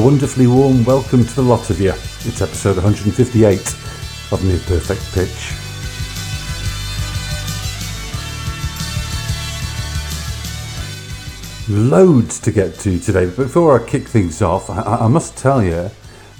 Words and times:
A 0.00 0.02
wonderfully 0.02 0.46
warm 0.46 0.82
welcome 0.86 1.26
to 1.26 1.34
the 1.34 1.42
lot 1.42 1.68
of 1.68 1.78
you. 1.78 1.90
It's 1.90 2.40
episode 2.40 2.76
158 2.76 3.58
of 4.32 4.42
Near 4.42 4.58
Perfect 4.60 5.12
Pitch. 5.12 5.52
Loads 11.68 12.40
to 12.40 12.50
get 12.50 12.76
to 12.76 12.98
today, 12.98 13.26
but 13.26 13.36
before 13.36 13.78
I 13.78 13.86
kick 13.86 14.08
things 14.08 14.40
off, 14.40 14.70
I, 14.70 14.80
I 14.80 15.06
must 15.06 15.36
tell 15.36 15.62
you 15.62 15.90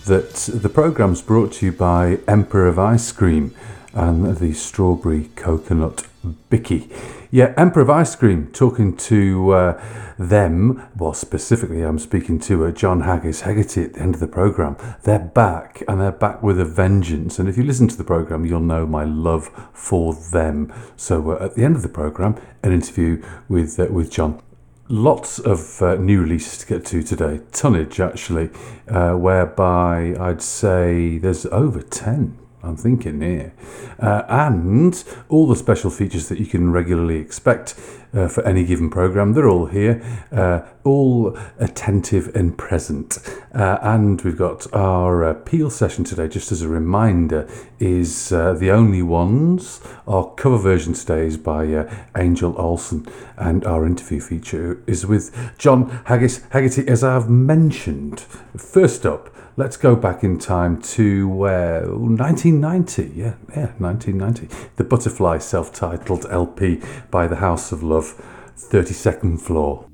that 0.06 0.48
the 0.54 0.70
programme's 0.70 1.20
brought 1.20 1.52
to 1.54 1.66
you 1.66 1.72
by 1.72 2.20
Emperor 2.26 2.66
of 2.66 2.78
Ice 2.78 3.12
Cream 3.12 3.54
and 3.92 4.38
the 4.38 4.54
strawberry 4.54 5.28
coconut 5.36 6.06
bicky. 6.48 6.88
Yeah, 7.32 7.54
Emperor 7.56 7.82
of 7.82 7.90
Ice 7.90 8.16
Cream 8.16 8.48
talking 8.48 8.96
to 8.96 9.52
uh, 9.52 9.84
them. 10.18 10.88
Well, 10.96 11.14
specifically, 11.14 11.82
I'm 11.82 12.00
speaking 12.00 12.40
to 12.40 12.64
uh, 12.64 12.72
John 12.72 13.02
Haggis 13.02 13.42
Hegarty 13.42 13.84
at 13.84 13.94
the 13.94 14.00
end 14.00 14.14
of 14.14 14.20
the 14.20 14.26
program. 14.26 14.76
They're 15.04 15.20
back, 15.20 15.84
and 15.86 16.00
they're 16.00 16.10
back 16.10 16.42
with 16.42 16.58
a 16.58 16.64
vengeance. 16.64 17.38
And 17.38 17.48
if 17.48 17.56
you 17.56 17.62
listen 17.62 17.86
to 17.86 17.96
the 17.96 18.02
program, 18.02 18.44
you'll 18.44 18.58
know 18.58 18.84
my 18.84 19.04
love 19.04 19.48
for 19.72 20.12
them. 20.12 20.72
So 20.96 21.30
uh, 21.30 21.44
at 21.44 21.54
the 21.54 21.62
end 21.64 21.76
of 21.76 21.82
the 21.82 21.88
program, 21.88 22.34
an 22.64 22.72
interview 22.72 23.22
with 23.48 23.78
uh, 23.78 23.86
with 23.90 24.10
John. 24.10 24.42
Lots 24.88 25.38
of 25.38 25.80
uh, 25.82 25.94
new 25.94 26.22
releases 26.22 26.58
to 26.58 26.66
get 26.66 26.84
to 26.86 27.00
today, 27.00 27.42
tonnage 27.52 28.00
actually, 28.00 28.50
uh, 28.88 29.12
whereby 29.12 30.16
I'd 30.18 30.42
say 30.42 31.18
there's 31.18 31.46
over 31.46 31.80
10 31.80 32.36
I'm 32.62 32.76
thinking 32.76 33.20
here. 33.20 33.52
Uh, 33.98 34.22
and 34.28 35.02
all 35.28 35.46
the 35.46 35.56
special 35.56 35.90
features 35.90 36.28
that 36.28 36.38
you 36.38 36.46
can 36.46 36.72
regularly 36.72 37.16
expect 37.16 37.74
uh, 38.12 38.28
for 38.28 38.44
any 38.44 38.64
given 38.64 38.90
program, 38.90 39.32
they're 39.32 39.48
all 39.48 39.66
here, 39.66 40.02
uh, 40.32 40.60
all 40.84 41.36
attentive 41.58 42.34
and 42.34 42.58
present. 42.58 43.18
Uh, 43.54 43.78
and 43.82 44.20
we've 44.22 44.36
got 44.36 44.72
our 44.74 45.24
uh, 45.24 45.34
Peel 45.34 45.70
session 45.70 46.04
today, 46.04 46.28
just 46.28 46.52
as 46.52 46.60
a 46.60 46.68
reminder, 46.68 47.48
is 47.78 48.32
uh, 48.32 48.52
The 48.52 48.70
Only 48.70 49.02
Ones. 49.02 49.80
Our 50.06 50.34
cover 50.34 50.58
version 50.58 50.92
today 50.92 51.26
is 51.26 51.38
by 51.38 51.86
Angel 52.16 52.54
Olsen, 52.58 53.06
and 53.36 53.64
our 53.64 53.86
interview 53.86 54.20
feature 54.20 54.82
is 54.86 55.06
with 55.06 55.54
John 55.56 56.02
Haggis 56.06 56.42
Haggerty, 56.50 56.86
as 56.88 57.02
I've 57.02 57.30
mentioned. 57.30 58.20
First 58.56 59.06
up, 59.06 59.34
let's 59.56 59.76
go 59.76 59.96
back 59.96 60.22
in 60.22 60.38
time 60.38 60.80
to 60.82 61.30
uh, 61.44 61.80
1990. 61.86 63.12
Yeah, 63.14 63.34
yeah, 63.50 63.72
1990. 63.78 64.48
The 64.76 64.84
Butterfly 64.84 65.38
self 65.38 65.72
titled 65.72 66.26
LP 66.30 66.80
by 67.10 67.26
the 67.26 67.36
House 67.36 67.72
of 67.72 67.82
Love, 67.82 68.14
32nd 68.56 69.40
Floor. 69.40 69.89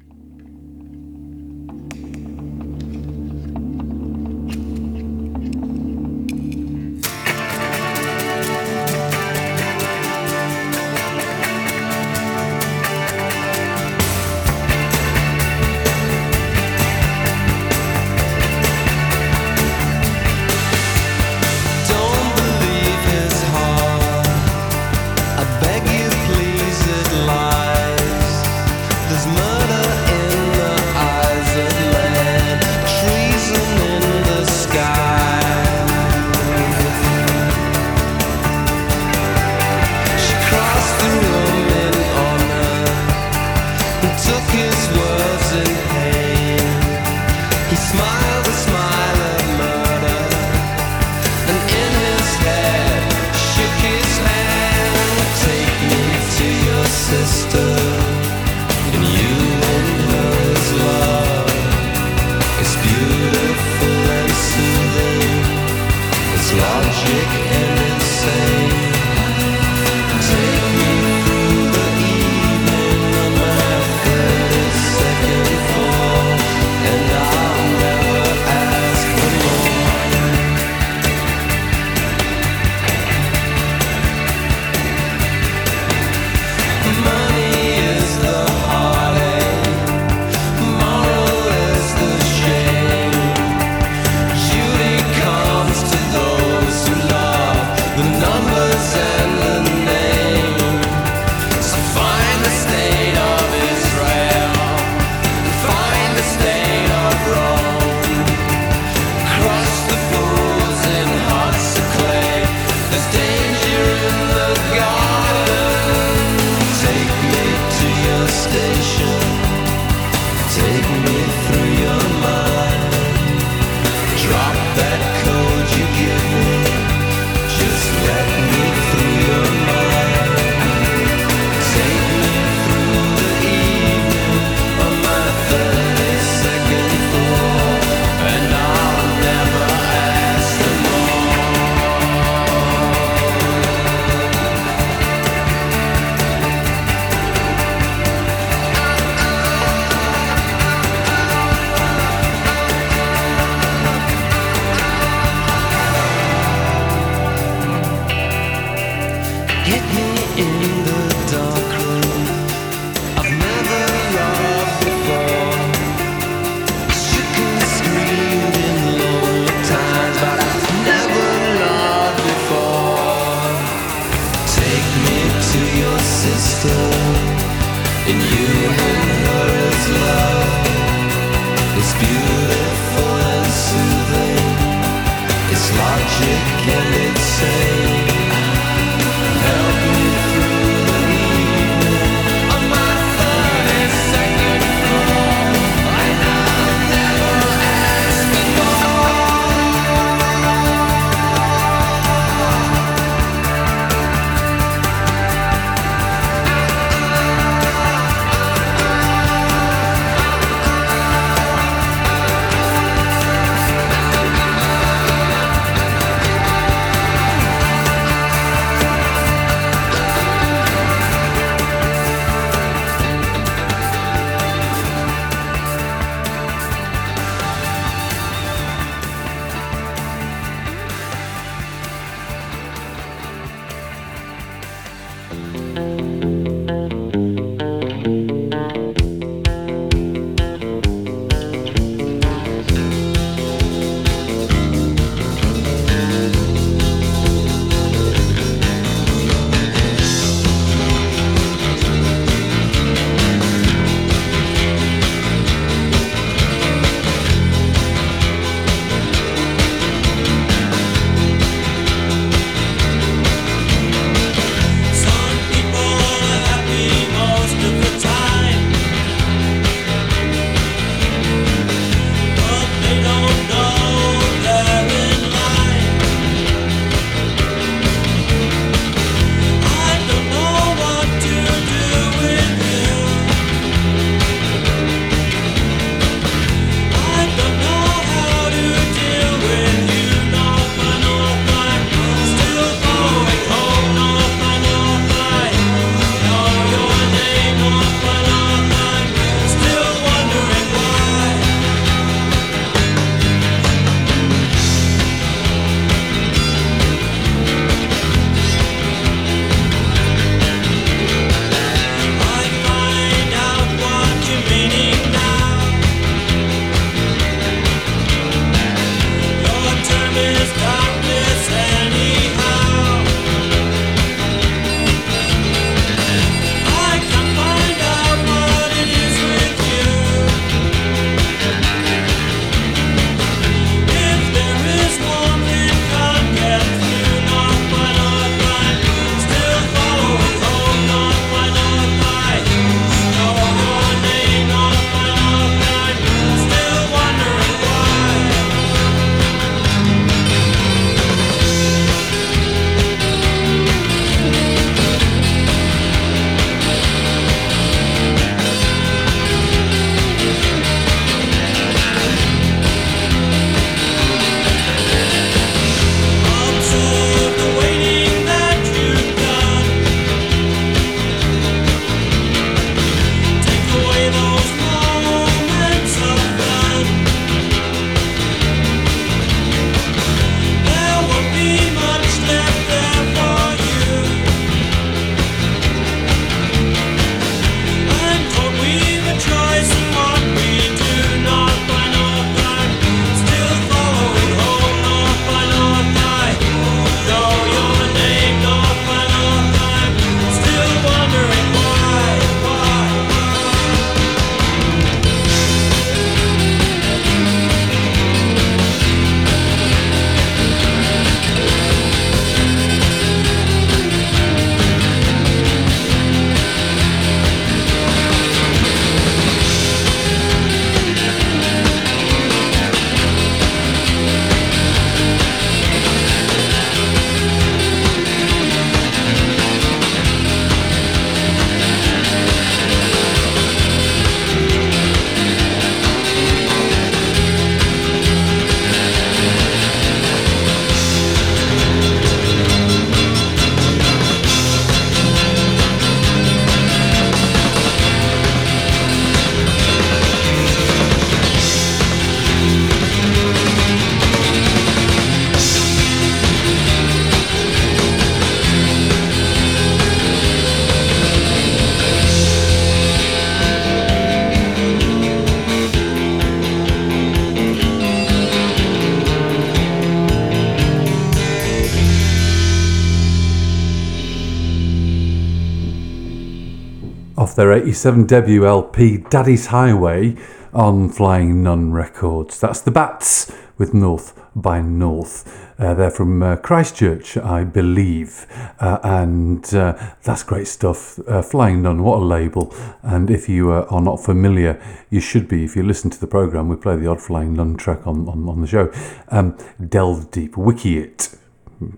Their 477.36 477.52
87 477.52 478.06
debut 478.06 478.46
LP, 478.46 478.96
Daddy's 478.96 479.46
Highway, 479.46 480.16
on 480.54 480.88
Flying 480.88 481.42
Nun 481.42 481.70
Records. 481.70 482.40
That's 482.40 482.62
the 482.62 482.70
Bats 482.70 483.30
with 483.58 483.74
North 483.74 484.18
by 484.34 484.62
North. 484.62 485.44
Uh, 485.58 485.74
they're 485.74 485.90
from 485.90 486.22
uh, 486.22 486.36
Christchurch, 486.36 487.18
I 487.18 487.44
believe, 487.44 488.26
uh, 488.58 488.78
and 488.82 489.54
uh, 489.54 489.92
that's 490.02 490.22
great 490.22 490.46
stuff. 490.46 490.98
Uh, 491.06 491.20
Flying 491.20 491.60
Nun, 491.60 491.82
what 491.82 491.98
a 491.98 492.04
label! 492.04 492.54
And 492.82 493.10
if 493.10 493.28
you 493.28 493.52
uh, 493.52 493.66
are 493.68 493.82
not 493.82 493.96
familiar, 493.96 494.58
you 494.88 495.00
should 495.00 495.28
be. 495.28 495.44
If 495.44 495.56
you 495.56 495.62
listen 495.62 495.90
to 495.90 496.00
the 496.00 496.06
program, 496.06 496.48
we 496.48 496.56
play 496.56 496.76
the 496.76 496.86
odd 496.86 497.02
Flying 497.02 497.34
Nun 497.34 497.56
track 497.56 497.86
on, 497.86 498.08
on, 498.08 498.26
on 498.28 498.40
the 498.40 498.46
show. 498.46 498.72
Um, 499.08 499.36
delve 499.68 500.10
deep, 500.10 500.38
wiki 500.38 500.78
it 500.78 501.14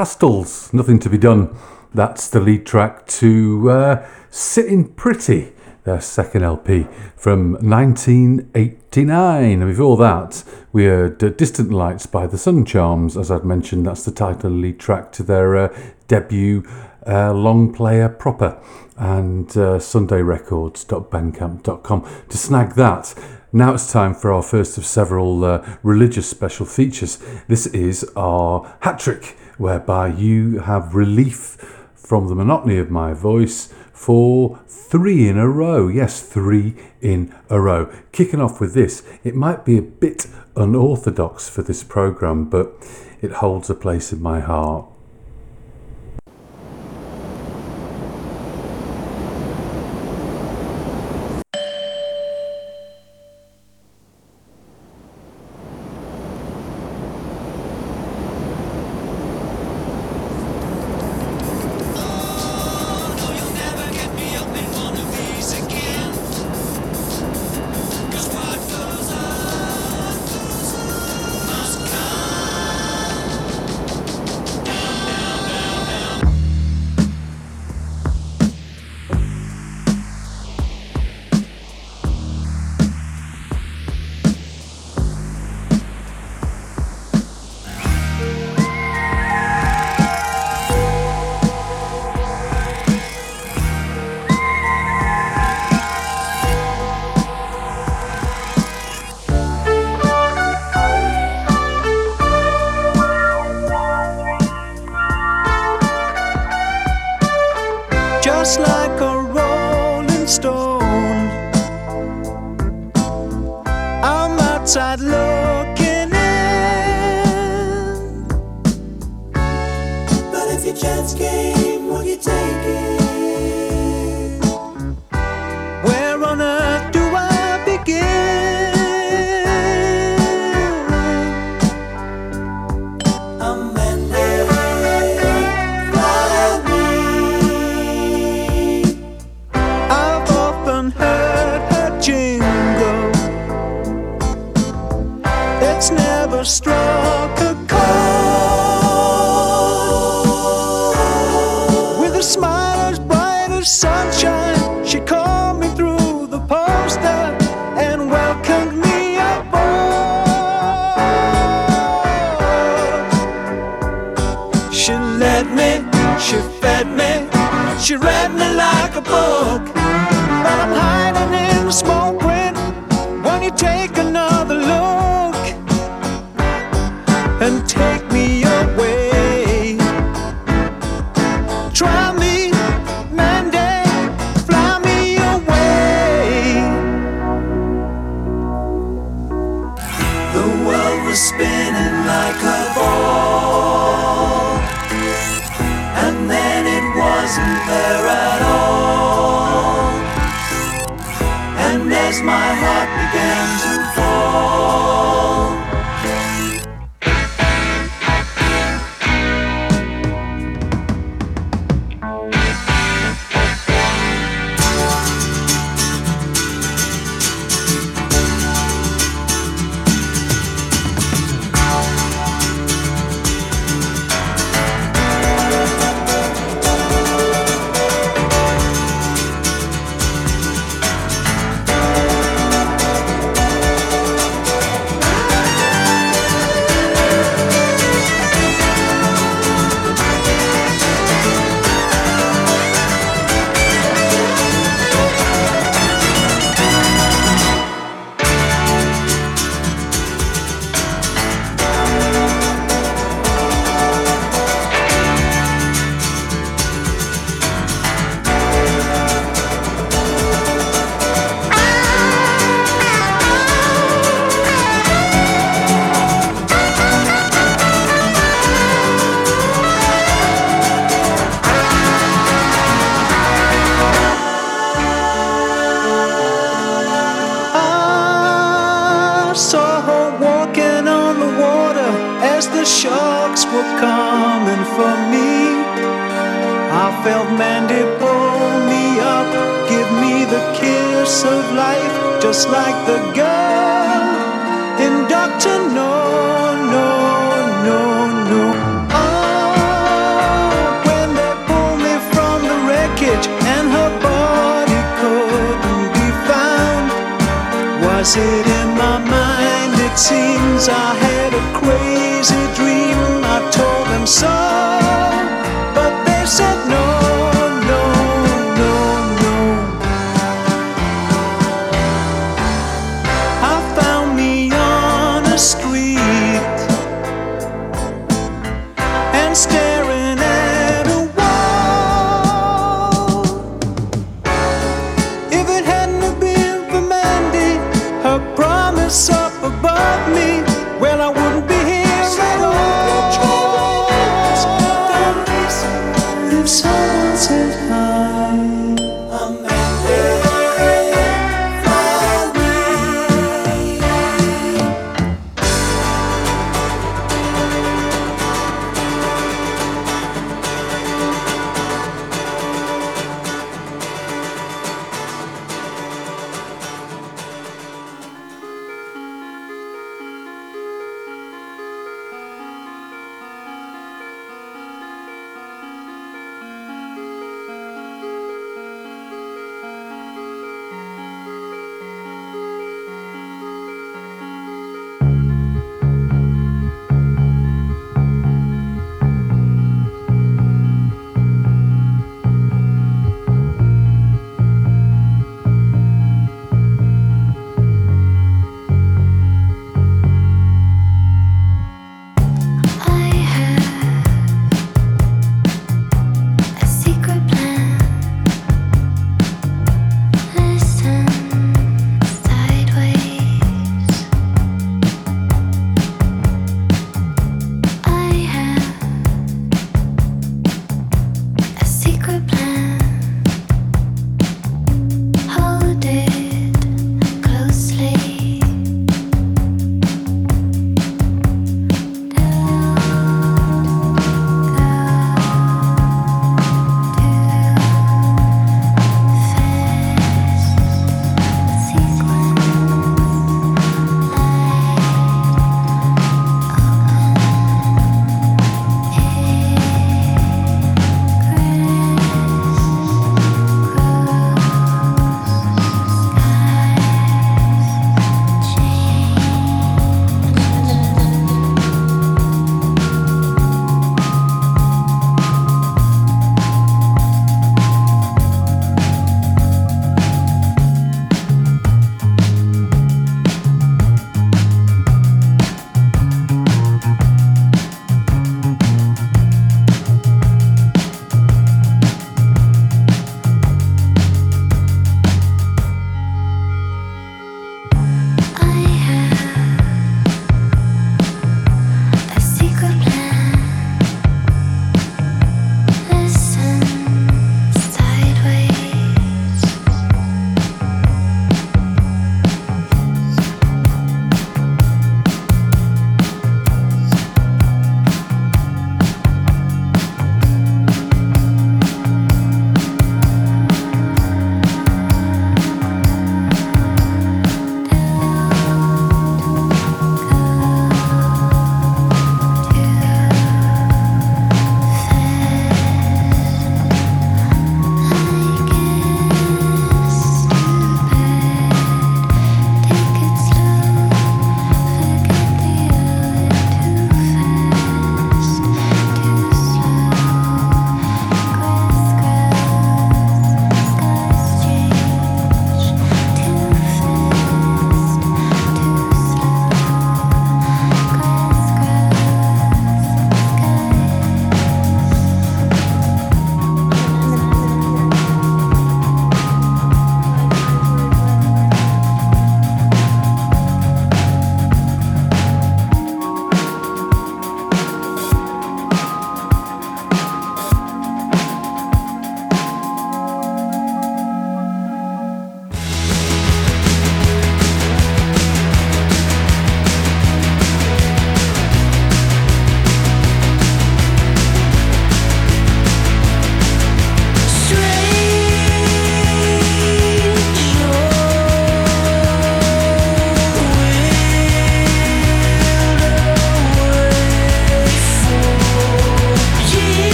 Pastels, 0.00 0.72
Nothing 0.72 0.98
to 1.00 1.10
Be 1.10 1.18
Done. 1.18 1.54
That's 1.92 2.30
the 2.30 2.40
lead 2.40 2.64
track 2.64 3.06
to 3.08 3.70
uh, 3.70 4.08
Sitting 4.30 4.94
Pretty, 4.94 5.52
their 5.84 6.00
second 6.00 6.42
LP 6.42 6.86
from 7.16 7.58
1989. 7.60 9.60
And 9.60 9.70
before 9.70 9.98
that, 9.98 10.42
we 10.72 10.86
heard 10.86 11.36
Distant 11.36 11.70
Lights 11.70 12.06
by 12.06 12.26
the 12.26 12.38
Sun 12.38 12.64
Charms. 12.64 13.14
As 13.14 13.30
I'd 13.30 13.44
mentioned, 13.44 13.84
that's 13.84 14.06
the 14.06 14.10
title 14.10 14.52
lead 14.52 14.80
track 14.80 15.12
to 15.12 15.22
their 15.22 15.54
uh, 15.54 15.68
debut 16.08 16.64
uh, 17.06 17.34
long 17.34 17.70
player 17.70 18.08
proper 18.08 18.58
and 18.96 19.50
uh, 19.50 19.76
sundayrecords.bandcamp.com 19.76 22.08
to 22.30 22.38
snag 22.38 22.74
that. 22.76 23.14
Now 23.52 23.74
it's 23.74 23.92
time 23.92 24.14
for 24.14 24.32
our 24.32 24.42
first 24.42 24.78
of 24.78 24.86
several 24.86 25.44
uh, 25.44 25.76
religious 25.82 26.26
special 26.26 26.64
features. 26.64 27.18
This 27.48 27.66
is 27.66 28.10
our 28.16 28.78
hat 28.80 28.98
trick 28.98 29.36
whereby 29.60 30.08
you 30.08 30.60
have 30.60 30.94
relief 30.94 31.56
from 31.94 32.28
the 32.28 32.34
monotony 32.34 32.78
of 32.78 32.90
my 32.90 33.12
voice 33.12 33.72
for 33.92 34.58
three 34.66 35.28
in 35.28 35.36
a 35.36 35.46
row. 35.46 35.86
Yes, 35.86 36.22
three 36.22 36.74
in 37.02 37.34
a 37.50 37.60
row. 37.60 37.92
Kicking 38.10 38.40
off 38.40 38.60
with 38.60 38.72
this, 38.72 39.04
it 39.22 39.34
might 39.34 39.66
be 39.66 39.76
a 39.76 39.82
bit 39.82 40.26
unorthodox 40.56 41.50
for 41.50 41.62
this 41.62 41.84
program, 41.84 42.48
but 42.48 42.72
it 43.20 43.32
holds 43.32 43.68
a 43.68 43.74
place 43.74 44.12
in 44.12 44.22
my 44.22 44.40
heart. 44.40 44.89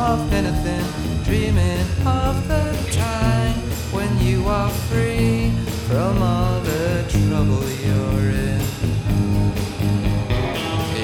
Of 0.08 0.32
anything, 0.32 0.86
dreaming 1.24 1.86
of 2.06 2.34
the 2.48 2.64
time 2.92 3.52
when 3.92 4.10
you 4.18 4.46
are 4.46 4.70
free 4.88 5.50
from 5.86 6.22
all 6.22 6.60
the 6.60 7.04
trouble 7.10 7.62
you're 7.84 8.30
in. 8.48 8.60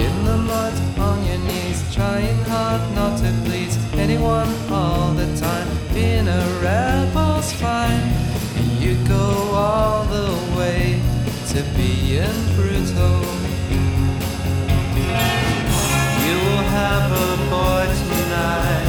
In 0.04 0.14
the 0.24 0.38
mud, 0.38 0.74
on 0.98 1.18
your 1.26 1.38
knees, 1.48 1.80
trying 1.94 2.40
hard 2.44 2.80
not 2.94 3.18
to 3.18 3.30
please 3.44 3.76
anyone 3.92 4.50
all 4.70 5.12
the 5.12 5.28
time. 5.36 5.68
Being 5.92 6.26
a 6.26 6.42
rebel's 6.64 7.52
fine, 7.52 8.06
you 8.80 8.94
go 9.06 9.26
all 9.52 10.04
the 10.04 10.30
way 10.56 10.98
to 11.50 11.62
being 11.76 12.40
brutal. 12.56 13.20
You 16.24 16.36
will 16.46 16.66
have 16.80 17.06
a 17.12 17.30
boy 17.50 17.84
tonight. 18.08 18.83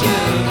Got 0.00 0.47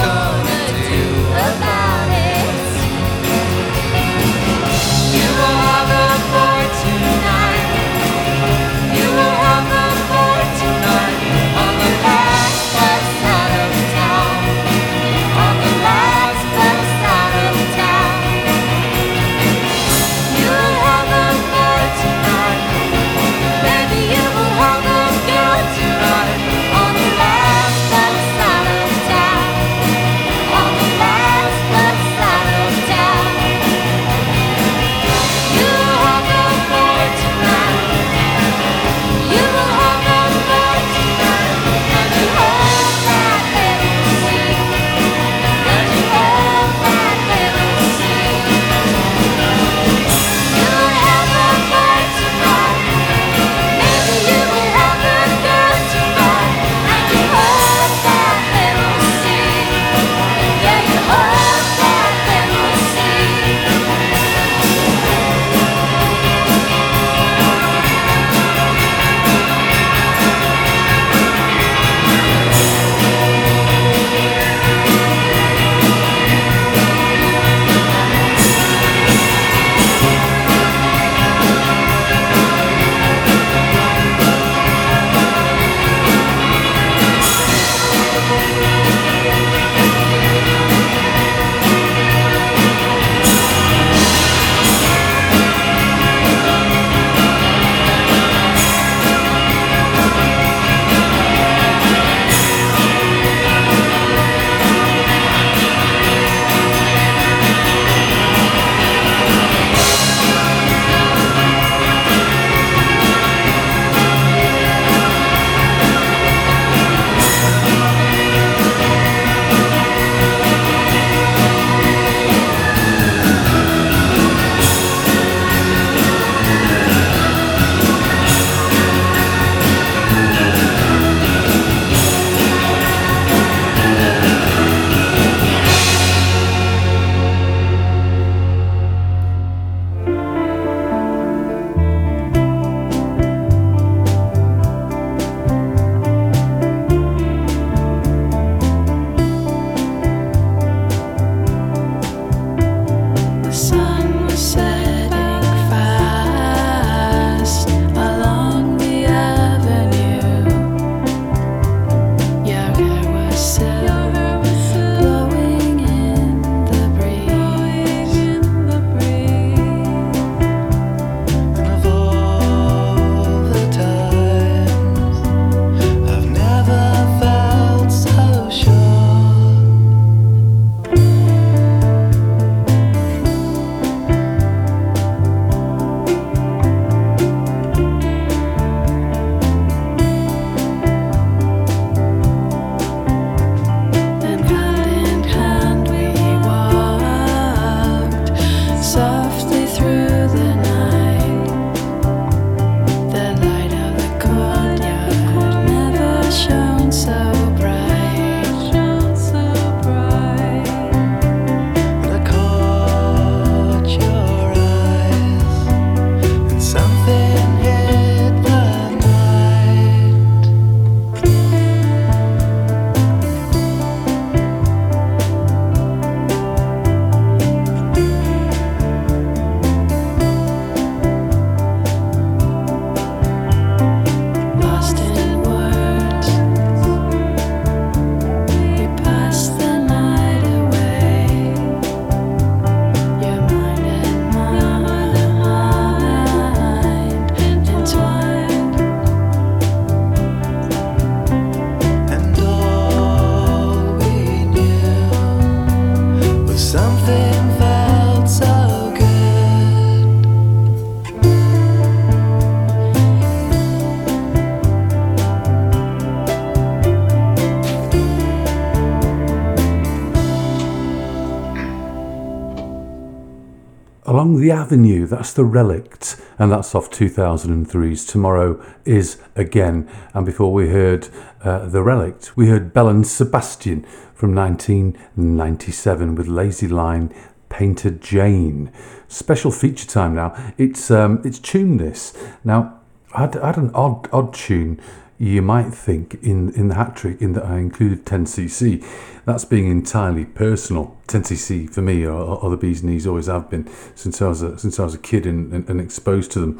Along 274.28 274.42
the 274.42 274.52
Avenue, 274.52 275.08
that's 275.08 275.32
The 275.32 275.46
Relict, 275.46 276.22
and 276.38 276.52
that's 276.52 276.76
off 276.76 276.92
2003's 276.92 278.04
Tomorrow 278.06 278.62
is 278.84 279.22
Again. 279.38 279.90
And 280.14 280.26
before 280.26 280.52
we 280.52 280.68
heard 280.68 281.08
uh, 281.44 281.68
The 281.68 281.82
Relict, 281.82 282.36
we 282.36 282.50
heard 282.50 282.74
Belle 282.74 282.90
and 282.90 283.08
Sebastian 283.08 283.84
from 284.14 284.36
1997 284.36 286.16
with 286.16 286.28
Lazy 286.28 286.68
Line 286.68 287.16
Painter 287.48 287.90
Jane. 287.90 288.70
Special 289.08 289.50
feature 289.50 289.88
time 289.88 290.16
now. 290.16 290.36
It's 290.58 290.92
um, 290.92 291.22
it's 291.24 291.40
tuned 291.40 291.80
this. 291.80 292.12
Now, 292.44 292.82
I 293.14 293.22
had, 293.22 293.38
I 293.38 293.46
had 293.48 293.58
an 293.58 293.72
odd 293.74 294.10
odd 294.12 294.34
tune 294.34 294.82
you 295.20 295.42
might 295.42 295.74
think 295.74 296.16
in, 296.22 296.54
in 296.54 296.68
the 296.68 296.76
hat 296.76 296.96
trick 296.96 297.22
in 297.22 297.34
that 297.34 297.46
I 297.46 297.58
included 297.58 298.06
10cc. 298.06 298.86
That's 299.26 299.46
being 299.46 299.70
entirely 299.70 300.26
personal. 300.26 300.96
10cc 301.08 301.74
for 301.74 301.82
me, 301.82 302.06
or, 302.06 302.14
or 302.14 302.50
the 302.52 302.58
bees 302.58 302.82
and 302.82 302.92
knees, 302.92 303.08
always 303.08 303.26
have 303.26 303.50
been 303.50 303.68
since 303.96 304.22
I 304.22 304.28
was 304.28 304.42
a, 304.44 304.58
since 304.60 304.80
I 304.80 304.84
was 304.84 304.94
a 304.94 305.00
kid 305.00 305.26
and, 305.26 305.52
and, 305.52 305.70
and 305.70 305.82
exposed 305.82 306.32
to 306.34 306.40
them. 306.40 306.60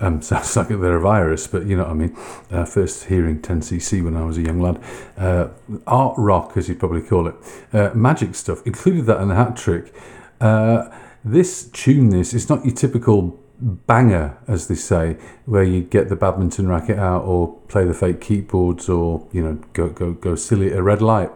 Um, 0.00 0.22
sounds 0.22 0.56
like 0.56 0.68
they're 0.68 0.96
a 0.96 1.00
virus, 1.00 1.46
but 1.46 1.66
you 1.66 1.76
know 1.76 1.84
what 1.84 1.90
I 1.90 1.94
mean. 1.94 2.16
Uh, 2.50 2.64
first 2.64 3.04
hearing 3.04 3.40
10cc 3.40 4.02
when 4.02 4.16
I 4.16 4.24
was 4.24 4.38
a 4.38 4.42
young 4.42 4.60
lad, 4.60 4.82
uh, 5.18 5.48
art 5.86 6.14
rock 6.16 6.56
as 6.56 6.68
you'd 6.68 6.80
probably 6.80 7.02
call 7.02 7.28
it, 7.28 7.34
uh, 7.74 7.90
magic 7.94 8.34
stuff. 8.34 8.66
Included 8.66 9.04
that 9.06 9.20
in 9.20 9.28
the 9.28 9.34
hat 9.34 9.56
trick. 9.56 9.94
Uh, 10.40 10.88
this 11.24 11.68
tune, 11.70 12.08
this 12.08 12.32
it's 12.32 12.48
not 12.48 12.64
your 12.64 12.74
typical 12.74 13.38
banger, 13.60 14.38
as 14.46 14.68
they 14.68 14.74
say, 14.74 15.16
where 15.44 15.64
you 15.64 15.82
get 15.82 16.08
the 16.08 16.16
badminton 16.16 16.68
racket 16.68 16.98
out 16.98 17.22
or 17.22 17.58
play 17.68 17.84
the 17.84 17.94
fake 17.94 18.20
keyboards 18.20 18.88
or 18.88 19.26
you 19.32 19.42
know 19.42 19.60
go 19.72 19.88
go 19.88 20.12
go 20.12 20.34
silly 20.34 20.72
at 20.72 20.78
a 20.78 20.82
red 20.82 21.02
light. 21.02 21.30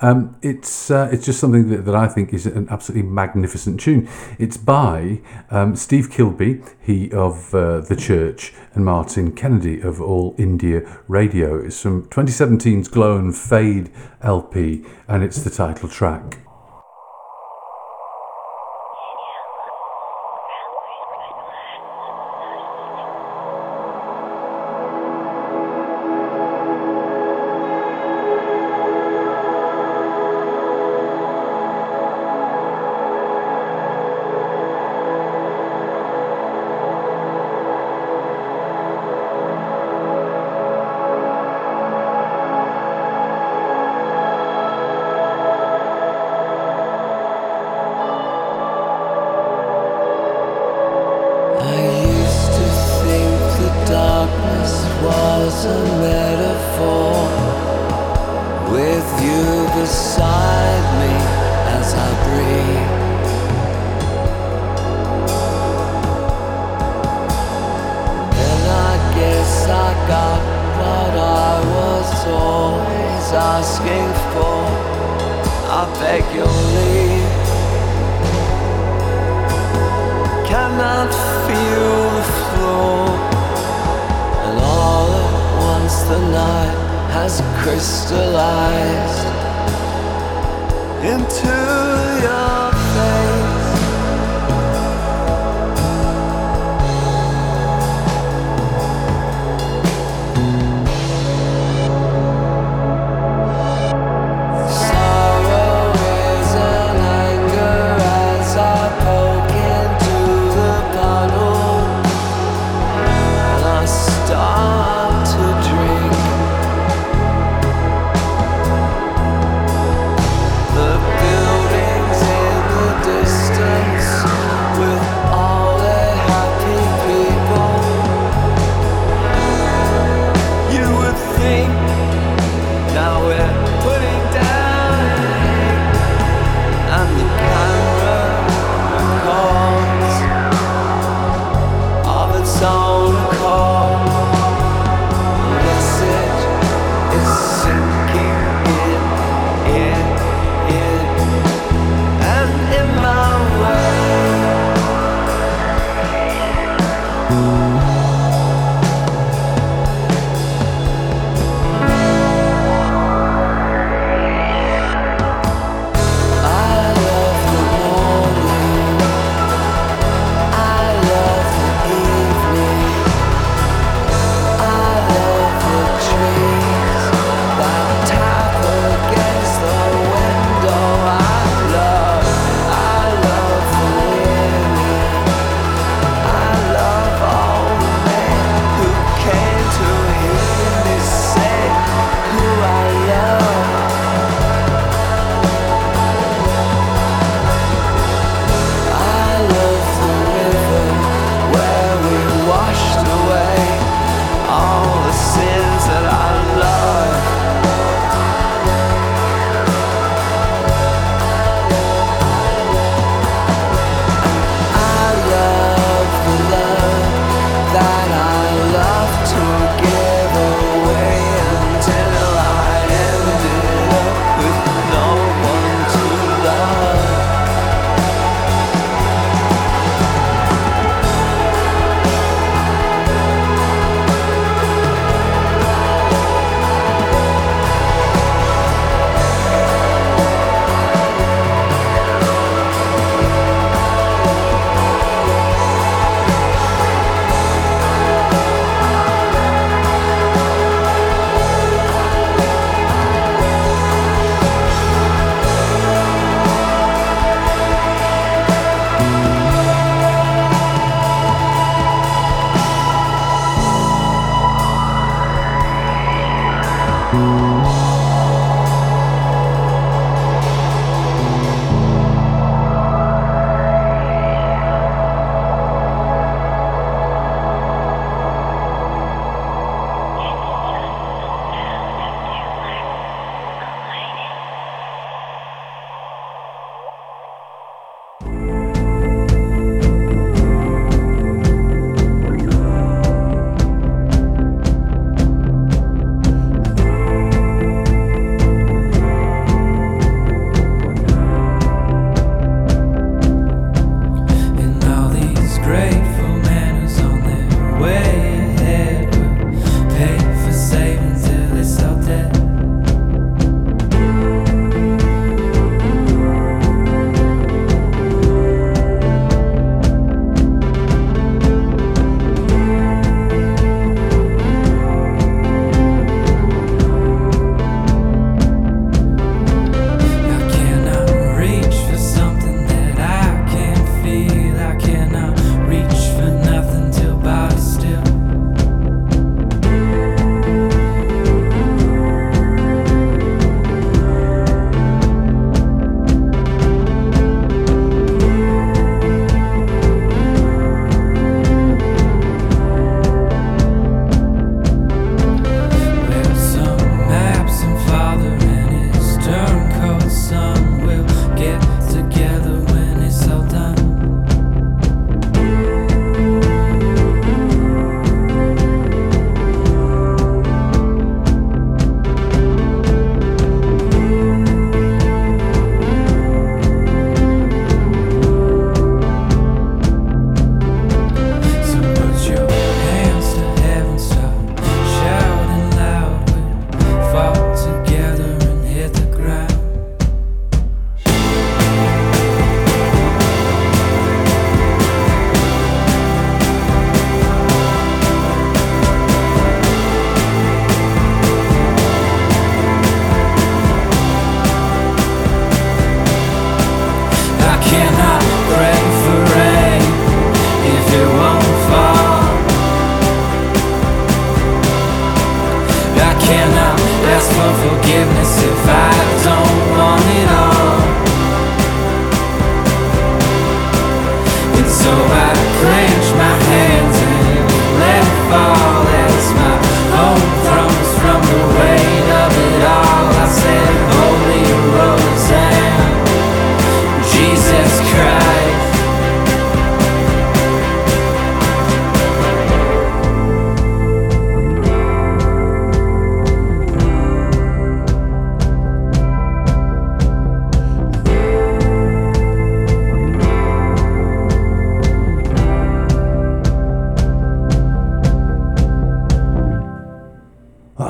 Um, 0.00 0.36
it's 0.42 0.90
uh, 0.90 1.08
it's 1.12 1.26
just 1.26 1.40
something 1.40 1.70
that, 1.70 1.84
that 1.84 1.94
I 1.94 2.06
think 2.06 2.32
is 2.32 2.46
an 2.46 2.68
absolutely 2.70 3.08
magnificent 3.10 3.80
tune. 3.80 4.08
It's 4.38 4.56
by 4.56 5.20
um, 5.50 5.74
Steve 5.74 6.08
Kilbey, 6.10 6.72
he 6.80 7.10
of 7.10 7.52
uh, 7.54 7.80
the 7.80 7.96
Church, 7.96 8.54
and 8.74 8.84
Martin 8.84 9.32
Kennedy 9.34 9.80
of 9.80 10.00
All 10.00 10.36
India 10.38 11.00
Radio. 11.08 11.58
It's 11.58 11.82
from 11.82 12.06
2017's 12.08 12.88
Glow 12.88 13.18
and 13.18 13.36
Fade 13.36 13.90
LP, 14.22 14.84
and 15.08 15.24
it's 15.24 15.42
the 15.42 15.50
title 15.50 15.88
track. 15.88 16.47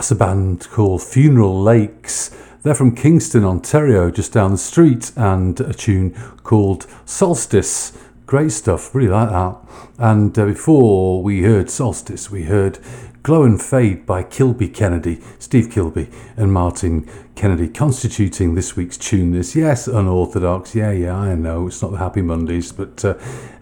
That's 0.08 0.22
a 0.22 0.24
band 0.24 0.66
called 0.70 1.02
Funeral 1.02 1.60
Lakes. 1.60 2.34
They're 2.62 2.74
from 2.74 2.96
Kingston, 2.96 3.44
Ontario, 3.44 4.10
just 4.10 4.32
down 4.32 4.52
the 4.52 4.56
street, 4.56 5.12
and 5.16 5.60
a 5.60 5.74
tune 5.74 6.12
called 6.44 6.86
Solstice. 7.04 7.92
Great 8.24 8.52
stuff, 8.52 8.94
really 8.94 9.10
like 9.10 9.28
that. 9.28 9.58
And 9.98 10.38
uh, 10.38 10.46
before 10.46 11.22
we 11.22 11.42
heard 11.42 11.68
Solstice, 11.68 12.30
we 12.30 12.44
heard 12.44 12.78
Glow 13.22 13.42
and 13.42 13.60
Fade 13.60 14.06
by 14.06 14.22
Kilbey 14.22 14.72
Kennedy, 14.72 15.20
Steve 15.38 15.66
Kilbey, 15.66 16.10
and 16.38 16.54
Martin 16.54 17.06
Kennedy, 17.34 17.68
constituting 17.68 18.54
this 18.54 18.76
week's 18.76 18.96
tune. 18.96 19.32
This, 19.32 19.54
yes, 19.54 19.88
unorthodox. 19.88 20.74
Yeah, 20.74 20.90
yeah, 20.90 21.16
I 21.16 21.34
know 21.34 21.66
it's 21.66 21.82
not 21.82 21.90
the 21.90 21.98
Happy 21.98 22.22
Mondays, 22.22 22.72
but 22.72 23.04
uh, 23.04 23.12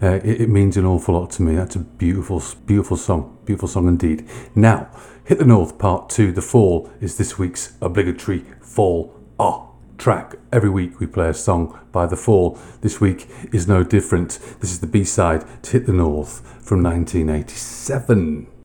uh, 0.01 0.21
it, 0.23 0.43
it 0.43 0.49
means 0.49 0.77
an 0.77 0.85
awful 0.85 1.19
lot 1.19 1.33
to 1.33 1.43
me. 1.43 1.57
That's 1.57 1.75
a 1.75 1.81
beautiful, 1.81 2.41
beautiful 2.67 2.97
song, 2.97 3.37
beautiful 3.45 3.67
song 3.67 3.89
indeed. 3.89 4.29
Now, 4.55 4.89
Hit 5.27 5.39
the 5.41 5.45
North 5.45 5.77
Part 5.77 6.09
2, 6.09 6.31
The 6.31 6.41
Fall, 6.41 6.89
is 7.01 7.17
this 7.17 7.37
week's 7.37 7.77
obligatory 7.81 8.45
Fall 8.61 9.13
Ah 9.41 9.67
track. 9.99 10.37
Every 10.53 10.71
week 10.71 11.01
we 11.01 11.09
play 11.09 11.29
a 11.29 11.35
song 11.35 11.77
by 11.91 12.07
The 12.07 12.15
Fall. 12.15 12.57
This 12.81 13.01
week 13.01 13.29
is 13.53 13.67
no 13.67 13.83
different. 13.83 14.39
This 14.61 14.71
is 14.71 14.79
the 14.79 14.87
B 14.87 15.03
side 15.03 15.45
to 15.65 15.73
Hit 15.73 15.87
the 15.87 15.93
North 15.93 16.43
from 16.65 16.81
1987. 16.85 18.56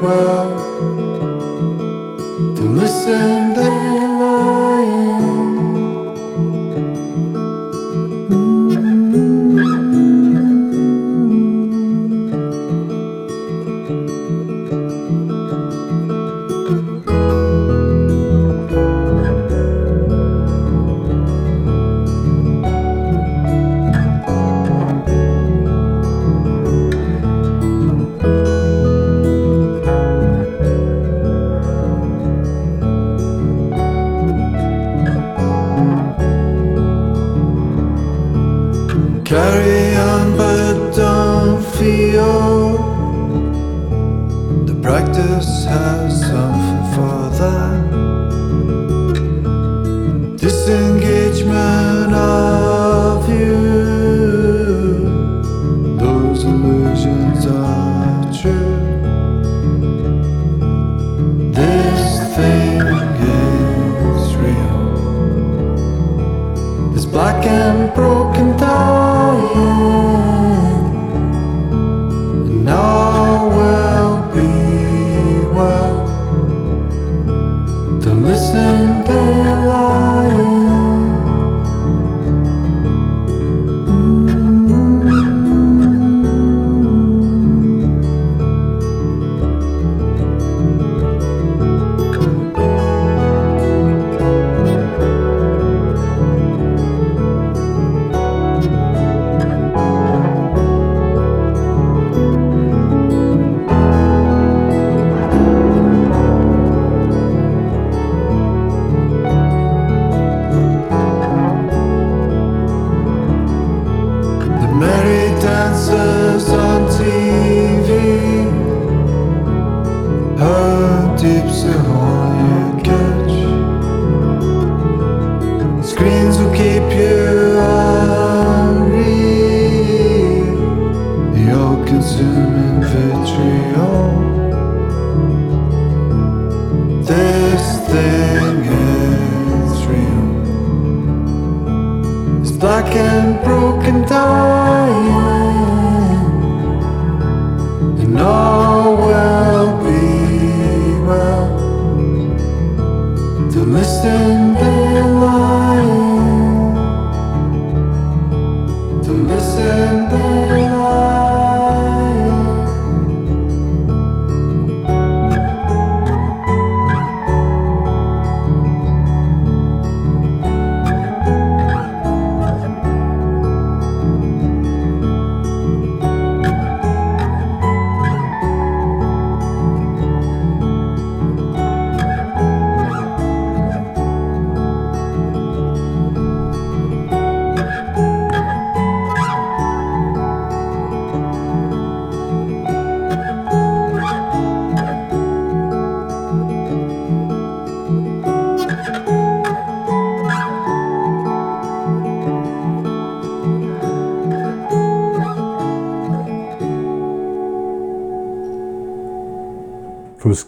To 0.00 0.06
listen, 2.56 3.39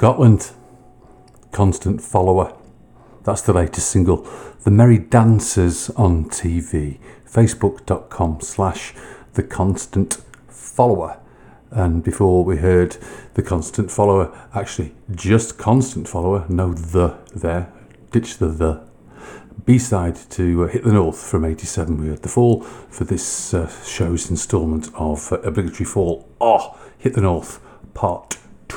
Scotland, 0.02 0.50
Constant 1.52 2.02
Follower. 2.02 2.58
That's 3.22 3.42
the 3.42 3.52
latest 3.52 3.88
single. 3.88 4.26
The 4.64 4.72
Merry 4.72 4.98
Dancers 4.98 5.90
on 5.90 6.24
TV. 6.24 6.98
Facebook.com 7.24 8.40
slash 8.40 8.94
The 9.34 9.44
Constant 9.44 10.20
Follower. 10.48 11.20
And 11.70 12.02
before 12.02 12.44
we 12.44 12.56
heard 12.56 12.96
The 13.34 13.44
Constant 13.44 13.92
Follower, 13.92 14.36
actually 14.52 14.92
just 15.12 15.56
Constant 15.56 16.08
Follower, 16.08 16.46
no 16.48 16.74
the 16.74 17.18
there, 17.32 17.72
ditch 18.10 18.38
the 18.38 18.48
the. 18.48 18.82
B-side 19.64 20.16
to 20.30 20.64
uh, 20.64 20.66
Hit 20.66 20.82
the 20.82 20.94
North 20.94 21.22
from 21.22 21.44
87. 21.44 22.00
We 22.00 22.08
heard 22.08 22.22
the 22.22 22.28
fall 22.28 22.62
for 22.62 23.04
this 23.04 23.54
uh, 23.54 23.70
show's 23.84 24.28
instalment 24.30 24.90
of 24.94 25.32
uh, 25.32 25.36
Obligatory 25.42 25.84
Fall. 25.84 26.28
Oh, 26.40 26.76
Hit 26.98 27.14
the 27.14 27.20
North, 27.20 27.60
part 27.94 28.31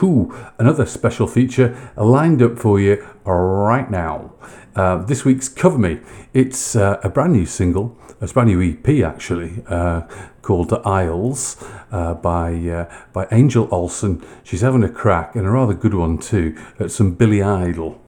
Another 0.05 0.85
special 0.85 1.25
feature 1.25 1.75
lined 1.97 2.39
up 2.39 2.59
for 2.59 2.79
you 2.79 3.03
right 3.25 3.89
now. 3.89 4.33
Uh, 4.75 4.97
this 4.97 5.25
week's 5.25 5.49
Cover 5.49 5.79
Me. 5.79 5.99
It's 6.31 6.75
uh, 6.75 6.99
a 7.03 7.09
brand 7.09 7.33
new 7.33 7.47
single, 7.47 7.97
a 8.21 8.27
brand 8.27 8.49
new 8.49 8.61
EP 8.61 9.03
actually, 9.03 9.63
uh, 9.67 10.01
called 10.43 10.69
The 10.69 10.79
Aisles 10.81 11.57
uh, 11.91 12.13
by 12.13 12.53
uh, 12.53 13.03
by 13.13 13.27
Angel 13.31 13.67
Olsen. 13.71 14.23
She's 14.43 14.61
having 14.61 14.83
a 14.83 14.89
crack 14.89 15.35
and 15.35 15.47
a 15.47 15.49
rather 15.49 15.73
good 15.73 15.95
one 15.95 16.19
too 16.19 16.55
at 16.79 16.91
some 16.91 17.15
Billy 17.15 17.41
Idol. 17.41 18.04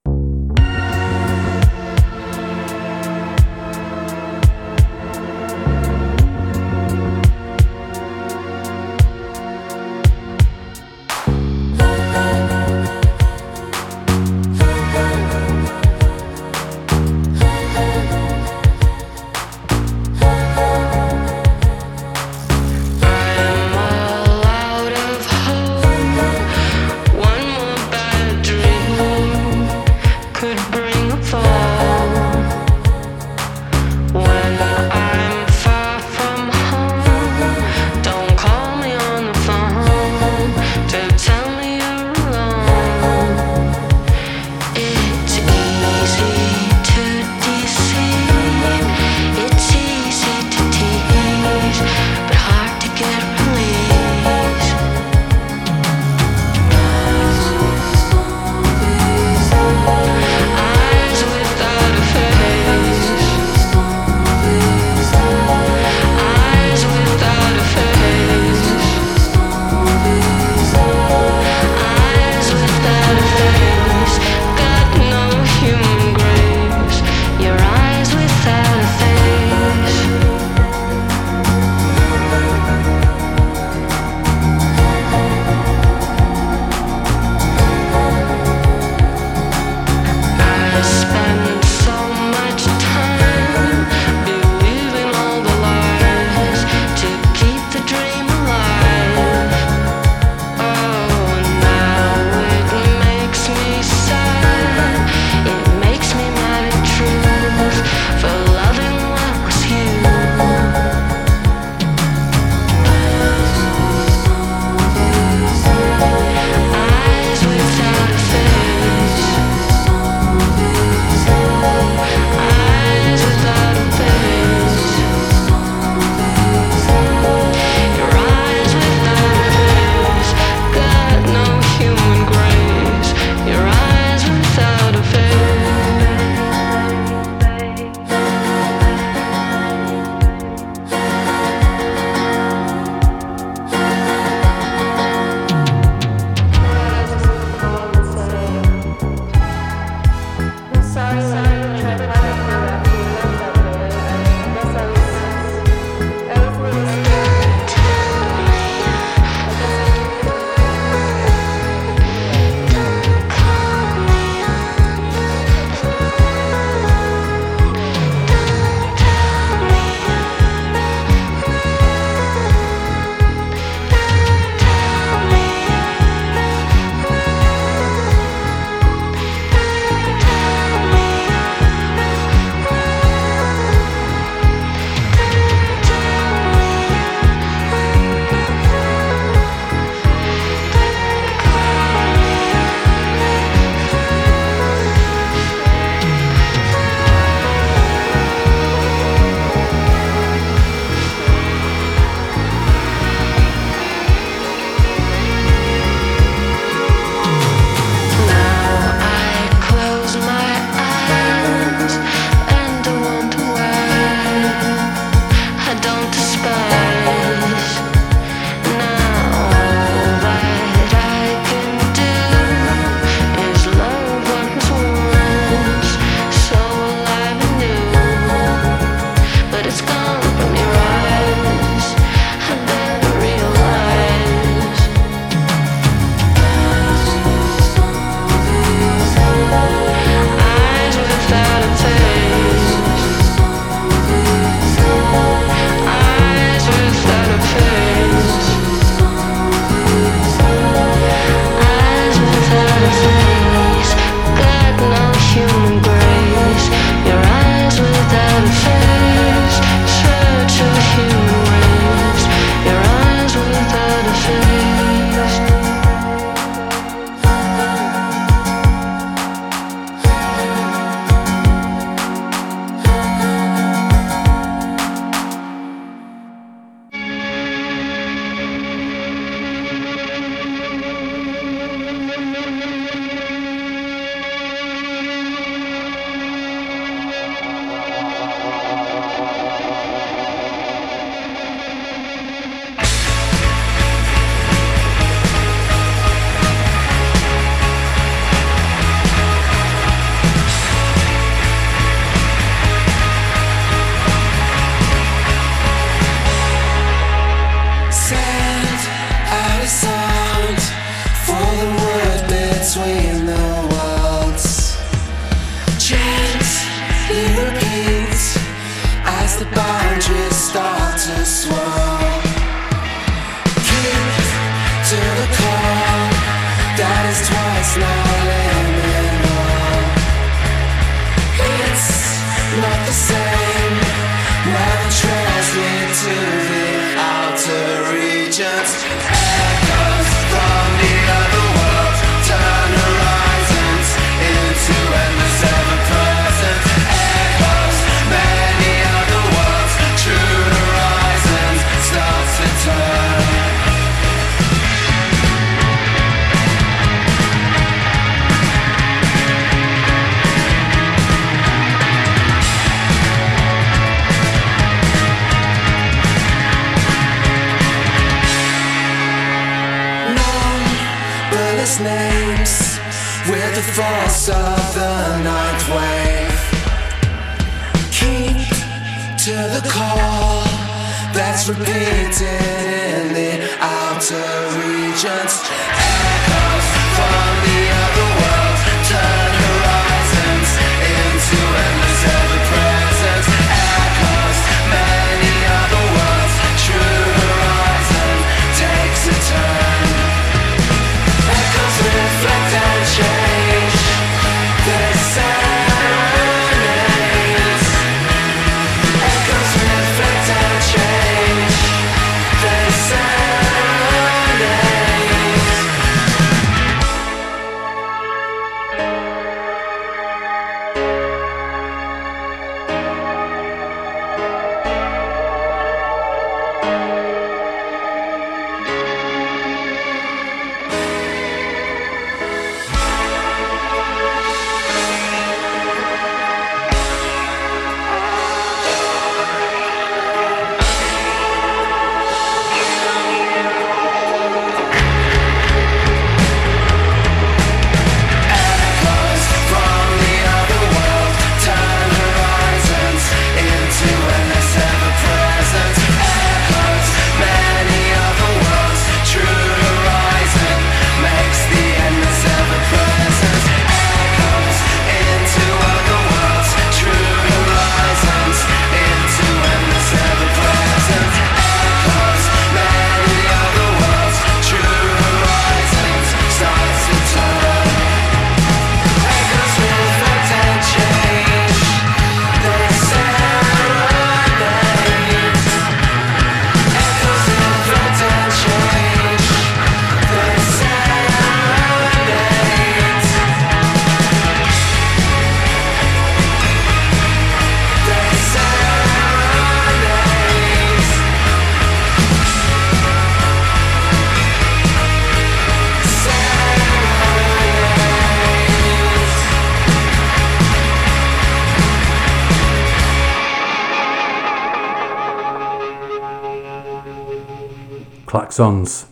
Klaxons. 518.38 518.86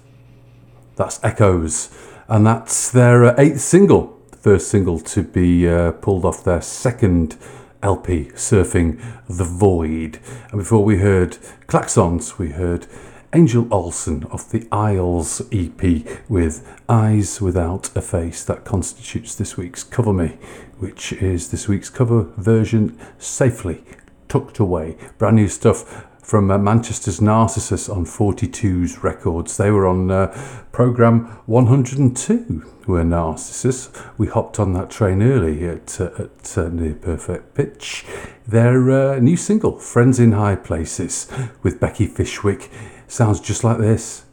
That's 0.96 1.24
Echoes. 1.24 1.96
And 2.28 2.48
that's 2.48 2.90
their 2.90 3.26
uh, 3.26 3.36
eighth 3.38 3.62
single, 3.62 4.20
the 4.32 4.38
first 4.38 4.70
single 4.70 5.00
to 5.02 5.22
be 5.22 5.70
uh, 5.70 5.92
pulled 5.92 6.26
off 6.26 6.44
their 6.44 6.64
second 6.64 7.38
LP, 7.84 8.32
Surfing 8.34 9.00
the 9.30 9.44
Void. 9.44 10.18
And 10.50 10.62
before 10.62 10.84
we 10.84 10.98
heard 10.98 11.38
Klaxons, 11.68 12.40
we 12.40 12.50
heard 12.50 12.88
Angel 13.34 13.68
Olsen 13.72 14.24
of 14.32 14.50
the 14.50 14.68
Aisles 14.72 15.44
EP 15.52 16.04
with 16.28 16.68
Eyes 16.90 17.40
Without 17.40 17.96
a 17.96 18.02
Face. 18.02 18.44
That 18.44 18.66
constitutes 18.66 19.36
this 19.36 19.58
week's 19.58 19.84
Cover 19.84 20.14
Me, 20.14 20.40
which 20.80 21.14
is 21.14 21.52
this 21.52 21.68
week's 21.68 21.92
cover 21.92 22.24
version 22.38 22.98
safely 23.20 23.84
tucked 24.28 24.58
away. 24.58 24.98
Brand 25.20 25.36
new 25.36 25.48
stuff 25.48 26.08
from 26.26 26.50
uh, 26.50 26.58
Manchester's 26.58 27.22
Narcissus 27.22 27.88
on 27.88 28.04
42's 28.04 29.04
records. 29.04 29.58
They 29.58 29.70
were 29.70 29.86
on 29.86 30.10
uh, 30.10 30.36
program 30.72 31.26
102. 31.46 32.72
Were 32.88 33.04
Narcissus. 33.04 33.92
We 34.18 34.28
hopped 34.28 34.60
on 34.60 34.74
that 34.74 34.90
train 34.90 35.22
early 35.24 35.68
at 35.68 36.00
uh, 36.00 36.12
at 36.20 36.58
uh, 36.58 36.70
near 36.70 36.94
perfect 36.94 37.56
pitch. 37.56 38.06
Their 38.48 38.92
uh, 38.92 39.20
new 39.20 39.38
single, 39.38 39.80
"Friends 39.80 40.20
in 40.20 40.34
High 40.34 40.56
Places," 40.56 41.28
with 41.64 41.80
Becky 41.80 42.06
Fishwick, 42.06 42.70
sounds 43.08 43.40
just 43.40 43.64
like 43.64 43.80
this. 43.80 44.25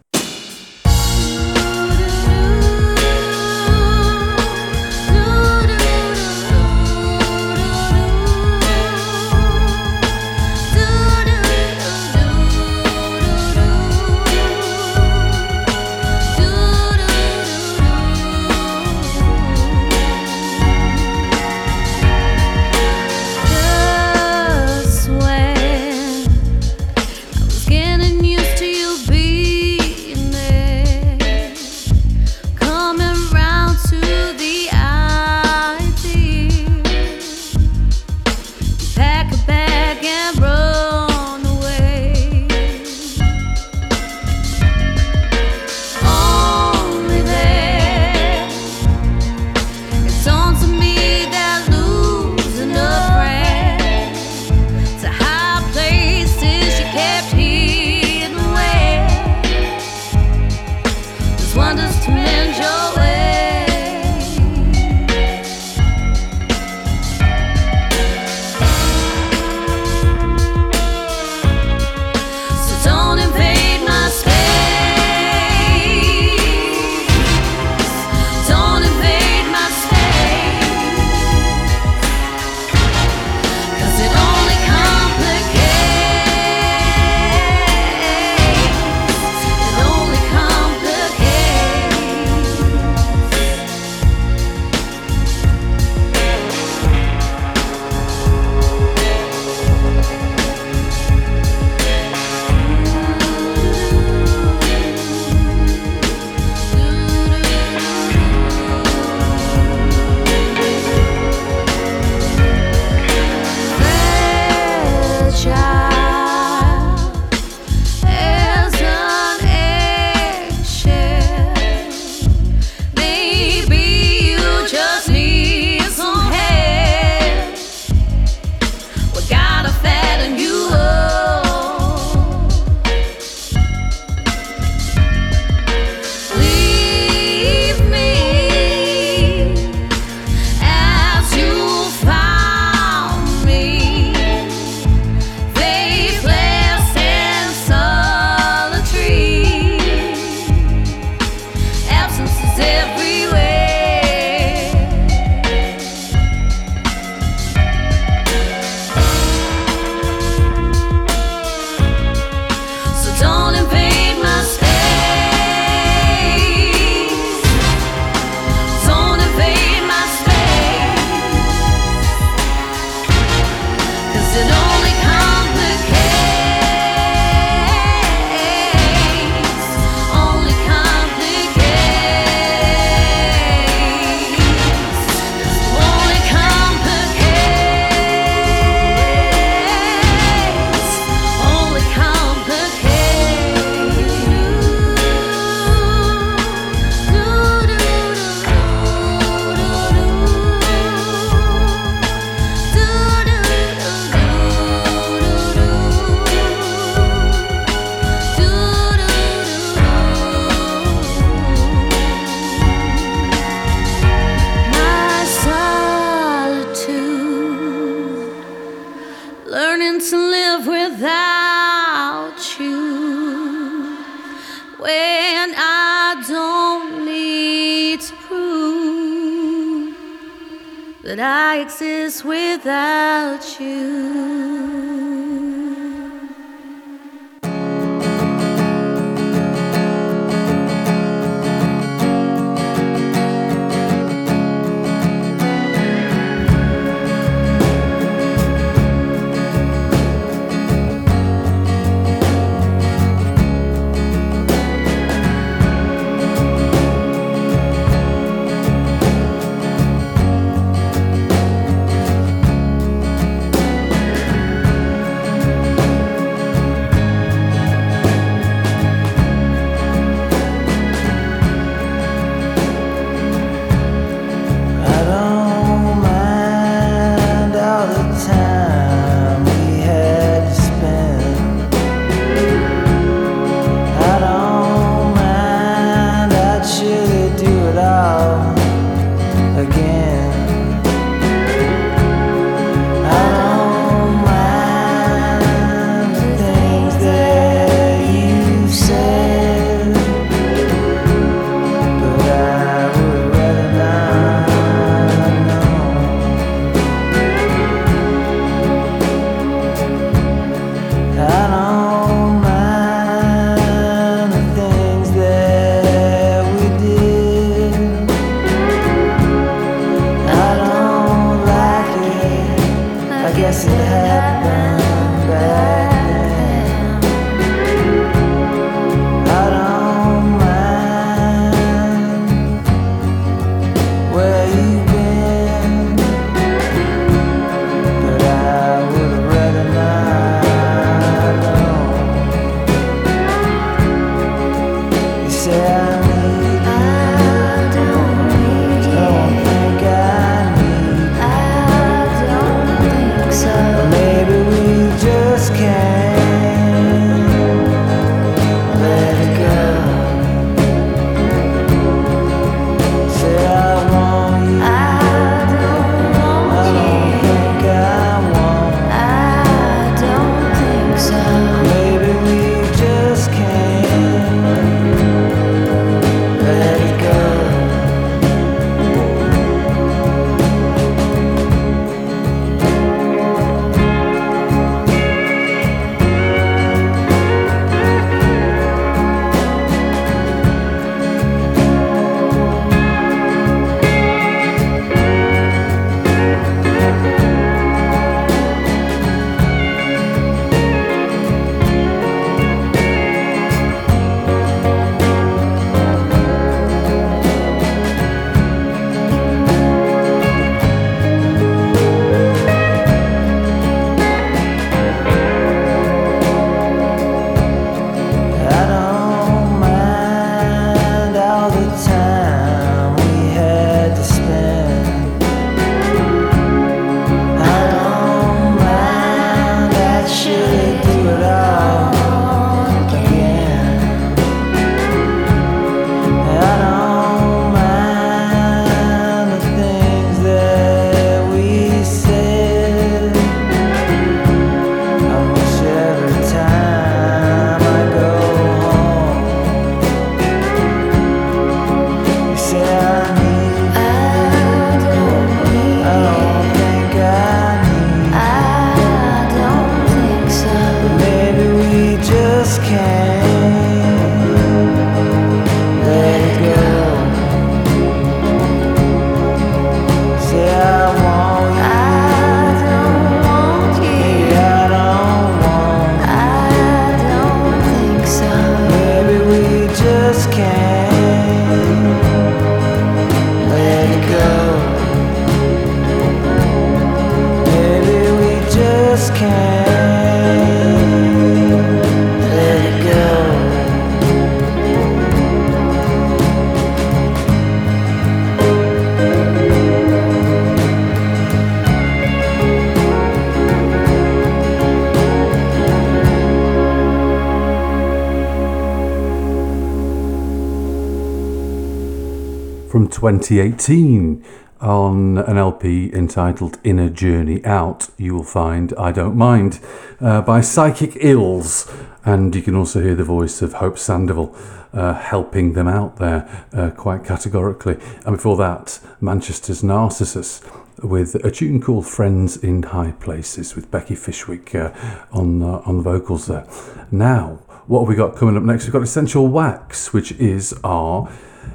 2018 513.02 514.24
on 514.60 515.18
an 515.18 515.36
LP 515.36 515.92
entitled 515.92 516.58
Inner 516.62 516.88
Journey 516.88 517.44
Out. 517.44 517.90
You 517.98 518.14
will 518.14 518.22
find 518.22 518.72
I 518.78 518.92
Don't 518.92 519.16
Mind 519.16 519.58
uh, 520.00 520.22
by 520.22 520.40
Psychic 520.40 520.96
Ills, 521.00 521.68
and 522.04 522.32
you 522.32 522.42
can 522.42 522.54
also 522.54 522.80
hear 522.80 522.94
the 522.94 523.02
voice 523.02 523.42
of 523.42 523.54
Hope 523.54 523.76
Sandoval 523.76 524.36
uh, 524.72 524.94
helping 524.94 525.54
them 525.54 525.66
out 525.66 525.96
there 525.96 526.46
uh, 526.52 526.70
quite 526.70 527.04
categorically. 527.04 527.76
And 528.06 528.14
before 528.14 528.36
that, 528.36 528.78
Manchester's 529.00 529.64
Narcissus 529.64 530.40
with 530.80 531.16
a 531.24 531.30
tune 531.32 531.60
called 531.60 531.88
Friends 531.88 532.36
in 532.36 532.62
High 532.62 532.92
Places 532.92 533.56
with 533.56 533.68
Becky 533.72 533.96
Fishwick 533.96 534.54
uh, 534.54 534.72
on, 535.10 535.42
on 535.42 535.78
the 535.78 535.82
vocals 535.82 536.26
there. 536.26 536.46
Now, 536.92 537.40
what 537.66 537.80
have 537.80 537.88
we 537.88 537.96
got 537.96 538.14
coming 538.14 538.36
up 538.36 538.44
next? 538.44 538.64
We've 538.64 538.72
got 538.72 538.82
Essential 538.82 539.26
Wax, 539.26 539.92
which 539.92 540.12
is 540.12 540.54
our, 540.62 541.10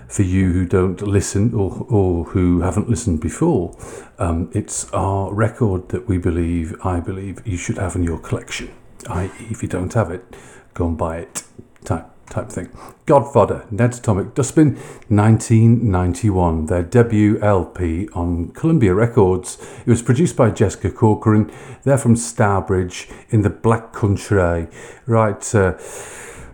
for 0.08 0.24
you 0.24 0.52
who 0.54 0.66
don't 0.66 1.02
listen 1.02 1.54
or, 1.54 1.86
or 1.90 2.24
who 2.26 2.62
haven't 2.62 2.90
listened 2.90 3.20
before, 3.20 3.78
um, 4.20 4.50
it's 4.54 4.92
our 4.94 5.34
record 5.34 5.90
that 5.90 6.08
we 6.08 6.18
believe, 6.18 6.76
I 6.84 7.00
believe, 7.00 7.46
you 7.46 7.58
should 7.58 7.78
have 7.78 7.96
in 7.96 8.04
your 8.04 8.20
collection. 8.20 8.72
I.e., 9.10 9.32
if 9.50 9.62
you 9.62 9.70
don't 9.70 9.94
have 9.94 10.12
it, 10.12 10.36
go 10.74 10.88
and 10.88 10.98
buy 10.98 11.18
it 11.18 11.44
type 11.84 12.10
type 12.30 12.50
thing. 12.50 12.70
Godfodder, 13.06 13.72
Ned's 13.72 14.00
Atomic 14.00 14.34
Dustbin, 14.34 14.76
1991, 15.08 16.66
their 16.66 16.84
debut 16.84 17.40
LP 17.42 18.10
on 18.10 18.50
Columbia 18.50 18.94
Records. 18.94 19.58
It 19.86 19.90
was 19.90 20.02
produced 20.02 20.36
by 20.36 20.52
Jessica 20.52 20.92
Corcoran. 20.92 21.52
They're 21.84 21.98
from 21.98 22.16
Stourbridge 22.16 23.08
in 23.30 23.42
the 23.44 23.50
Black 23.50 23.94
Country, 23.94 24.68
right, 25.06 25.56
uh, 25.56 25.78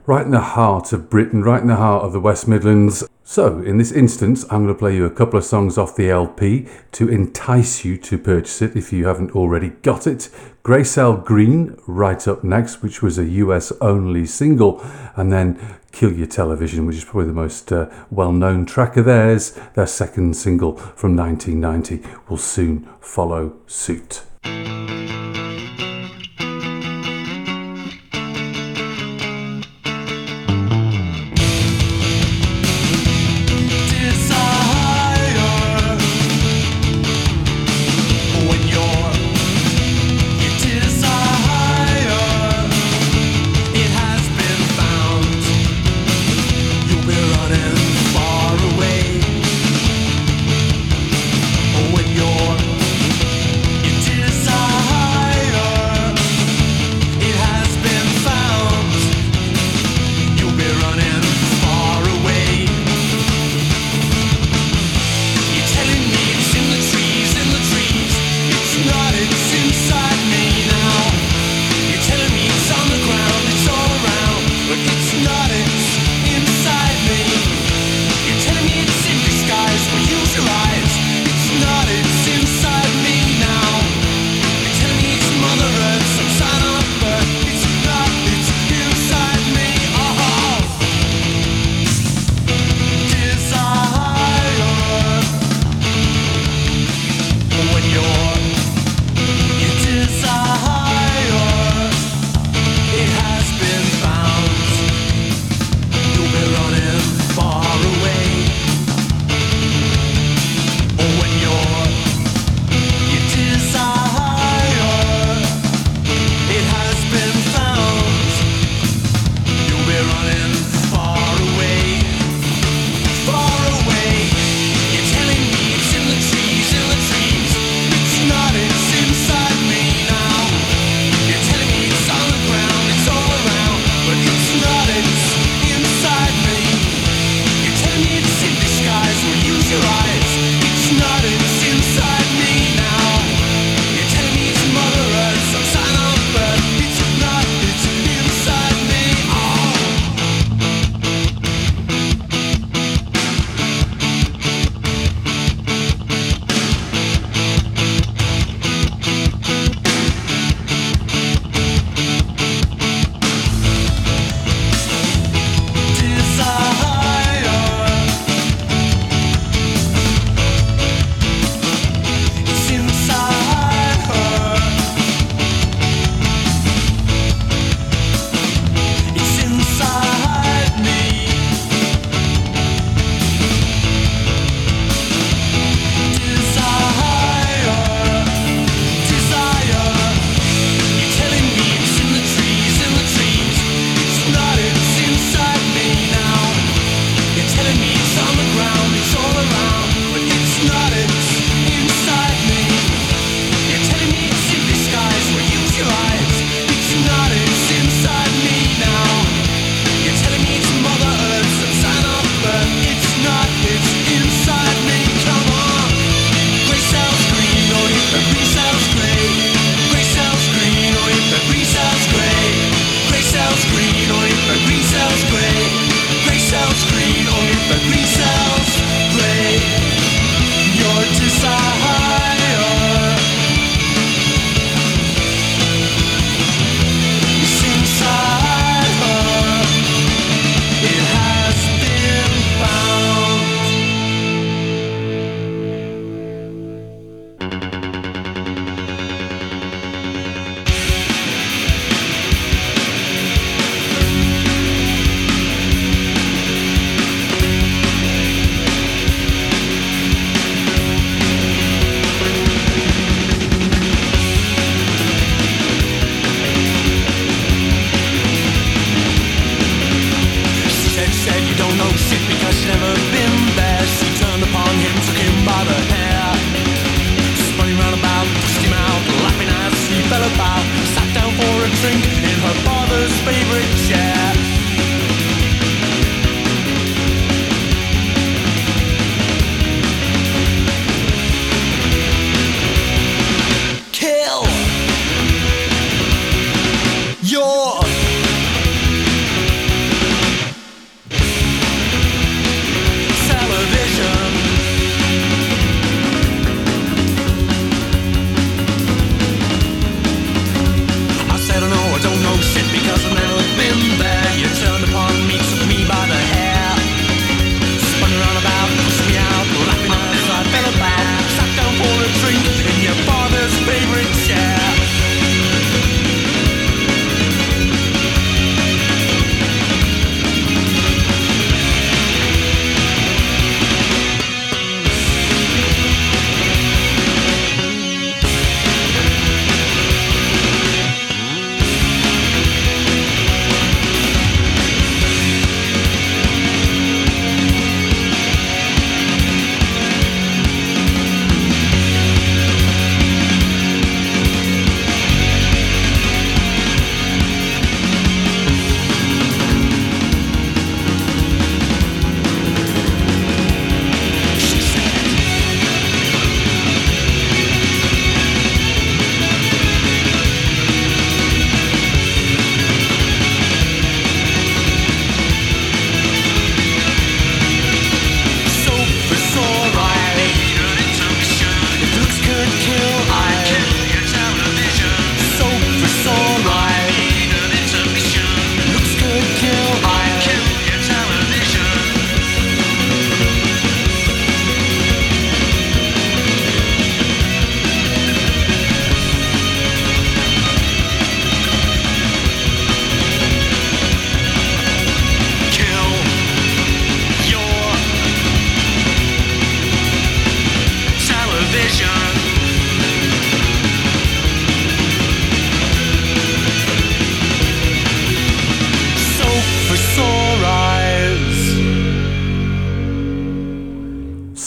right 0.06 0.26
in 0.26 0.32
the 0.32 0.40
heart 0.40 0.92
of 0.94 1.10
Britain, 1.10 1.44
right 1.44 1.62
in 1.62 1.68
the 1.68 1.76
heart 1.76 2.04
of 2.04 2.14
the 2.14 2.20
West 2.20 2.48
Midlands. 2.48 3.04
So, 3.24 3.60
in 3.60 3.78
this 3.78 3.92
instance, 3.92 4.44
I'm 4.52 4.64
going 4.64 4.76
to 4.76 4.78
play 4.78 4.96
you 4.96 5.06
a 5.06 5.10
couple 5.10 5.40
of 5.40 5.46
songs 5.46 5.78
off 5.78 5.96
the 5.96 6.10
LP 6.10 6.68
to 6.92 7.08
entice 7.08 7.86
you 7.86 7.98
to 7.98 8.18
purchase 8.18 8.62
it 8.62 8.76
if 8.76 8.92
you 8.92 9.08
haven't 9.08 9.32
already 9.32 9.70
got 9.70 10.06
it. 10.06 10.30
Grey 10.62 10.84
Cell 10.84 11.16
Green, 11.16 11.78
right 11.88 12.28
up 12.28 12.44
next, 12.44 12.82
which 12.82 13.02
was 13.02 13.18
a 13.18 13.26
US 13.26 13.72
only 13.80 14.26
single, 14.26 14.86
and 15.16 15.32
then 15.32 15.78
Kill 15.94 16.12
Your 16.12 16.28
Television, 16.28 16.86
which 16.86 16.98
is 16.98 17.06
probably 17.06 17.28
the 17.28 17.34
most 17.34 17.72
uh, 17.72 17.90
well 18.12 18.34
known 18.34 18.66
track 18.66 18.98
of 18.98 19.06
theirs. 19.06 19.58
Their 19.74 19.88
second 19.88 20.36
single 20.36 20.76
from 20.76 21.16
1990 21.16 22.06
will 22.28 22.38
soon 22.38 22.90
follow 23.00 23.56
suit. 23.68 24.24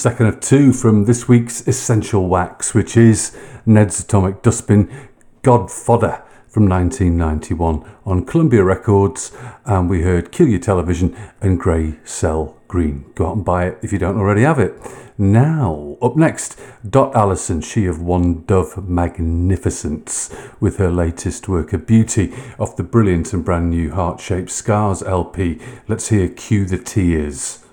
second 0.06 0.26
of 0.26 0.38
two 0.38 0.72
from 0.72 1.04
this 1.04 1.26
week's 1.26 1.66
Essential 1.66 2.28
Wax, 2.28 2.72
which 2.72 2.96
is 2.96 3.36
Ned's 3.66 3.98
Atomic 3.98 4.40
Dustbin 4.40 4.88
Godfodder 5.42 6.22
from 6.46 6.68
1991 6.68 7.84
on 8.04 8.24
Columbia 8.24 8.62
Records. 8.62 9.36
And 9.64 9.90
we 9.90 10.02
heard 10.02 10.30
Kill 10.30 10.46
Your 10.46 10.60
Television 10.60 11.16
and 11.40 11.58
Grey 11.58 11.98
Cell 12.04 12.56
Green. 12.68 13.10
Go 13.16 13.26
out 13.26 13.34
and 13.34 13.44
buy 13.44 13.66
it 13.66 13.78
if 13.82 13.92
you 13.92 13.98
don't 13.98 14.16
already 14.16 14.42
have 14.42 14.60
it. 14.60 14.80
Now, 15.18 15.96
up 16.00 16.14
next, 16.14 16.56
Dot 16.88 17.16
Allison, 17.16 17.60
she 17.60 17.86
of 17.86 18.00
One 18.00 18.44
Dove 18.44 18.88
Magnificence, 18.88 20.32
with 20.60 20.76
her 20.76 20.92
latest 20.92 21.48
work 21.48 21.72
of 21.72 21.84
beauty 21.84 22.32
off 22.60 22.76
the 22.76 22.84
brilliant 22.84 23.32
and 23.32 23.44
brand 23.44 23.70
new 23.70 23.90
Heart 23.90 24.20
Shaped 24.20 24.50
Scars 24.52 25.02
LP. 25.02 25.58
Let's 25.88 26.10
hear 26.10 26.28
Cue 26.28 26.64
the 26.64 26.78
Tears. 26.78 27.65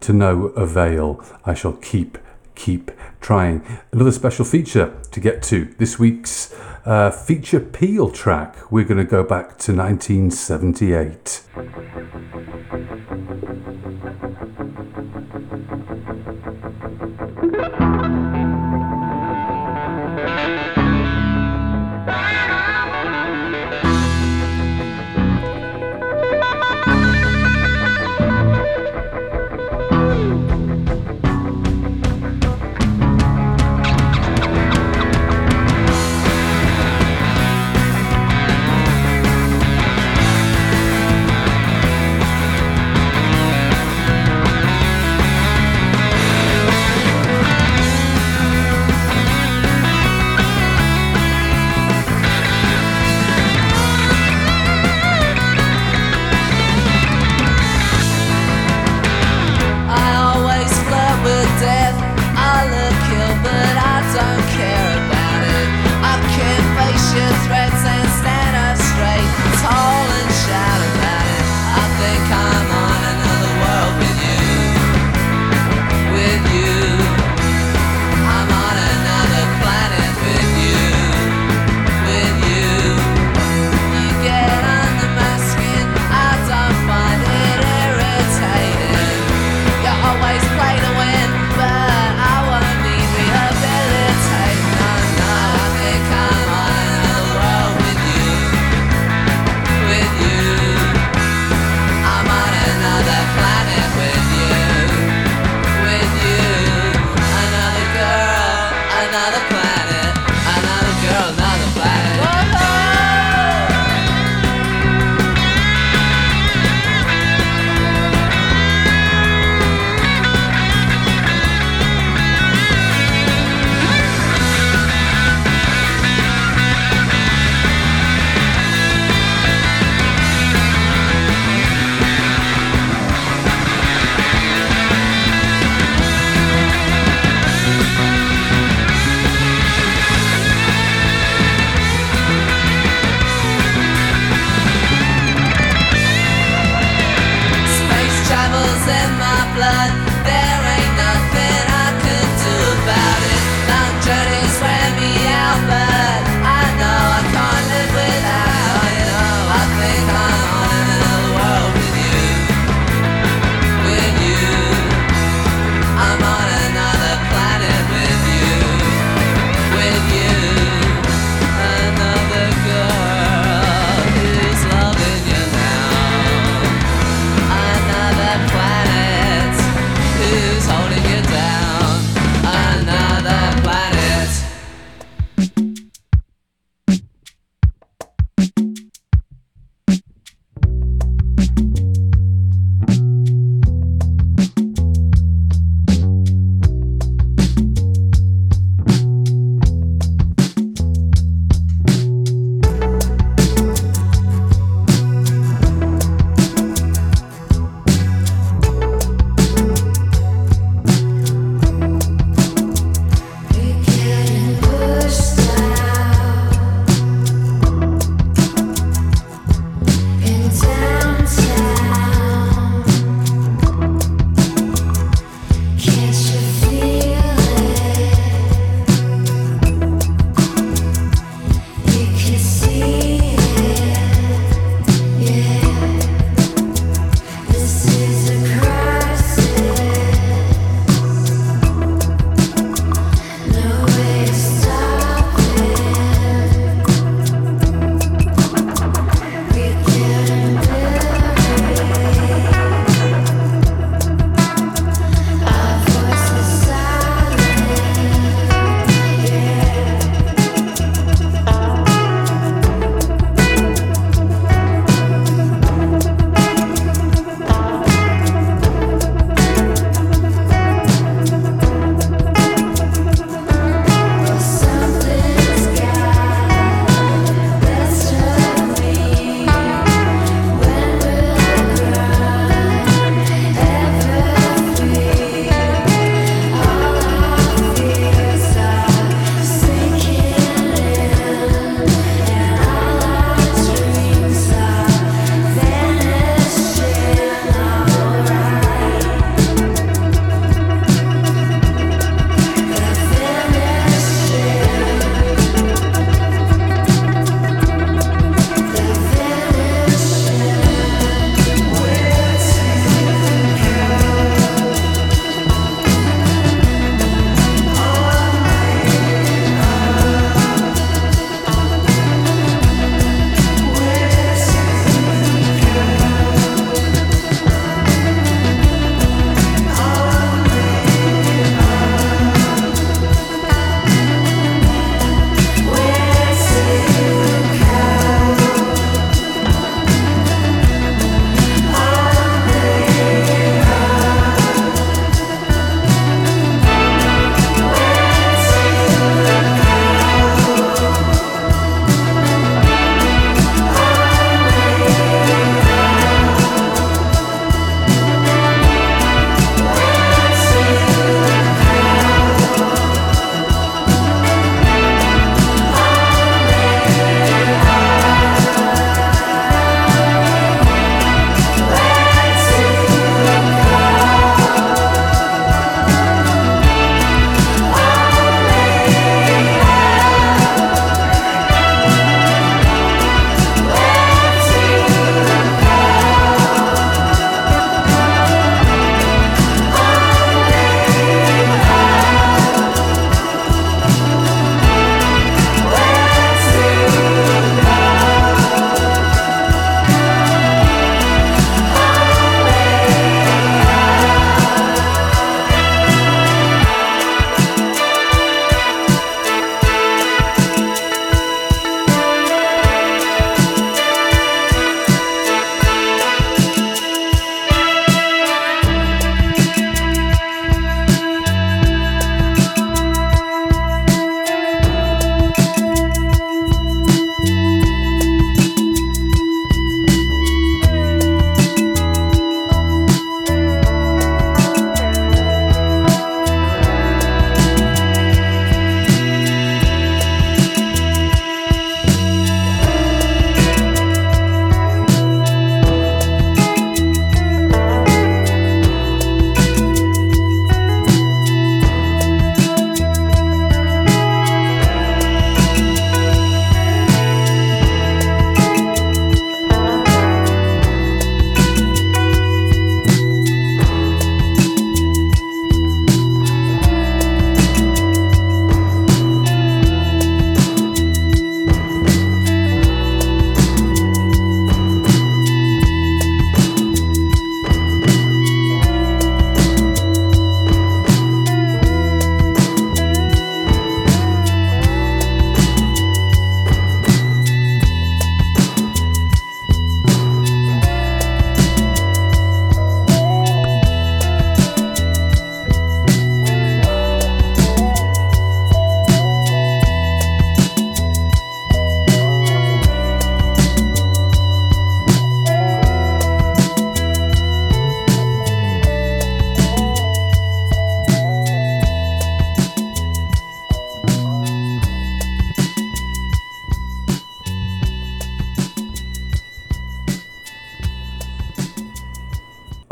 to 0.01 0.11
no 0.11 0.47
avail. 0.47 1.23
I 1.45 1.53
shall 1.53 1.71
keep, 1.73 2.17
keep 2.55 2.91
trying. 3.21 3.63
Another 3.93 4.11
special 4.11 4.43
feature 4.43 4.93
to 5.11 5.19
get 5.21 5.41
to 5.43 5.73
this 5.77 5.97
week's 5.97 6.53
uh, 6.83 7.09
feature 7.09 7.61
peel 7.61 8.11
track. 8.11 8.69
We're 8.69 8.83
going 8.83 8.97
to 8.97 9.05
go 9.09 9.23
back 9.23 9.57
to 9.59 9.73
1978. 9.73 11.41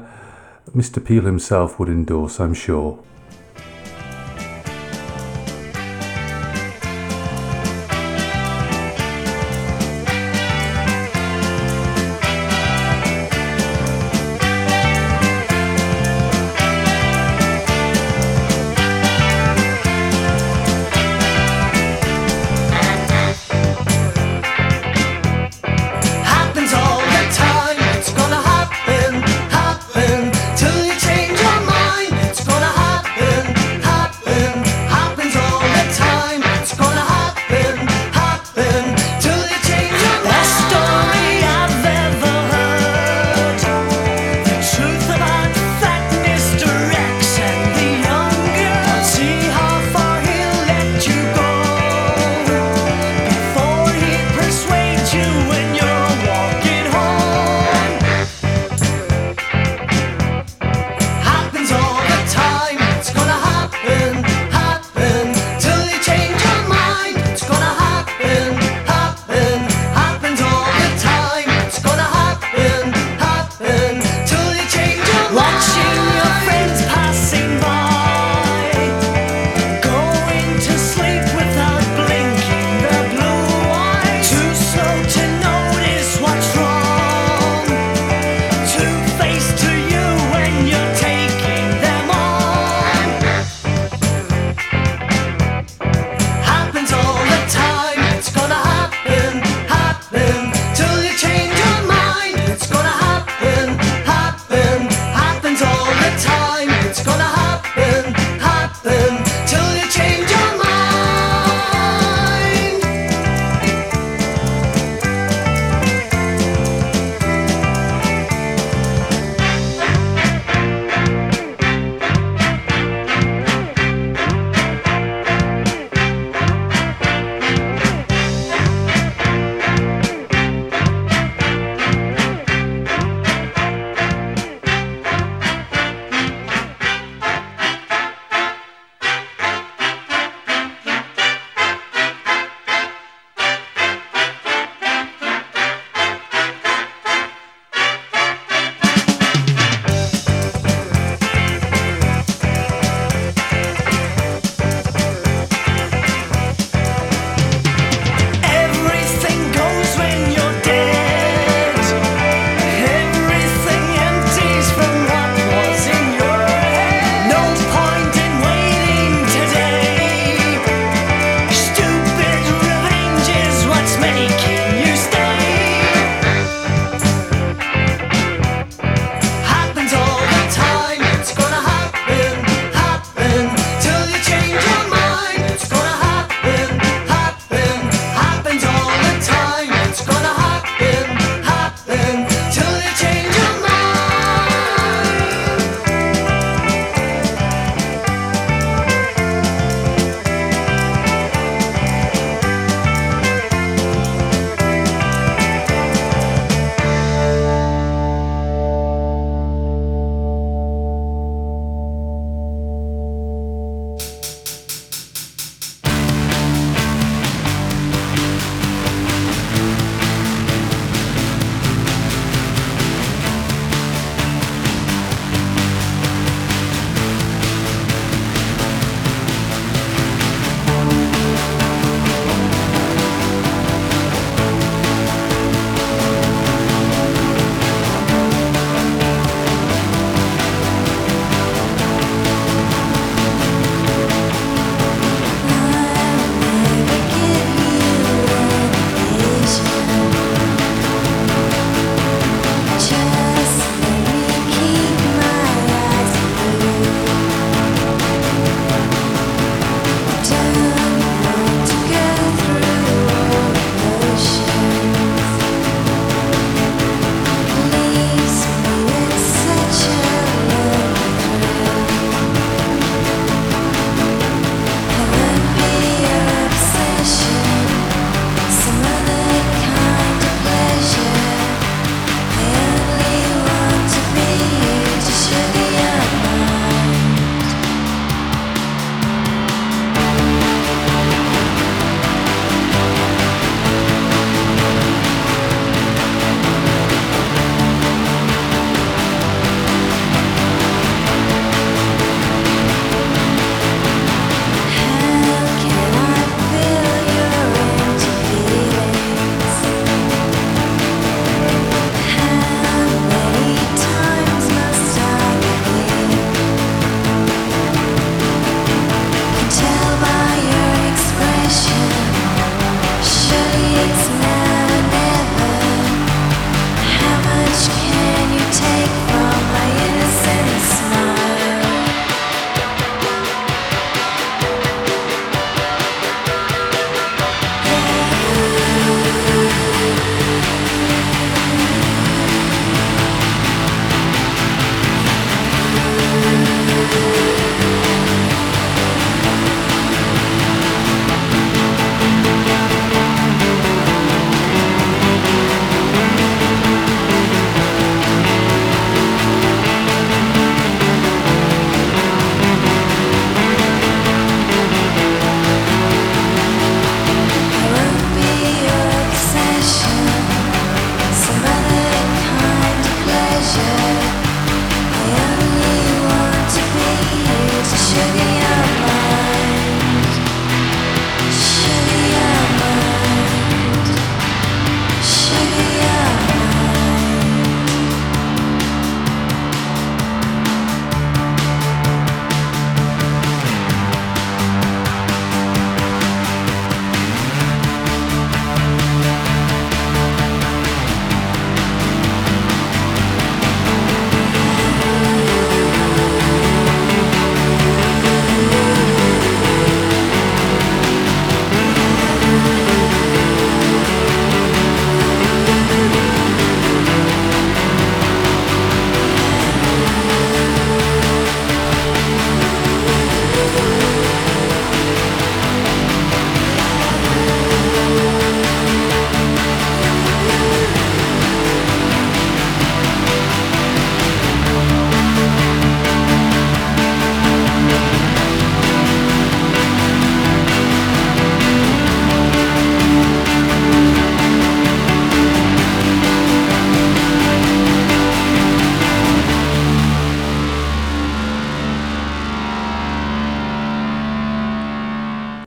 Mr. 0.76 1.04
Peel 1.04 1.24
himself 1.24 1.80
would 1.80 1.90
endorse, 1.90 2.40
I'm 2.40 2.54
sure. 2.54 3.00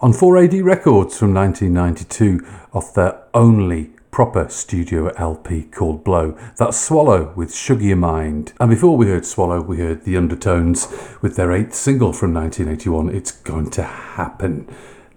On 0.03 0.13
4AD 0.13 0.65
Records 0.65 1.17
from 1.17 1.33
1992 1.33 2.45
off 2.73 2.93
their 2.93 3.23
only 3.33 3.93
proper 4.11 4.49
studio 4.49 5.09
LP 5.11 5.63
called 5.63 6.03
Blow. 6.03 6.37
That's 6.57 6.77
Swallow 6.77 7.33
with 7.37 7.55
Sugar 7.55 7.85
Your 7.85 7.97
Mind. 7.97 8.53
And 8.59 8.69
before 8.69 8.97
we 8.97 9.07
heard 9.07 9.25
Swallow, 9.25 9.63
we 9.63 9.79
heard 9.79 10.05
The 10.05 10.17
Undertones 10.17 10.89
with 11.23 11.37
their 11.37 11.53
eighth 11.53 11.75
single 11.75 12.13
from 12.13 12.35
1981, 12.35 13.15
It's 13.15 13.31
Going 13.31 13.71
to 13.71 13.85
Happen. 13.85 14.69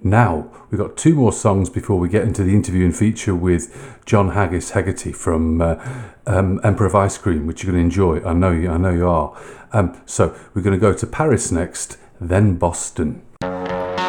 Now, 0.03 0.51
we've 0.69 0.79
got 0.79 0.95
two 0.95 1.15
more 1.15 1.33
songs 1.33 1.71
before 1.71 1.97
we 1.97 2.07
get 2.07 2.21
into 2.21 2.43
the 2.43 2.53
interview 2.53 2.85
and 2.85 2.95
feature 2.95 3.33
with 3.33 3.99
John 4.05 4.29
Haggis 4.29 4.71
Hegarty 4.71 5.13
from 5.13 5.61
uh, 5.61 5.83
um, 6.27 6.61
Emperor 6.63 6.85
of 6.85 6.93
Ice 6.93 7.17
Cream, 7.17 7.47
which 7.47 7.63
you're 7.63 7.73
going 7.73 7.81
to 7.81 7.85
enjoy. 7.85 8.23
I 8.23 8.33
know 8.33 8.51
you, 8.51 8.69
I 8.69 8.77
know 8.77 8.91
you 8.91 9.09
are. 9.09 9.35
Um, 9.73 9.99
so 10.05 10.37
we're 10.53 10.61
going 10.61 10.79
to 10.79 10.81
go 10.81 10.93
to 10.93 11.07
Paris 11.07 11.51
next, 11.51 11.97
then 12.21 12.57
Boston. 12.57 13.23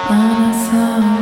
啊。 0.08 1.15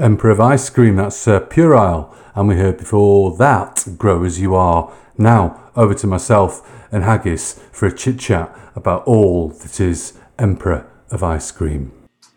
Emperor 0.00 0.30
of 0.30 0.40
Ice 0.40 0.70
Cream, 0.70 0.96
that's 0.96 1.28
uh, 1.28 1.40
Puerile. 1.40 2.14
And 2.34 2.48
we 2.48 2.56
heard 2.56 2.78
before 2.78 3.36
that, 3.36 3.86
Grow 3.98 4.24
As 4.24 4.40
You 4.40 4.54
Are. 4.54 4.90
Now, 5.18 5.70
over 5.76 5.92
to 5.92 6.06
myself 6.06 6.86
and 6.90 7.04
Haggis 7.04 7.60
for 7.70 7.86
a 7.86 7.94
chit 7.94 8.18
chat 8.18 8.56
about 8.74 9.04
all 9.04 9.50
that 9.50 9.78
is 9.78 10.18
Emperor 10.38 10.90
of 11.10 11.22
Ice 11.22 11.50
Cream. 11.50 11.92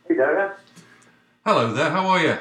Hey, 0.09 0.15
Dara. 0.15 0.57
Hello 1.45 1.71
there, 1.71 1.89
how 1.89 2.05
are 2.07 2.19
you? 2.19 2.37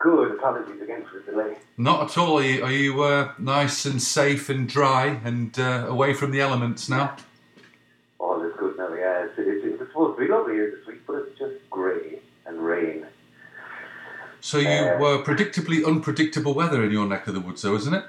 Good. 0.00 0.32
Apologies 0.32 0.82
again 0.82 1.04
for 1.04 1.20
the 1.20 1.30
delay. 1.30 1.56
Not 1.76 2.10
at 2.10 2.18
all. 2.18 2.38
Are 2.38 2.42
you, 2.42 2.64
are 2.64 2.72
you 2.72 3.02
uh, 3.02 3.32
nice 3.38 3.84
and 3.84 4.02
safe 4.02 4.48
and 4.48 4.68
dry 4.68 5.20
and 5.22 5.56
uh, 5.60 5.86
away 5.88 6.12
from 6.12 6.32
the 6.32 6.40
elements 6.40 6.88
now? 6.88 7.14
All 8.18 8.42
is 8.42 8.52
good 8.58 8.76
now. 8.78 8.92
Yeah, 8.94 9.26
it's, 9.26 9.34
it's, 9.38 9.64
it's 9.64 9.78
supposed 9.78 10.18
to 10.18 10.24
be 10.24 10.28
lovely 10.28 10.54
here 10.54 10.74
this 10.76 10.86
week, 10.88 11.06
but 11.06 11.18
it's 11.18 11.38
just 11.38 11.54
grey 11.70 12.18
and 12.46 12.58
rain. 12.58 13.06
So 14.48 14.56
you 14.56 14.66
Uh, 14.68 14.96
were 14.98 15.18
predictably 15.22 15.84
unpredictable 15.84 16.54
weather 16.54 16.82
in 16.82 16.90
your 16.90 17.06
neck 17.06 17.26
of 17.28 17.34
the 17.34 17.40
woods, 17.40 17.60
though, 17.60 17.74
isn't 17.76 17.92
it? 17.92 18.04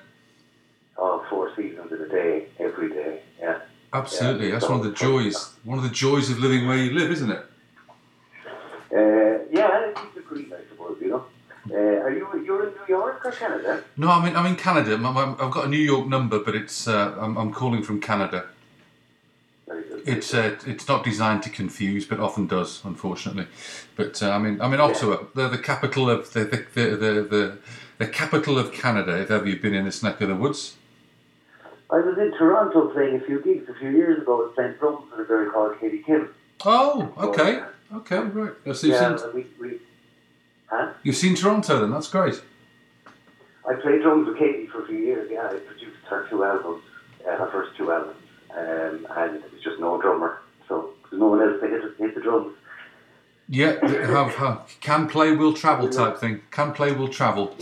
Oh, 0.98 1.22
four 1.30 1.54
seasons 1.54 1.92
in 1.92 2.00
a 2.02 2.08
day, 2.08 2.48
every 2.58 2.88
day. 2.88 3.20
Yeah. 3.42 3.58
Absolutely. 3.92 4.46
Yeah, 4.48 4.54
That's 4.54 4.70
one 4.70 4.80
of 4.80 4.86
the 4.90 4.96
so- 4.98 5.06
joys. 5.08 5.38
One 5.66 5.78
of 5.80 5.84
the 5.84 5.90
joys 6.06 6.30
of 6.32 6.40
living 6.40 6.66
where 6.66 6.78
you 6.78 6.92
live, 6.98 7.12
isn't 7.12 7.30
it? 7.38 7.44
Uh, 9.00 9.36
yeah, 9.52 9.88
it 9.88 9.96
keeps 9.98 10.16
it 10.16 10.26
green, 10.30 10.50
I 10.60 10.62
suppose. 10.70 10.96
You 11.02 11.10
know. 11.14 11.24
Uh, 11.70 12.04
are 12.06 12.12
you 12.18 12.26
you're 12.46 12.64
in 12.68 12.74
New 12.80 12.88
York 12.98 13.20
or 13.26 13.32
Canada? 13.34 13.84
No, 13.98 14.08
I'm 14.10 14.26
in, 14.30 14.34
I'm 14.38 14.46
in 14.46 14.56
Canada. 14.56 14.94
I'm- 14.94 15.36
I've 15.42 15.52
got 15.58 15.66
a 15.66 15.68
New 15.68 15.86
York 15.94 16.08
number, 16.08 16.40
but 16.40 16.56
it's 16.56 16.88
uh, 16.88 17.18
I'm, 17.20 17.36
I'm 17.38 17.52
calling 17.52 17.84
from 17.84 18.00
Canada. 18.00 18.46
Very. 19.70 19.84
It's 20.06 20.34
uh, 20.34 20.58
it's 20.66 20.88
not 20.88 21.04
designed 21.04 21.44
to 21.44 21.50
confuse, 21.50 22.06
but 22.06 22.20
often 22.20 22.48
does, 22.48 22.82
unfortunately. 22.84 23.48
But 23.96 24.22
uh, 24.24 24.32
I 24.32 24.40
mean, 24.40 24.60
I 24.60 24.68
mean, 24.68 24.80
Ottawa, 24.80 25.26
the, 25.36 25.48
the 25.48 25.60
capital 25.60 26.10
of 26.10 26.34
the 26.34 26.46
the, 26.46 26.66
the, 26.74 26.96
the, 26.96 27.14
the 27.22 27.58
the 28.00 28.08
capital 28.08 28.58
of 28.58 28.74
Canada. 28.74 29.22
If 29.22 29.30
ever 29.30 29.48
you've 29.48 29.62
been 29.62 29.76
in 29.76 29.86
this 29.86 30.02
neck 30.02 30.20
of 30.22 30.30
the 30.30 30.36
woods, 30.36 30.76
I 31.92 31.98
was 31.98 32.18
in 32.18 32.32
Toronto 32.38 32.88
playing 32.90 33.16
a 33.16 33.20
few 33.20 33.42
gigs 33.42 33.70
a 33.70 33.74
few 33.76 33.90
years 33.90 34.22
ago 34.22 34.50
at 34.50 34.56
St. 34.56 34.80
Drums 34.80 35.10
with 35.12 35.20
a 35.22 35.24
girl 35.24 35.52
called 35.52 35.80
Katie 35.80 36.04
Kim. 36.04 36.34
Oh, 36.66 37.14
okay, 37.18 37.64
okay, 37.94 38.18
right. 38.18 38.54
So 38.76 38.88
you've, 38.88 38.96
yeah, 38.96 39.18
seen, 39.18 39.34
we, 39.34 39.46
we, 39.60 39.80
huh? 40.68 40.94
you've 41.04 41.16
seen 41.16 41.36
Toronto, 41.36 41.80
then 41.80 41.92
that's 41.92 42.10
great. 42.10 42.42
I 43.68 43.74
played 43.76 44.02
drums 44.02 44.28
with 44.28 44.38
Katie 44.38 44.68
for 44.68 44.84
a 44.84 44.88
few 44.88 44.98
years. 44.98 45.30
Yeah, 45.32 45.46
I 45.46 45.58
produced 45.58 45.98
her 46.10 46.28
two 46.30 46.44
albums, 46.44 46.84
uh, 47.28 47.38
her 47.38 47.50
first 47.52 47.78
two 47.78 47.92
albums, 47.92 48.18
um, 48.60 49.08
and 49.16 49.44
was 49.52 49.62
just 49.64 49.80
no 49.80 50.02
drummer, 50.02 50.42
so 50.68 50.92
there's 51.10 51.20
no 51.20 51.28
one 51.28 51.42
else 51.42 51.60
to 51.62 51.68
hit, 51.68 51.98
hit 51.98 52.16
the 52.16 52.22
drums. 52.22 52.56
Yeah, 53.48 53.84
have, 53.86 54.36
have 54.36 54.76
can 54.80 55.08
play, 55.08 55.36
will 55.36 55.54
travel 55.54 55.90
type 55.90 56.18
thing. 56.18 56.42
Can 56.52 56.72
play, 56.72 56.92
will 56.92 57.08
travel. 57.08 57.56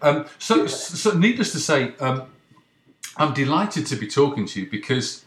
Um, 0.00 0.26
so, 0.38 0.66
so, 0.66 1.18
needless 1.18 1.50
to 1.52 1.58
say, 1.58 1.94
um, 1.98 2.28
I'm 3.16 3.34
delighted 3.34 3.86
to 3.86 3.96
be 3.96 4.06
talking 4.06 4.46
to 4.46 4.60
you 4.60 4.70
because 4.70 5.24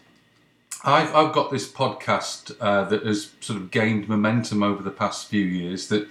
I've 0.86 1.14
I've 1.14 1.34
got 1.34 1.52
this 1.52 1.70
podcast 1.70 2.56
uh, 2.62 2.86
that 2.86 3.06
has 3.06 3.32
sort 3.42 3.60
of 3.60 3.72
gained 3.72 4.08
momentum 4.08 4.64
over 4.64 4.82
the 4.82 4.92
past 4.92 5.28
few 5.28 5.44
years. 5.44 5.90
That 5.90 6.08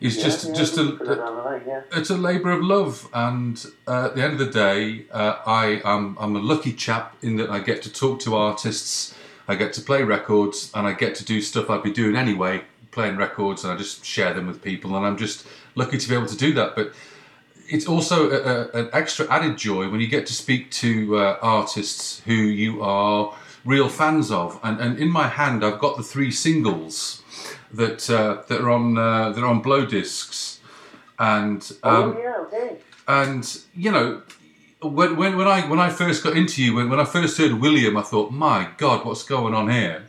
is 0.00 0.16
Yeah, 0.16 0.24
just 0.24 0.48
yeah, 0.48 0.54
just 0.54 0.78
I 0.78 0.82
looked 0.82 0.98
for 0.98 1.04
that 1.06 1.18
a, 1.20 1.62
yeah. 1.66 1.82
it's 1.92 2.10
a 2.10 2.16
labour 2.16 2.52
of 2.52 2.62
love, 2.62 3.08
and 3.12 3.64
uh, 3.86 4.06
at 4.06 4.14
the 4.14 4.22
end 4.22 4.32
of 4.34 4.38
the 4.38 4.50
day, 4.50 5.04
uh, 5.10 5.36
I 5.44 5.80
am 5.84 6.16
I'm 6.20 6.36
a 6.36 6.40
lucky 6.40 6.72
chap 6.72 7.16
in 7.22 7.36
that 7.36 7.50
I 7.50 7.60
get 7.60 7.82
to 7.82 7.92
talk 7.92 8.20
to 8.20 8.36
artists, 8.36 9.14
I 9.48 9.56
get 9.56 9.72
to 9.74 9.80
play 9.80 10.02
records, 10.02 10.70
and 10.74 10.86
I 10.86 10.92
get 10.92 11.14
to 11.16 11.24
do 11.24 11.40
stuff 11.40 11.68
I'd 11.68 11.82
be 11.82 11.92
doing 11.92 12.16
anyway, 12.16 12.62
playing 12.92 13.16
records, 13.16 13.64
and 13.64 13.72
I 13.72 13.76
just 13.76 14.04
share 14.04 14.32
them 14.34 14.46
with 14.46 14.62
people, 14.62 14.96
and 14.96 15.04
I'm 15.04 15.16
just 15.16 15.46
lucky 15.74 15.98
to 15.98 16.08
be 16.08 16.14
able 16.14 16.26
to 16.26 16.36
do 16.36 16.52
that. 16.54 16.76
But 16.76 16.92
it's 17.68 17.86
also 17.86 18.30
a, 18.30 18.36
a, 18.36 18.82
an 18.82 18.90
extra 18.92 19.30
added 19.30 19.58
joy 19.58 19.88
when 19.90 20.00
you 20.00 20.06
get 20.06 20.26
to 20.26 20.32
speak 20.32 20.70
to 20.70 21.16
uh, 21.18 21.38
artists 21.42 22.20
who 22.20 22.34
you 22.34 22.82
are 22.82 23.34
real 23.64 23.88
fans 23.88 24.30
of, 24.30 24.58
and, 24.62 24.80
and 24.80 24.98
in 24.98 25.10
my 25.10 25.28
hand 25.28 25.64
I've 25.64 25.78
got 25.78 25.96
the 25.96 26.02
three 26.02 26.30
singles 26.30 27.17
that 27.72 28.08
uh, 28.10 28.42
that 28.48 28.60
are 28.60 28.70
on 28.70 28.96
uh, 28.96 29.30
that 29.30 29.42
are 29.42 29.46
on 29.46 29.60
blow 29.60 29.84
discs, 29.86 30.60
and 31.18 31.72
um, 31.82 32.16
oh, 32.16 32.20
yeah, 32.20 32.34
okay. 32.38 32.76
and 33.06 33.60
you 33.74 33.90
know 33.90 34.22
when, 34.82 35.16
when, 35.16 35.36
when 35.36 35.48
I 35.48 35.62
when 35.62 35.80
I 35.80 35.90
first 35.90 36.22
got 36.22 36.36
into 36.36 36.62
you 36.62 36.74
when, 36.74 36.88
when 36.88 37.00
I 37.00 37.04
first 37.04 37.36
heard 37.38 37.54
William 37.54 37.96
I 37.96 38.02
thought 38.02 38.30
my 38.30 38.68
god 38.76 39.04
what's 39.04 39.22
going 39.22 39.54
on 39.54 39.70
here? 39.70 40.06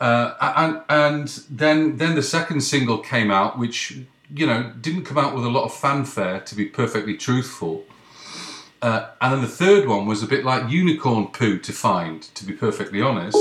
Uh, 0.00 0.34
and 0.40 0.82
and 0.88 1.28
then 1.50 1.96
then 1.96 2.14
the 2.14 2.22
second 2.22 2.60
single 2.60 2.98
came 2.98 3.30
out 3.30 3.58
which 3.58 3.98
you 4.34 4.46
know 4.46 4.72
didn't 4.80 5.04
come 5.04 5.18
out 5.18 5.34
with 5.34 5.44
a 5.44 5.48
lot 5.48 5.64
of 5.64 5.74
fanfare 5.74 6.40
to 6.40 6.54
be 6.54 6.66
perfectly 6.66 7.16
truthful. 7.16 7.84
Uh, 8.80 9.08
and 9.20 9.32
then 9.34 9.40
the 9.40 9.48
third 9.48 9.88
one 9.88 10.06
was 10.06 10.22
a 10.22 10.26
bit 10.26 10.44
like 10.44 10.70
unicorn 10.70 11.26
poo 11.26 11.58
to 11.58 11.72
find 11.72 12.22
to 12.22 12.44
be 12.44 12.52
perfectly 12.52 13.02
honest. 13.02 13.36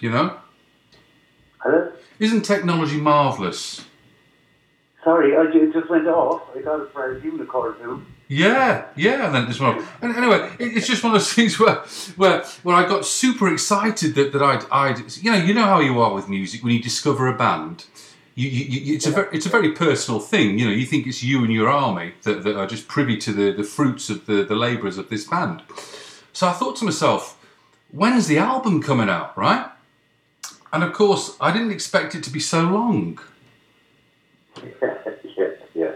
You 0.00 0.10
know 0.10 0.36
Isn't 2.18 2.42
technology 2.42 3.00
marvelous 3.00 3.84
Sorry, 5.04 5.36
I 5.36 5.42
it 5.44 5.72
just 5.72 5.88
went 5.88 6.06
off. 6.08 6.42
I 6.54 6.60
got 6.60 6.80
it 6.80 6.92
for 6.92 7.16
a 7.16 7.20
unicorn 7.22 7.74
too. 7.80 8.04
Yeah, 8.26 8.86
yeah, 8.96 9.26
and 9.26 9.34
then 9.34 9.46
this 9.46 9.58
one. 9.58 9.82
And 10.02 10.14
anyway, 10.14 10.50
it- 10.58 10.76
it's 10.76 10.86
just 10.86 11.02
one 11.02 11.14
of 11.14 11.20
those 11.20 11.32
things 11.38 11.58
where, 11.58 11.76
where, 12.16 12.44
where 12.62 12.76
I 12.76 12.86
got 12.86 13.06
super 13.06 13.50
excited 13.50 14.14
that, 14.16 14.32
that 14.32 14.42
I'd, 14.42 14.64
I'd, 14.70 15.16
you 15.16 15.30
know, 15.30 15.38
you 15.38 15.54
know 15.54 15.64
how 15.64 15.80
you 15.80 15.98
are 16.00 16.12
with 16.12 16.28
music 16.28 16.62
when 16.62 16.74
you 16.74 16.82
discover 16.82 17.26
a 17.26 17.32
band. 17.34 17.86
You, 18.34 18.48
you, 18.50 18.64
you, 18.66 18.94
it's 18.96 19.06
a 19.06 19.10
very, 19.12 19.28
it's 19.32 19.46
a 19.46 19.48
very 19.48 19.72
personal 19.72 20.20
thing. 20.20 20.58
You 20.58 20.66
know, 20.66 20.72
you 20.72 20.84
think 20.84 21.06
it's 21.06 21.22
you 21.22 21.42
and 21.42 21.52
your 21.52 21.68
army 21.70 22.12
that, 22.24 22.42
that 22.44 22.56
are 22.56 22.66
just 22.66 22.86
privy 22.86 23.16
to 23.18 23.32
the, 23.32 23.52
the 23.52 23.64
fruits 23.64 24.10
of 24.10 24.26
the, 24.26 24.42
the 24.44 24.56
labours 24.56 24.98
of 24.98 25.08
this 25.08 25.24
band. 25.24 25.62
So 26.34 26.46
I 26.48 26.52
thought 26.52 26.76
to 26.76 26.84
myself, 26.84 27.38
when 27.92 28.12
is 28.12 28.26
the 28.26 28.36
album 28.38 28.82
coming 28.82 29.08
out, 29.08 29.36
right? 29.38 29.70
And 30.72 30.84
of 30.84 30.92
course, 30.92 31.36
I 31.40 31.52
didn't 31.52 31.72
expect 31.72 32.14
it 32.14 32.22
to 32.24 32.30
be 32.30 32.40
so 32.40 32.62
long. 32.62 33.18
yeah, 34.80 35.50
yeah. 35.74 35.92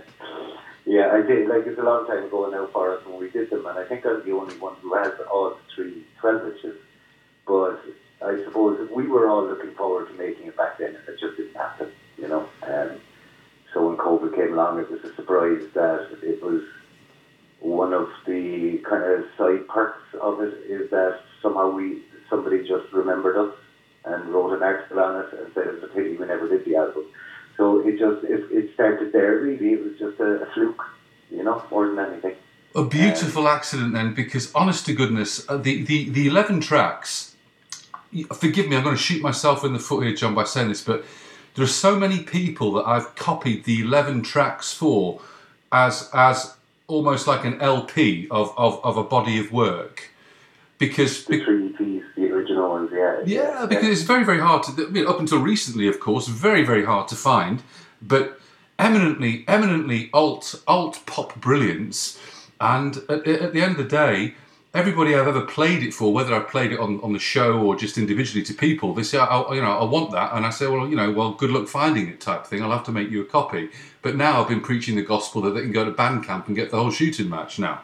Yeah, 0.84 1.10
I 1.12 1.22
did. 1.22 1.48
Like, 1.48 1.66
it's 1.66 1.78
a 1.78 1.82
long 1.82 2.06
time 2.06 2.24
ago 2.24 2.48
now 2.50 2.66
for 2.72 2.96
us 2.96 3.04
when 3.06 3.20
we 3.20 3.30
did 3.30 3.50
them, 3.50 3.66
and 3.66 3.78
I 3.78 3.84
think 3.84 4.04
I'm 4.06 4.24
the 4.24 4.32
only 4.32 4.54
one 4.58 4.74
who 4.82 4.94
has 4.94 5.12
all 5.30 5.56
three 5.74 6.04
12 6.20 6.54
inches. 6.54 6.76
But 7.46 7.82
I 8.24 8.42
suppose 8.44 8.88
we 8.90 9.06
were 9.06 9.28
all 9.28 9.46
looking 9.46 9.74
forward 9.74 10.08
to 10.08 10.14
making 10.14 10.46
it 10.46 10.56
back 10.56 10.78
then, 10.78 10.96
and 10.96 11.08
it 11.08 11.20
just 11.20 11.36
didn't 11.36 11.54
happen, 11.54 11.90
you 12.16 12.28
know. 12.28 12.48
Um, 12.62 13.00
so 13.72 13.86
when 13.86 13.96
COVID 13.96 14.34
came 14.34 14.54
along, 14.54 14.80
it 14.80 14.90
was 14.90 15.00
a 15.04 15.14
surprise 15.14 15.62
that 15.74 16.18
it 16.22 16.42
was 16.42 16.62
one 17.60 17.92
of 17.92 18.08
the 18.26 18.82
kind 18.88 19.04
of 19.04 19.24
side 19.38 19.66
perks 19.68 20.02
of 20.20 20.40
it 20.40 20.54
is 20.68 20.90
that 20.90 21.20
somehow 21.40 21.70
we 21.70 22.02
somebody 22.28 22.66
just 22.66 22.92
remembered 22.92 23.36
us 23.36 23.54
and 24.04 24.28
wrote 24.28 24.56
an 24.56 24.62
article 24.62 25.00
on 25.00 25.24
it 25.24 25.32
and 25.32 25.52
said 25.54 25.66
it 25.66 25.74
was 25.74 25.84
a 25.84 25.88
pity 25.88 26.16
we 26.16 26.26
never 26.26 26.48
did 26.48 26.64
the 26.64 26.76
album. 26.76 27.04
So 27.56 27.86
it 27.86 27.98
just 27.98 28.24
it, 28.24 28.50
it 28.50 28.74
started 28.74 29.12
there. 29.12 29.36
Really, 29.36 29.74
it 29.74 29.84
was 29.84 29.98
just 29.98 30.18
a, 30.20 30.42
a 30.42 30.46
fluke, 30.52 30.82
you 31.30 31.42
know, 31.42 31.62
more 31.70 31.88
than 31.88 31.98
anything. 31.98 32.34
A 32.74 32.84
beautiful 32.84 33.48
accident 33.48 33.92
then, 33.92 34.14
because 34.14 34.52
honest 34.54 34.86
to 34.86 34.94
goodness, 34.94 35.48
uh, 35.48 35.58
the, 35.58 35.82
the, 35.82 36.08
the 36.08 36.26
11 36.26 36.60
tracks, 36.60 37.36
forgive 38.32 38.66
me, 38.66 38.76
I'm 38.76 38.82
going 38.82 38.96
to 38.96 39.02
shoot 39.02 39.20
myself 39.20 39.62
in 39.62 39.74
the 39.74 39.78
foot 39.78 40.06
here, 40.06 40.14
John, 40.14 40.34
by 40.34 40.44
saying 40.44 40.68
this, 40.68 40.82
but 40.82 41.04
there 41.54 41.64
are 41.64 41.68
so 41.68 41.98
many 41.98 42.20
people 42.20 42.72
that 42.72 42.86
I've 42.86 43.14
copied 43.14 43.64
the 43.64 43.82
11 43.82 44.22
tracks 44.22 44.72
for 44.72 45.20
as, 45.70 46.08
as 46.14 46.56
almost 46.86 47.26
like 47.26 47.44
an 47.44 47.60
LP 47.60 48.26
of, 48.30 48.54
of, 48.56 48.82
of 48.82 48.96
a 48.96 49.04
body 49.04 49.38
of 49.38 49.52
work. 49.52 50.10
Because, 50.82 51.24
The 51.26 51.44
three 51.44 51.68
EPs, 51.68 52.02
the 52.16 52.30
original 52.32 52.70
ones, 52.70 52.90
yeah. 52.92 53.20
yeah, 53.24 53.66
because 53.66 53.88
it's 53.88 54.02
very, 54.02 54.24
very 54.24 54.40
hard 54.40 54.64
to. 54.64 54.86
I 54.86 54.90
mean, 54.90 55.06
up 55.06 55.20
until 55.20 55.38
recently, 55.38 55.86
of 55.86 56.00
course, 56.00 56.26
very, 56.26 56.64
very 56.64 56.84
hard 56.84 57.06
to 57.08 57.14
find. 57.14 57.62
But 58.02 58.40
eminently, 58.80 59.44
eminently 59.46 60.10
alt 60.12 60.60
alt 60.66 61.00
pop 61.06 61.36
brilliance. 61.36 62.18
And 62.60 62.96
at, 63.08 63.26
at 63.28 63.52
the 63.52 63.62
end 63.62 63.72
of 63.72 63.76
the 63.78 63.84
day, 63.84 64.34
everybody 64.74 65.14
I've 65.14 65.28
ever 65.28 65.42
played 65.42 65.84
it 65.84 65.94
for, 65.94 66.12
whether 66.12 66.34
I've 66.34 66.48
played 66.48 66.72
it 66.72 66.80
on, 66.80 67.00
on 67.00 67.12
the 67.12 67.18
show 67.18 67.60
or 67.60 67.76
just 67.76 67.96
individually 67.96 68.44
to 68.44 68.54
people, 68.54 68.92
they 68.92 69.04
say, 69.04 69.18
I, 69.18 69.54
you 69.54 69.62
know, 69.62 69.70
I 69.70 69.84
want 69.84 70.10
that, 70.12 70.34
and 70.34 70.44
I 70.44 70.50
say, 70.50 70.66
well, 70.66 70.88
you 70.88 70.96
know, 70.96 71.12
well, 71.12 71.32
good 71.32 71.50
luck 71.50 71.68
finding 71.68 72.08
it, 72.08 72.20
type 72.20 72.46
thing. 72.46 72.62
I'll 72.62 72.72
have 72.72 72.84
to 72.84 72.92
make 72.92 73.10
you 73.10 73.22
a 73.22 73.24
copy. 73.24 73.70
But 74.00 74.16
now 74.16 74.42
I've 74.42 74.48
been 74.48 74.60
preaching 74.60 74.96
the 74.96 75.02
gospel 75.02 75.42
that 75.42 75.50
they 75.50 75.60
can 75.60 75.72
go 75.72 75.84
to 75.84 75.92
Bandcamp 75.92 76.48
and 76.48 76.56
get 76.56 76.70
the 76.72 76.78
whole 76.78 76.90
shooting 76.90 77.28
match 77.28 77.58
now. 77.58 77.82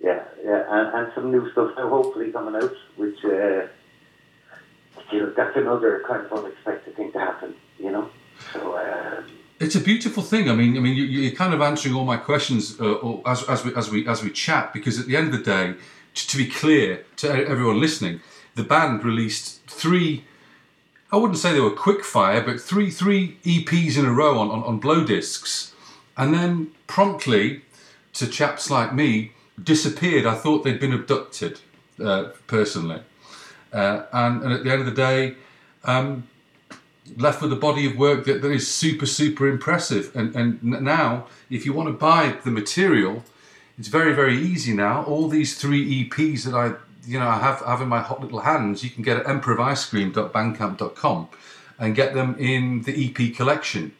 Yeah, 0.00 0.22
yeah, 0.44 0.64
and, 0.68 0.94
and 0.94 1.12
some 1.14 1.30
new 1.30 1.50
stuff 1.52 1.72
now 1.76 1.88
hopefully 1.88 2.30
coming 2.30 2.54
out, 2.54 2.74
which 2.96 3.24
uh, 3.24 3.66
you 5.10 5.20
know 5.20 5.32
that's 5.36 5.56
another 5.56 6.04
kind 6.06 6.24
of 6.24 6.32
unexpected 6.32 6.96
thing 6.96 7.12
to 7.12 7.18
happen, 7.18 7.54
you 7.78 7.90
know. 7.90 8.08
So 8.52 8.78
um, 8.78 9.24
It's 9.58 9.74
a 9.74 9.80
beautiful 9.80 10.22
thing. 10.22 10.48
I 10.48 10.54
mean, 10.54 10.76
I 10.76 10.80
mean, 10.80 10.96
you, 10.96 11.02
you're 11.04 11.32
kind 11.32 11.52
of 11.52 11.60
answering 11.60 11.94
all 11.94 12.04
my 12.04 12.16
questions 12.16 12.80
uh, 12.80 13.18
as, 13.26 13.42
as 13.48 13.64
we 13.64 13.74
as 13.74 13.90
we 13.90 14.06
as 14.06 14.22
we 14.22 14.30
chat 14.30 14.72
because 14.72 15.00
at 15.00 15.06
the 15.06 15.16
end 15.16 15.34
of 15.34 15.38
the 15.38 15.44
day, 15.44 15.74
t- 16.14 16.26
to 16.28 16.36
be 16.36 16.46
clear 16.46 17.04
to 17.16 17.28
everyone 17.28 17.80
listening, 17.80 18.20
the 18.54 18.62
band 18.62 19.04
released 19.04 19.64
three 19.66 20.24
I 21.10 21.16
wouldn't 21.16 21.38
say 21.38 21.52
they 21.54 21.60
were 21.60 21.70
quick 21.70 22.04
fire, 22.04 22.42
but 22.42 22.60
three 22.60 22.90
three 22.90 23.38
EPs 23.42 23.98
in 23.98 24.04
a 24.04 24.12
row 24.12 24.38
on, 24.38 24.50
on, 24.50 24.62
on 24.62 24.78
blow 24.78 25.04
discs, 25.04 25.74
and 26.16 26.34
then 26.34 26.72
promptly, 26.86 27.62
to 28.14 28.26
chaps 28.26 28.70
like 28.70 28.94
me, 28.94 29.32
disappeared. 29.62 30.26
I 30.26 30.34
thought 30.34 30.64
they'd 30.64 30.80
been 30.80 30.92
abducted, 30.92 31.60
uh, 32.02 32.30
personally, 32.46 33.02
uh, 33.72 34.02
and, 34.12 34.42
and 34.42 34.52
at 34.52 34.64
the 34.64 34.70
end 34.70 34.80
of 34.80 34.86
the 34.86 34.92
day, 34.92 35.36
um, 35.84 36.28
left 37.16 37.40
with 37.40 37.52
a 37.52 37.56
body 37.56 37.86
of 37.86 37.96
work 37.96 38.24
that, 38.26 38.42
that 38.42 38.50
is 38.50 38.68
super 38.68 39.06
super 39.06 39.48
impressive. 39.48 40.14
And 40.14 40.34
and 40.34 40.62
now, 40.62 41.26
if 41.50 41.64
you 41.64 41.72
want 41.72 41.88
to 41.88 41.92
buy 41.92 42.36
the 42.44 42.50
material, 42.50 43.24
it's 43.78 43.88
very 43.88 44.12
very 44.12 44.36
easy 44.36 44.74
now. 44.74 45.04
All 45.04 45.28
these 45.28 45.58
three 45.58 46.04
EPs 46.04 46.44
that 46.44 46.54
I 46.54 46.74
you 47.06 47.18
know 47.18 47.28
I 47.28 47.38
have 47.38 47.60
have 47.60 47.80
in 47.80 47.88
my 47.88 48.00
hot 48.00 48.20
little 48.20 48.40
hands, 48.40 48.84
you 48.84 48.90
can 48.90 49.02
get 49.02 49.18
at 49.18 49.26
emperoroficecream.bandcamp.com 49.26 51.28
and 51.78 51.94
get 51.94 52.14
them 52.14 52.34
in 52.38 52.82
the 52.82 53.06
EP 53.06 53.34
collection. 53.34 53.94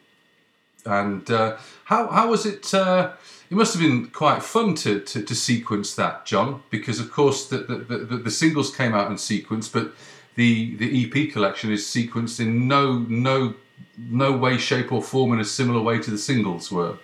And 0.87 1.31
uh, 1.31 1.57
how 1.85 2.09
how 2.09 2.31
was 2.31 2.47
it? 2.47 2.73
Uh, 2.73 3.13
it 3.51 3.57
must 3.57 3.73
have 3.73 3.83
been 3.83 4.09
quite 4.09 4.43
fun 4.43 4.75
to, 4.77 5.01
to, 5.01 5.23
to 5.23 5.35
sequence 5.35 5.95
that, 5.95 6.27
John, 6.27 6.63
because 6.69 7.01
of 7.01 7.11
course 7.11 7.49
the, 7.49 7.59
the, 7.59 7.77
the, 7.77 8.17
the 8.19 8.31
singles 8.31 8.75
came 8.75 8.93
out 8.93 9.11
in 9.11 9.17
sequence, 9.17 9.69
but 9.69 9.95
the 10.35 10.77
the 10.77 11.05
EP 11.05 11.33
collection 11.33 11.73
is 11.73 11.85
sequenced 11.85 12.41
in 12.41 12.69
no 12.69 12.99
no 13.09 13.55
no 13.99 14.37
way, 14.37 14.59
shape, 14.59 14.93
or 14.93 15.03
form 15.03 15.33
in 15.33 15.41
a 15.41 15.45
similar 15.45 15.81
way 15.81 15.99
to 15.99 16.11
the 16.11 16.19
singles 16.19 16.71
were. 16.71 16.99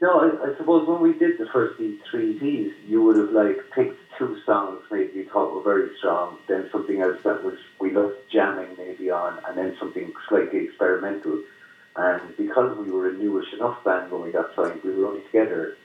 No, 0.00 0.20
I, 0.20 0.50
I 0.50 0.56
suppose 0.56 0.86
when 0.86 1.00
we 1.00 1.14
did 1.14 1.38
the 1.38 1.46
first 1.52 1.80
three 2.10 2.38
Ds, 2.38 2.72
you 2.86 3.02
would 3.02 3.16
have 3.16 3.30
like 3.30 3.58
picked 3.74 3.98
two 4.18 4.38
songs 4.46 4.80
maybe 4.90 5.12
you 5.14 5.28
thought 5.32 5.54
were 5.54 5.62
very 5.62 5.90
strong, 5.98 6.38
then 6.48 6.68
something 6.70 7.00
else 7.00 7.18
that 7.24 7.42
was 7.42 7.56
we 7.80 7.90
loved 7.90 8.14
jamming 8.30 8.68
maybe 8.78 9.10
on, 9.10 9.40
and 9.46 9.56
then 9.58 9.76
something 9.78 10.12
slightly 10.28 10.60
experimental. 10.60 11.42
And 11.96 12.36
because 12.36 12.76
we 12.76 12.90
were 12.90 13.08
a 13.08 13.12
newish 13.12 13.52
enough 13.52 13.82
band 13.84 14.10
when 14.10 14.22
we 14.22 14.32
got 14.32 14.54
signed, 14.56 14.80
we 14.82 14.94
were 14.94 15.06
only 15.06 15.22
together 15.22 15.76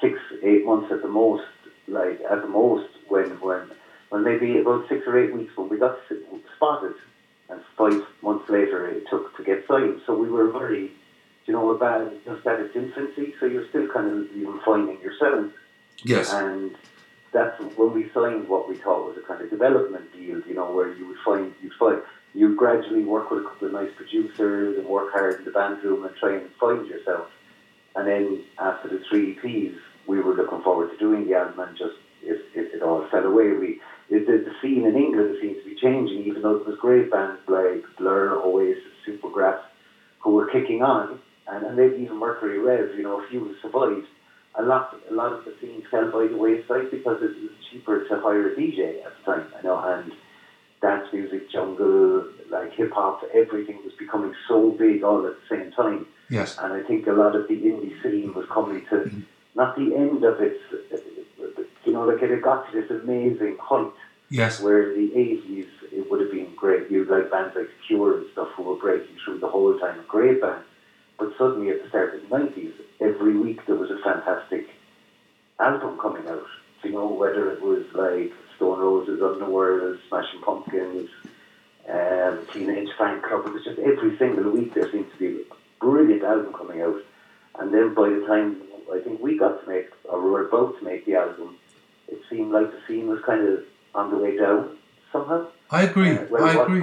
six, 0.00 0.18
eight 0.42 0.64
months 0.64 0.90
at 0.90 1.02
the 1.02 1.08
most. 1.08 1.44
Like 1.86 2.20
at 2.30 2.42
the 2.42 2.48
most, 2.48 2.88
when 3.08 3.30
when 3.40 3.70
when 4.10 4.24
maybe 4.24 4.58
about 4.58 4.88
six 4.88 5.06
or 5.06 5.18
eight 5.18 5.34
weeks 5.34 5.56
when 5.56 5.68
we 5.68 5.78
got 5.78 5.98
spotted, 6.56 6.94
and 7.48 7.60
five 7.76 8.02
months 8.22 8.48
later 8.48 8.86
it 8.88 9.08
took 9.08 9.36
to 9.36 9.42
get 9.44 9.66
signed. 9.66 10.00
So 10.06 10.16
we 10.16 10.28
were 10.28 10.50
very 10.50 10.92
you 11.50 11.56
know, 11.56 11.70
a 11.70 11.78
band 11.78 12.12
just 12.24 12.46
at 12.46 12.60
its 12.60 12.76
infancy, 12.76 13.34
so 13.40 13.46
you're 13.46 13.68
still 13.70 13.88
kind 13.88 14.06
of 14.08 14.36
even 14.36 14.60
finding 14.64 15.00
yourself. 15.00 15.50
Yes. 16.04 16.32
And 16.32 16.76
that's 17.32 17.60
when 17.76 17.92
we 17.92 18.08
signed 18.14 18.48
what 18.48 18.68
we 18.68 18.76
thought 18.76 19.06
was 19.06 19.16
a 19.18 19.26
kind 19.26 19.42
of 19.42 19.50
development 19.50 20.12
deal, 20.12 20.40
you 20.46 20.54
know, 20.54 20.70
where 20.70 20.94
you 20.94 21.08
would 21.08 21.18
find, 21.24 21.52
you'd 21.60 21.72
find, 21.74 22.02
you 22.34 22.54
gradually 22.54 23.04
work 23.04 23.30
with 23.30 23.40
a 23.40 23.48
couple 23.48 23.68
of 23.68 23.72
nice 23.72 23.90
producers 23.96 24.78
and 24.78 24.86
work 24.86 25.12
hard 25.12 25.40
in 25.40 25.44
the 25.44 25.50
band 25.50 25.82
room 25.82 26.04
and 26.04 26.14
try 26.16 26.36
and 26.36 26.50
find 26.60 26.86
yourself. 26.86 27.28
And 27.96 28.06
then 28.06 28.44
after 28.58 28.88
the 28.88 29.02
three 29.08 29.36
EPs, 29.36 29.76
we 30.06 30.20
were 30.20 30.34
looking 30.34 30.62
forward 30.62 30.90
to 30.90 30.96
doing 30.98 31.26
the 31.26 31.34
album 31.34 31.60
and 31.60 31.76
just, 31.76 31.96
it, 32.22 32.40
it, 32.54 32.74
it 32.74 32.82
all 32.82 33.06
fell 33.10 33.24
away. 33.24 33.52
We, 33.52 33.80
it, 34.08 34.26
the, 34.26 34.44
the 34.44 34.52
scene 34.62 34.84
in 34.84 34.96
England 34.96 35.38
seems 35.40 35.58
to 35.62 35.70
be 35.70 35.76
changing, 35.80 36.24
even 36.24 36.42
though 36.42 36.58
there 36.58 36.68
was 36.68 36.78
great 36.80 37.10
bands 37.10 37.40
like 37.48 37.84
Blur, 37.98 38.40
Oasis, 38.44 38.82
Supergrass, 39.06 39.60
who 40.20 40.34
were 40.34 40.50
kicking 40.50 40.82
on, 40.82 41.18
and, 41.48 41.64
and 41.64 41.76
maybe 41.76 42.02
even 42.02 42.18
Mercury 42.18 42.58
Rev, 42.58 42.96
you 42.96 43.02
know, 43.02 43.20
a 43.20 43.28
few 43.28 43.54
survived. 43.60 44.06
A 44.56 44.62
lot, 44.62 44.96
a 45.08 45.14
lot 45.14 45.32
of 45.32 45.44
the 45.44 45.54
scenes 45.60 45.84
fell 45.90 46.10
by 46.10 46.26
the 46.26 46.36
wayside 46.36 46.90
because 46.90 47.22
it 47.22 47.40
was 47.40 47.50
cheaper 47.70 48.06
to 48.08 48.20
hire 48.20 48.52
a 48.52 48.56
DJ 48.56 49.04
at 49.04 49.12
the 49.16 49.32
time, 49.32 49.46
you 49.56 49.68
know, 49.68 49.78
and 49.78 50.12
dance 50.80 51.08
music, 51.12 51.50
jungle, 51.50 52.24
like 52.50 52.72
hip 52.72 52.92
hop, 52.92 53.22
everything 53.34 53.78
was 53.84 53.92
becoming 53.98 54.34
so 54.48 54.70
big 54.70 55.02
all 55.02 55.26
at 55.26 55.34
the 55.34 55.56
same 55.56 55.72
time. 55.72 56.06
Yes. 56.28 56.56
And 56.58 56.72
I 56.72 56.82
think 56.82 57.06
a 57.06 57.12
lot 57.12 57.36
of 57.36 57.48
the 57.48 57.54
indie 57.54 58.00
scene 58.02 58.32
was 58.34 58.46
coming 58.52 58.84
to 58.86 58.96
mm-hmm. 58.96 59.20
not 59.54 59.76
the 59.76 59.94
end 59.94 60.24
of 60.24 60.40
its, 60.40 60.60
you 61.84 61.92
know, 61.92 62.04
like 62.04 62.22
it 62.22 62.30
had 62.30 62.42
got 62.42 62.70
to 62.70 62.80
this 62.80 62.90
amazing 62.90 63.58
height 63.60 63.92
Yes. 64.30 64.62
where 64.62 64.92
in 64.92 65.08
the 65.08 65.12
80s 65.12 65.66
it 65.90 66.08
would 66.08 66.20
have 66.20 66.30
been 66.30 66.54
great. 66.54 66.88
You'd 66.88 67.08
like 67.08 67.32
bands 67.32 67.56
like 67.56 67.68
Cure 67.86 68.18
and 68.18 68.26
stuff 68.30 68.48
who 68.56 68.62
were 68.62 68.76
breaking 68.76 69.16
through 69.24 69.40
the 69.40 69.48
whole 69.48 69.76
time, 69.78 69.98
great 70.06 70.40
bands. 70.40 70.64
But 71.18 71.32
suddenly 71.36 71.70
at 71.70 71.82
the 71.82 71.88
start 71.88 72.14
of 72.14 72.22
the 72.22 72.28
90s, 72.28 72.72
every 73.00 73.36
week 73.36 73.66
there 73.66 73.74
was 73.74 73.90
a 73.90 73.98
fantastic 74.04 74.68
album 75.58 75.98
coming 75.98 76.28
out. 76.28 76.46
You 76.84 76.92
know, 76.92 77.08
whether 77.08 77.50
it 77.50 77.60
was 77.60 77.84
like 77.92 78.32
Stone 78.60 78.78
Roses, 78.78 79.22
Underworld, 79.22 79.98
Smashing 80.08 80.42
Pumpkins, 80.42 81.08
um, 81.88 82.46
Teenage 82.52 82.90
Fanclub, 82.98 83.46
it 83.46 83.52
was 83.54 83.64
just 83.64 83.78
every 83.78 84.18
single 84.18 84.50
week 84.50 84.74
there 84.74 84.92
seemed 84.92 85.10
to 85.10 85.18
be 85.18 85.28
a 85.28 85.54
brilliant 85.80 86.22
album 86.22 86.52
coming 86.52 86.82
out. 86.82 87.00
And 87.58 87.72
then 87.72 87.94
by 87.94 88.10
the 88.10 88.26
time 88.26 88.60
I 88.92 89.00
think 89.00 89.22
we 89.22 89.38
got 89.38 89.64
to 89.64 89.68
make, 89.68 89.88
or 90.04 90.22
we 90.22 90.30
were 90.30 90.46
about 90.46 90.78
to 90.78 90.84
make 90.84 91.06
the 91.06 91.14
album, 91.14 91.56
it 92.06 92.20
seemed 92.28 92.52
like 92.52 92.70
the 92.70 92.80
scene 92.86 93.08
was 93.08 93.22
kind 93.24 93.48
of 93.48 93.64
on 93.94 94.10
the 94.10 94.18
way 94.18 94.36
down 94.36 94.76
somehow. 95.10 95.46
I 95.70 95.84
agree. 95.84 96.10
Uh, 96.10 96.26
I 96.36 96.62
agree. 96.62 96.82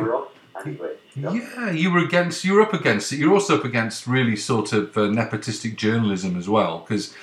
Anyway. 0.66 0.96
you? 1.14 1.30
Yeah, 1.32 1.70
you 1.70 1.92
were 1.92 2.00
against. 2.00 2.44
You're 2.44 2.64
up 2.64 2.74
against 2.74 3.14
it. 3.14 3.18
You're 3.18 3.34
also 3.34 3.60
up 3.60 3.66
against 3.66 4.08
really 4.08 4.36
sort 4.36 4.74
of 4.74 4.98
uh, 4.98 5.02
nepotistic 5.02 5.76
journalism 5.76 6.36
as 6.38 6.50
well, 6.50 6.80
because 6.80 7.14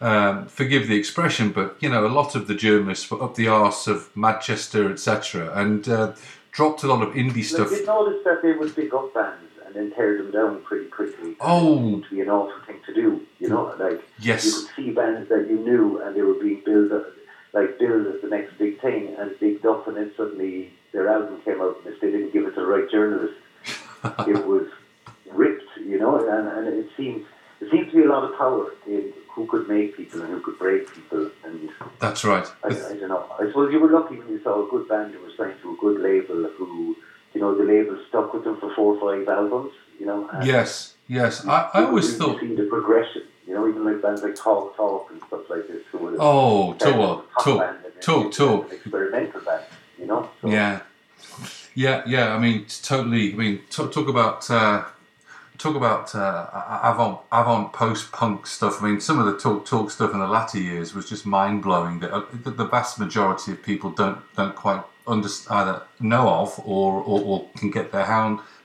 um, 0.00 0.46
forgive 0.46 0.88
the 0.88 0.96
expression, 0.96 1.50
but 1.50 1.76
you 1.80 1.88
know 1.88 2.06
a 2.06 2.08
lot 2.08 2.34
of 2.34 2.46
the 2.46 2.54
journalists 2.54 3.10
were 3.10 3.22
up 3.22 3.34
the 3.34 3.48
arse 3.48 3.86
of 3.86 4.14
Manchester, 4.16 4.90
etc., 4.90 5.52
and 5.54 5.88
uh, 5.88 6.12
dropped 6.52 6.82
a 6.82 6.86
lot 6.86 7.02
of 7.02 7.14
indie 7.14 7.44
stuff. 7.44 7.70
you 7.70 7.84
noticed 7.86 8.24
that 8.24 8.40
they 8.42 8.52
would 8.52 8.74
pick 8.74 8.92
up 8.94 9.12
bands 9.14 9.42
and 9.64 9.74
then 9.74 9.92
tear 9.92 10.16
them 10.18 10.30
down 10.30 10.62
pretty 10.62 10.86
quickly. 10.86 11.36
Oh. 11.40 11.72
It 11.72 11.76
seemed 11.90 12.04
to 12.04 12.10
be 12.10 12.20
an 12.22 12.28
awful 12.30 12.60
thing 12.66 12.80
to 12.86 12.94
do. 12.94 13.20
You 13.38 13.48
know, 13.48 13.74
like 13.78 14.02
Yes. 14.18 14.44
you 14.46 14.52
could 14.52 14.76
see 14.76 14.90
bands 14.92 15.28
that 15.28 15.46
you 15.50 15.58
knew 15.58 16.00
and 16.02 16.16
they 16.16 16.22
were 16.22 16.34
being 16.34 16.62
built 16.64 16.92
up, 16.92 17.06
like 17.52 17.78
billed 17.78 18.06
as 18.06 18.22
the 18.22 18.28
next 18.28 18.56
big 18.58 18.80
thing 18.80 19.14
and 19.18 19.38
bigged 19.40 19.66
up, 19.66 19.86
and 19.88 19.96
then 19.96 20.12
suddenly 20.16 20.72
their 20.92 21.08
album 21.08 21.40
came 21.44 21.60
out, 21.60 21.76
and 21.84 21.94
if 21.94 22.00
they 22.00 22.10
didn't 22.10 22.32
give 22.32 22.44
it 22.46 22.54
to 22.54 22.60
the 22.60 22.66
right 22.66 22.90
journalist, 22.90 23.34
it 24.26 24.46
was 24.46 24.66
ripped. 25.30 25.64
You 25.84 25.98
know, 25.98 26.16
and, 26.28 26.48
and 26.48 26.68
it 26.68 26.88
seemed 26.96 27.24
there 27.60 27.70
seemed 27.70 27.90
to 27.90 27.96
be 27.96 28.02
a 28.04 28.08
lot 28.08 28.24
of 28.24 28.36
power 28.38 28.70
in 28.86 29.12
who 29.36 29.46
could 29.46 29.68
make 29.68 29.94
people 29.96 30.22
and 30.22 30.30
who 30.32 30.40
could 30.40 30.58
break 30.58 30.92
people 30.92 31.30
and. 31.44 31.70
That's 32.00 32.24
right. 32.24 32.46
I, 32.64 32.68
I 32.68 32.70
don't 32.70 33.08
know. 33.10 33.26
I 33.38 33.46
suppose 33.46 33.70
you 33.72 33.78
were 33.78 33.90
lucky 33.98 34.16
when 34.18 34.28
you 34.30 34.40
saw 34.42 34.66
a 34.66 34.70
good 34.70 34.88
band 34.88 35.14
who 35.14 35.20
was 35.26 35.34
signed 35.36 35.60
to 35.62 35.74
a 35.74 35.76
good 35.76 36.00
label 36.00 36.38
who, 36.56 36.96
you 37.34 37.40
know, 37.42 37.54
the 37.54 37.62
label 37.64 37.96
stuck 38.08 38.32
with 38.32 38.44
them 38.44 38.56
for 38.58 38.74
four 38.74 38.96
or 38.96 39.00
five 39.18 39.28
albums, 39.28 39.72
you 40.00 40.06
know. 40.06 40.20
Yes, 40.42 40.94
yes. 41.06 41.46
I, 41.46 41.68
I 41.74 41.84
always 41.84 42.16
thought. 42.16 42.40
see 42.40 42.54
the 42.54 42.64
progression, 42.64 43.24
you 43.46 43.52
know, 43.54 43.68
even 43.68 43.84
like 43.84 44.00
bands 44.02 44.22
like 44.22 44.34
Talk 44.34 44.74
Talk 44.74 45.10
and 45.10 45.20
stuff 45.26 45.42
like 45.50 45.68
this. 45.68 45.82
Who 45.92 45.98
would 45.98 46.16
Oh, 46.18 46.72
talk, 46.74 47.28
talk, 47.44 47.58
band 47.60 47.76
and 47.84 47.92
then 47.94 48.02
talk, 48.02 48.32
talk. 48.32 48.72
Experimental 48.72 49.40
band, 49.42 49.64
you 49.98 50.06
know. 50.06 50.30
So, 50.40 50.48
Yeah, 50.48 50.80
yeah, 51.74 52.02
yeah. 52.06 52.34
I 52.34 52.38
mean, 52.38 52.64
totally. 52.82 53.34
I 53.34 53.36
mean, 53.36 53.60
talk, 53.70 53.92
talk 53.92 54.08
about 54.08 54.50
uh, 54.50 54.84
talk 55.58 55.76
about 55.76 56.14
uh, 56.14 56.48
avant 56.82 57.20
avant 57.32 57.72
post 57.72 58.12
punk 58.12 58.46
stuff. 58.46 58.82
I 58.82 58.88
mean, 58.88 59.00
some 59.00 59.18
of 59.18 59.26
the 59.26 59.38
talk 59.38 59.66
talk 59.66 59.90
stuff 59.90 60.12
in 60.12 60.20
the 60.20 60.28
latter 60.28 60.58
years 60.58 60.94
was 60.94 61.08
just 61.08 61.26
mind 61.26 61.62
blowing. 61.62 62.00
That 62.00 62.12
uh, 62.12 62.24
the, 62.32 62.50
the 62.50 62.66
vast 62.66 62.98
majority 62.98 63.52
of 63.52 63.62
people 63.62 63.90
don't 63.90 64.18
don't 64.36 64.54
quite 64.54 64.82
under, 65.06 65.28
either 65.50 65.82
know 66.00 66.28
of 66.28 66.58
or, 66.64 67.02
or, 67.02 67.20
or 67.20 67.48
can 67.56 67.70
get 67.70 67.92
their 67.92 68.06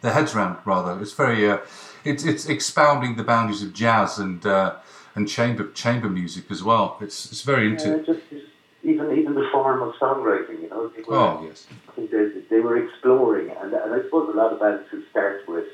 their 0.01 0.13
heads 0.13 0.35
around. 0.35 0.57
Rather, 0.65 1.01
it's 1.01 1.13
very 1.13 1.49
uh, 1.49 1.59
it's 2.03 2.23
it's 2.23 2.47
expounding 2.47 3.15
the 3.15 3.23
boundaries 3.23 3.63
of 3.63 3.73
jazz 3.73 4.17
and 4.17 4.45
uh, 4.45 4.75
and 5.15 5.27
chamber 5.27 5.69
chamber 5.71 6.09
music 6.09 6.45
as 6.49 6.63
well. 6.63 6.97
It's 7.01 7.31
it's 7.31 7.41
very 7.41 7.67
Yeah, 7.67 7.71
into. 7.71 8.13
just, 8.13 8.29
just 8.29 8.45
even 8.83 9.17
even 9.17 9.35
the 9.35 9.47
form 9.51 9.81
of 9.81 9.93
songwriting, 9.95 10.63
you 10.63 10.69
know. 10.69 10.91
Oh 11.09 11.43
yes. 11.45 11.67
I 11.87 11.91
think 11.93 12.11
they, 12.11 12.29
they 12.49 12.59
were 12.59 12.83
exploring, 12.83 13.51
and, 13.61 13.73
and 13.73 13.93
I 13.93 14.01
suppose 14.03 14.33
a 14.33 14.37
lot 14.37 14.53
of 14.53 14.59
bands 14.59 14.87
who 14.89 15.03
start 15.11 15.47
with, 15.47 15.65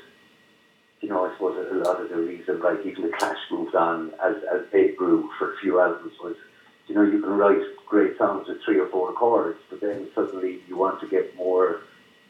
you 1.00 1.08
know, 1.08 1.26
I 1.26 1.32
suppose 1.32 1.56
a 1.70 1.74
lot 1.74 2.00
of 2.00 2.08
the 2.08 2.16
reason, 2.16 2.60
like 2.60 2.84
even 2.84 3.02
the 3.02 3.16
Clash 3.16 3.38
moved 3.50 3.74
on 3.74 4.12
as, 4.22 4.36
as 4.52 4.62
they 4.72 4.88
grew 4.88 5.30
for 5.38 5.54
a 5.54 5.56
few 5.58 5.80
albums 5.80 6.14
was, 6.22 6.34
you 6.86 6.94
know, 6.94 7.02
you 7.02 7.20
can 7.20 7.30
write 7.30 7.62
great 7.86 8.18
songs 8.18 8.48
with 8.48 8.62
three 8.64 8.78
or 8.78 8.88
four 8.88 9.12
chords, 9.12 9.58
but 9.70 9.80
then 9.80 10.08
suddenly 10.14 10.60
you 10.68 10.76
want 10.76 11.00
to 11.00 11.06
get 11.06 11.36
more, 11.36 11.82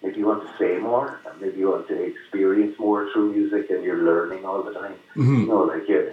maybe 0.02 0.18
you 0.18 0.26
want 0.26 0.46
to 0.46 0.58
say 0.58 0.78
more, 0.78 1.20
maybe 1.40 1.58
you 1.58 1.70
want 1.70 1.88
to 1.88 2.02
experience 2.02 2.78
more 2.78 3.08
through 3.12 3.32
music, 3.32 3.70
and 3.70 3.82
you're 3.84 4.02
learning 4.02 4.44
all 4.44 4.62
the 4.62 4.72
time. 4.72 4.94
Mhm. 5.16 5.40
You 5.40 5.46
know, 5.46 5.62
like 5.62 5.88
yeah, 5.88 6.10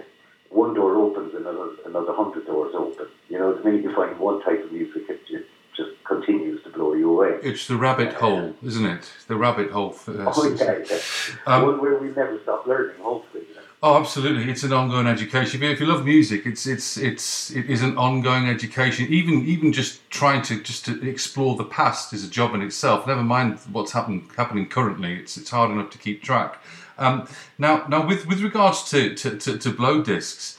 one 0.48 0.74
door 0.74 0.94
opens, 0.96 1.34
and 1.34 1.46
another 1.46 1.70
another 1.84 2.12
hundred 2.14 2.46
doors 2.46 2.74
open. 2.74 3.06
You 3.28 3.38
know, 3.38 3.52
the 3.52 3.64
minute 3.64 3.82
you 3.82 3.94
find 3.94 4.18
one 4.18 4.40
type 4.42 4.64
of 4.64 4.72
music, 4.72 5.02
it, 5.08 5.20
it 5.28 5.46
just 5.76 5.90
continues 6.04 6.62
to 6.64 6.70
blow 6.70 6.94
you 6.94 7.10
away. 7.10 7.38
It's 7.42 7.66
the 7.66 7.76
rabbit 7.76 8.14
hole, 8.14 8.54
isn't 8.62 8.86
it? 8.86 9.10
The 9.28 9.36
rabbit 9.36 9.70
hole. 9.70 9.90
For, 9.90 10.12
uh, 10.20 10.32
Oh, 10.36 10.54
yeah, 10.54 10.78
yeah. 10.90 10.98
Um, 11.46 11.80
where 11.80 11.98
we 11.98 12.08
never 12.08 12.38
stop 12.42 12.66
learning, 12.66 12.96
hopefully. 13.00 13.44
you 13.48 13.54
know. 13.54 13.60
Oh, 13.82 13.98
absolutely! 14.00 14.50
It's 14.50 14.62
an 14.62 14.72
ongoing 14.72 15.06
education. 15.06 15.58
If 15.58 15.62
you- 15.62 15.70
If 15.74 15.80
you 15.80 15.86
love 15.86 16.04
music, 16.04 16.46
it's 16.46 16.66
it's 16.66 16.96
it's 16.96 17.50
it 17.50 17.66
is 17.66 17.82
an 17.82 17.96
ongoing 17.98 18.48
education. 18.48 19.06
Even 19.10 19.44
even 19.46 19.72
just 19.72 20.08
trying 20.10 20.42
to 20.42 20.60
just 20.62 20.84
to 20.86 20.92
explore 21.08 21.56
the 21.56 21.64
past 21.64 22.12
is 22.14 22.24
a 22.24 22.30
job 22.30 22.54
in 22.54 22.62
itself. 22.62 23.06
Never 23.06 23.22
mind 23.22 23.58
what's 23.72 23.92
happen, 23.92 24.28
happening 24.36 24.66
currently. 24.68 25.12
It's 25.20 25.36
it's 25.36 25.50
hard 25.50 25.70
enough 25.70 25.90
to 25.90 25.98
keep 25.98 26.22
track. 26.22 26.58
Um, 26.98 27.28
now 27.58 27.84
now 27.88 28.06
with 28.06 28.26
with 28.26 28.40
regards 28.40 28.82
to 28.90 29.14
to, 29.14 29.36
to, 29.36 29.58
to 29.58 29.70
blow 29.70 30.02
discs. 30.02 30.58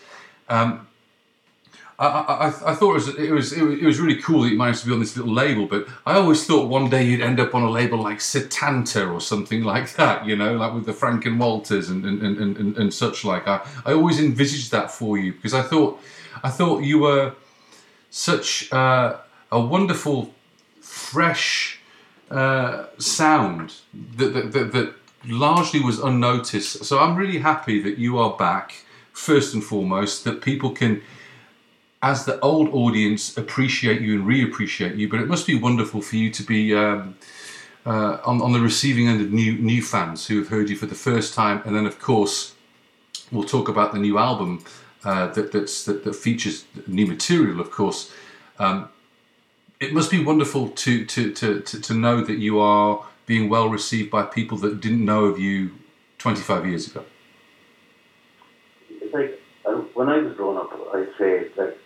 Um, 0.49 0.86
I, 1.99 2.05
I, 2.05 2.71
I- 2.71 2.75
thought 2.75 2.91
it 2.91 2.93
was, 2.93 3.07
it 3.17 3.31
was 3.31 3.53
it 3.53 3.63
was 3.63 3.79
it 3.79 3.85
was 3.85 3.99
really 3.99 4.21
cool 4.21 4.43
that 4.43 4.49
you 4.49 4.57
managed 4.57 4.81
to 4.81 4.87
be 4.87 4.93
on 4.93 4.99
this 4.99 5.17
little 5.17 5.33
label, 5.33 5.65
but 5.65 5.87
I 6.05 6.13
always 6.15 6.45
thought 6.45 6.69
one 6.69 6.89
day 6.89 7.03
you'd 7.03 7.21
end 7.21 7.39
up 7.39 7.55
on 7.55 7.63
a 7.63 7.69
label 7.69 7.99
like 8.01 8.19
Setanta 8.19 9.11
or 9.11 9.19
something 9.19 9.63
like 9.73 9.93
that, 9.95 10.25
you 10.25 10.35
know, 10.35 10.55
like 10.55 10.73
with 10.73 10.85
the 10.85 10.93
Frank 10.93 11.25
and 11.25 11.39
Walters 11.39 11.89
and 11.89 12.05
and, 12.05 12.21
and, 12.21 12.57
and, 12.57 12.77
and 12.77 12.93
such 12.93 13.25
like. 13.25 13.47
I, 13.47 13.65
I 13.85 13.93
always 13.93 14.19
envisaged 14.19 14.71
that 14.71 14.91
for 14.91 15.17
you 15.17 15.33
because 15.33 15.53
I 15.53 15.61
thought 15.63 15.99
I 16.43 16.49
thought 16.49 16.83
you 16.83 16.99
were 16.99 17.33
such 18.09 18.71
uh, 18.71 19.17
a 19.51 19.59
wonderful, 19.59 20.33
fresh 20.81 21.79
uh, 22.31 22.85
sound 22.97 23.73
that, 24.17 24.33
that, 24.33 24.51
that, 24.53 24.71
that 24.71 24.93
largely 25.25 25.79
was 25.81 25.99
unnoticed. 25.99 26.85
So 26.85 26.99
I'm 26.99 27.15
really 27.15 27.39
happy 27.39 27.81
that 27.81 27.97
you 27.97 28.17
are 28.17 28.35
back, 28.37 28.83
first 29.13 29.53
and 29.53 29.63
foremost, 29.63 30.23
that 30.23 30.41
people 30.41 30.71
can, 30.71 31.01
as 32.01 32.25
the 32.25 32.39
old 32.41 32.69
audience, 32.73 33.37
appreciate 33.37 34.01
you 34.01 34.19
and 34.19 34.27
reappreciate 34.27 34.97
you. 34.97 35.09
But 35.09 35.19
it 35.19 35.27
must 35.27 35.47
be 35.47 35.55
wonderful 35.55 36.01
for 36.01 36.15
you 36.15 36.29
to 36.31 36.43
be. 36.43 36.75
Um, 36.75 37.17
uh, 37.85 38.19
on, 38.25 38.41
on 38.41 38.51
the 38.51 38.59
receiving 38.59 39.07
end 39.07 39.21
of 39.21 39.31
new 39.31 39.53
new 39.53 39.81
fans 39.81 40.27
who 40.27 40.39
have 40.39 40.49
heard 40.49 40.69
you 40.69 40.75
for 40.75 40.87
the 40.87 40.95
first 40.95 41.33
time, 41.33 41.61
and 41.65 41.73
then 41.73 41.85
of 41.85 41.99
course 41.99 42.53
we'll 43.31 43.47
talk 43.47 43.69
about 43.69 43.93
the 43.93 43.99
new 43.99 44.17
album 44.17 44.63
uh, 45.05 45.27
that 45.27 45.53
that 45.53 45.67
that 46.03 46.15
features 46.15 46.65
new 46.85 47.07
material. 47.07 47.61
Of 47.61 47.71
course, 47.71 48.11
um, 48.59 48.89
it 49.79 49.93
must 49.93 50.11
be 50.11 50.23
wonderful 50.23 50.69
to, 50.69 51.05
to 51.05 51.31
to 51.33 51.61
to 51.61 51.81
to 51.81 51.93
know 51.93 52.21
that 52.21 52.39
you 52.39 52.59
are 52.59 53.05
being 53.25 53.49
well 53.49 53.69
received 53.69 54.09
by 54.11 54.23
people 54.23 54.57
that 54.57 54.81
didn't 54.81 55.03
know 55.03 55.25
of 55.25 55.39
you 55.39 55.71
25 56.17 56.65
years 56.65 56.87
ago. 56.87 57.03
It's 58.89 59.13
like 59.13 59.39
uh, 59.65 59.73
when 59.93 60.09
I 60.09 60.17
was 60.17 60.35
growing 60.35 60.57
up, 60.57 60.71
I'd 60.93 61.09
say 61.17 61.49
like 61.55 61.76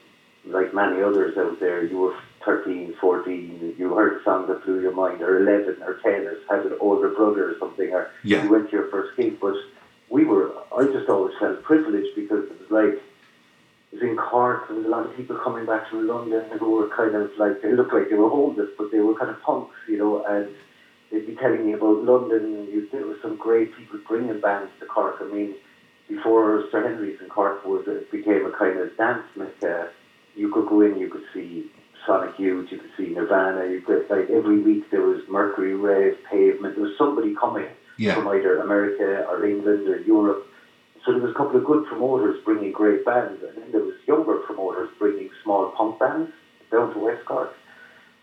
like 0.46 0.74
many 0.74 1.02
others 1.02 1.38
out 1.38 1.60
there, 1.60 1.84
you 1.84 1.98
were 2.00 2.16
13, 2.46 2.96
14, 3.00 3.76
you 3.78 3.94
heard 3.94 4.20
a 4.20 4.24
song 4.24 4.48
that 4.48 4.66
blew 4.66 4.82
your 4.82 4.94
mind, 4.94 5.22
or 5.22 5.40
11 5.42 5.84
or 5.84 5.96
10, 6.02 6.12
or 6.26 6.36
had 6.50 6.66
an 6.66 6.78
older 6.80 7.10
brother 7.10 7.52
or 7.52 7.60
something, 7.60 7.92
or 7.94 8.10
Yeah. 8.24 8.44
you 8.44 8.50
went 8.50 8.70
to 8.70 8.78
your 8.78 8.88
first 8.88 9.16
gig. 9.16 9.40
But 9.40 9.56
we 10.10 10.26
were, 10.26 10.52
I 10.76 10.86
just 10.86 11.08
always 11.10 11.36
felt 11.40 11.62
privileged 11.64 12.16
because 12.16 12.46
it 12.46 12.60
was 12.60 12.72
like, 12.72 12.94
it 12.94 13.94
was 13.94 14.02
in 14.02 14.18
Cork, 14.18 14.68
there 14.68 14.78
was 14.78 14.86
a 14.86 14.90
lot 14.90 15.06
of 15.06 15.16
people 15.16 15.36
coming 15.38 15.66
back 15.66 15.90
from 15.90 16.08
London 16.08 16.44
who 16.58 16.72
were 16.72 16.90
kind 16.90 17.14
of 17.16 17.30
like, 17.38 17.62
they 17.62 17.74
looked 17.74 17.94
like 17.94 18.10
they 18.10 18.16
were 18.16 18.30
homeless, 18.30 18.70
but 18.78 18.92
they 18.92 19.00
were 19.00 19.14
kind 19.16 19.30
of 19.30 19.42
punks, 19.44 19.76
you 19.88 19.98
know, 19.98 20.26
and 20.26 20.48
they'd 21.12 21.28
be 21.28 21.36
telling 21.36 21.66
me 21.68 21.74
about 21.74 22.04
London, 22.04 22.44
and 22.56 22.68
you, 22.70 22.88
there 22.92 23.06
were 23.06 23.18
some 23.22 23.36
great 23.36 23.76
people 23.76 24.00
bringing 24.08 24.40
bands 24.40 24.72
to 24.80 24.86
Cork. 24.88 25.18
I 25.22 25.26
mean, 25.26 25.54
before 26.08 26.66
Sir 26.72 26.88
Henry's 26.88 27.22
in 27.22 27.30
Cork 27.30 27.64
was 27.66 27.88
it 27.88 28.10
became 28.12 28.46
a 28.46 28.52
kind 28.52 28.80
of 28.80 28.96
dance 28.98 29.24
mecca. 29.36 29.84
Uh, 29.84 29.88
You 30.36 30.52
could 30.52 30.68
go 30.68 30.82
in, 30.82 30.98
you 30.98 31.10
could 31.10 31.24
see 31.34 31.70
Sonic 32.06 32.38
Youth, 32.40 32.72
you 32.72 32.78
could 32.80 32.92
see 32.98 33.10
Nirvana. 33.14 33.66
You 33.70 33.82
could 33.82 34.10
like 34.10 34.30
every 34.30 34.60
week 34.60 34.90
there 34.92 35.02
was 35.02 35.22
Mercury 35.30 35.76
Rev, 35.76 36.18
Pavement. 36.30 36.76
There 36.76 36.84
was 36.86 36.98
somebody 36.98 37.36
coming 37.36 37.68
Yeah. 37.98 38.16
from 38.16 38.28
either 38.30 38.60
America 38.60 39.26
or 39.30 39.46
England 39.46 39.88
or 39.88 40.00
Europe. 40.00 40.48
So 41.06 41.12
there 41.14 41.22
was 41.22 41.32
a 41.32 41.34
couple 41.34 41.58
of 41.58 41.66
good 41.66 41.86
promoters 41.86 42.44
bringing 42.46 42.72
great 42.72 43.04
bands, 43.06 43.42
and 43.44 43.58
then 43.58 43.72
there 43.72 43.82
was 43.84 43.96
younger 44.08 44.36
promoters 44.38 44.90
bringing 45.00 45.30
small 45.44 45.72
punk 45.72 46.00
bands 46.00 46.32
down 46.72 46.94
to 46.94 47.00
West 47.00 47.26
Cork. 47.26 47.54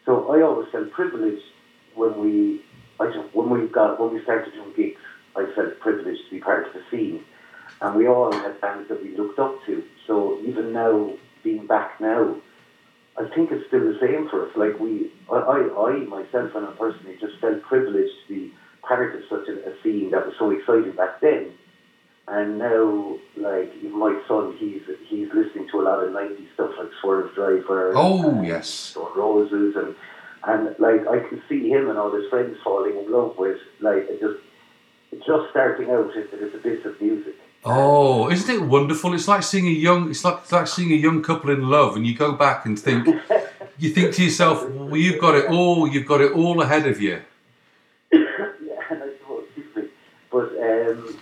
So 0.07 0.33
I 0.33 0.43
always 0.43 0.69
felt 0.71 0.91
privileged 0.93 1.43
when 1.95 2.19
we, 2.21 2.63
I 3.01 3.07
just, 3.07 3.35
when 3.35 3.51
we 3.51 3.67
got 3.67 4.01
when 4.01 4.15
we 4.15 4.23
started 4.23 4.53
doing 4.55 4.73
gigs. 4.77 5.01
I 5.37 5.47
felt 5.55 5.79
privileged 5.81 6.25
to 6.25 6.31
be 6.31 6.41
part 6.41 6.67
of 6.67 6.73
the 6.73 6.83
scene, 6.91 7.23
and 7.81 7.95
we 7.95 8.09
all 8.09 8.33
had 8.33 8.61
bands 8.61 8.89
that 8.89 9.03
we 9.03 9.17
looked 9.17 9.39
up 9.39 9.65
to. 9.67 9.85
So 10.07 10.41
even 10.43 10.73
now, 10.73 11.13
being 11.43 11.67
back 11.67 12.01
now, 12.01 12.37
I 13.19 13.29
think 13.35 13.51
it's 13.51 13.67
still 13.69 13.81
the 13.81 13.99
same 14.01 14.29
for 14.29 14.49
us. 14.49 14.57
Like 14.57 14.79
we, 14.79 15.11
I, 15.31 15.37
I, 15.37 15.91
I 15.91 15.93
myself 16.05 16.55
and 16.55 16.67
I 16.67 16.73
personally 16.79 17.17
just 17.21 17.39
felt 17.41 17.63
privileged 17.63 18.15
to 18.27 18.35
be 18.35 18.53
part 18.83 19.15
of 19.15 19.23
such 19.29 19.49
a, 19.49 19.71
a 19.71 19.83
scene 19.83 20.11
that 20.13 20.27
was 20.27 20.35
so 20.39 20.51
exciting 20.51 20.93
back 20.93 21.21
then. 21.21 21.53
And 22.29 22.59
now, 22.59 23.17
like 23.37 23.73
even 23.79 23.99
my 23.99 24.21
son, 24.29 24.55
he's 24.59 24.83
he's 25.09 25.29
listening 25.33 25.69
to 25.71 25.81
a 25.81 25.83
lot 25.83 26.05
of 26.05 26.11
'90s 26.11 26.53
stuff 26.55 26.73
like 26.79 26.91
Swervedriver. 27.03 27.93
Oh 27.97 28.29
and 28.29 28.47
yes, 28.47 28.69
Stone 28.69 29.17
Roses, 29.17 29.75
and 29.77 29.95
and 30.47 30.77
like 30.79 31.07
I 31.09 31.27
can 31.27 31.43
see 31.49 31.71
him 31.71 31.89
and 31.89 31.99
all 31.99 32.15
his 32.15 32.29
friends 32.29 32.59
falling 32.63 32.99
in 32.99 33.11
love 33.11 33.37
with 33.39 33.59
like 33.81 34.05
it 34.11 34.21
just 34.21 35.25
just 35.27 35.51
starting 35.51 35.91
out 35.91 36.15
into 36.15 36.37
this 36.37 36.55
abyss 36.55 36.85
of 36.85 37.01
music. 37.01 37.35
Oh, 37.71 38.31
isn't 38.31 38.55
it 38.55 38.63
wonderful? 38.63 39.15
It's 39.15 39.29
like 39.29 39.43
seeing 39.43 39.67
a 39.67 39.71
young. 39.71 40.11
It's 40.11 40.25
like 40.25 40.39
it's 40.43 40.53
like 40.53 40.67
seeing 40.67 40.91
a 40.93 40.97
young 40.97 41.23
couple 41.23 41.51
in 41.51 41.69
love, 41.69 41.97
and 41.97 42.07
you 42.07 42.15
go 42.17 42.33
back 42.33 42.67
and 42.67 42.79
think. 42.79 43.07
You 43.81 43.91
think 43.91 44.13
to 44.17 44.25
yourself, 44.25 44.69
well, 44.71 44.97
you've 44.97 45.21
got 45.21 45.37
it 45.37 45.47
all. 45.51 45.87
You've 45.87 46.05
got 46.07 46.21
it 46.21 46.33
all 46.33 46.61
ahead 46.63 46.85
of 46.89 47.01
you. 47.01 47.23
yeah, 48.11 48.19
and 48.91 49.03
I 49.05 49.09
excuse 49.47 49.77
me. 49.77 49.83
But 50.33 50.49
um, 50.61 51.17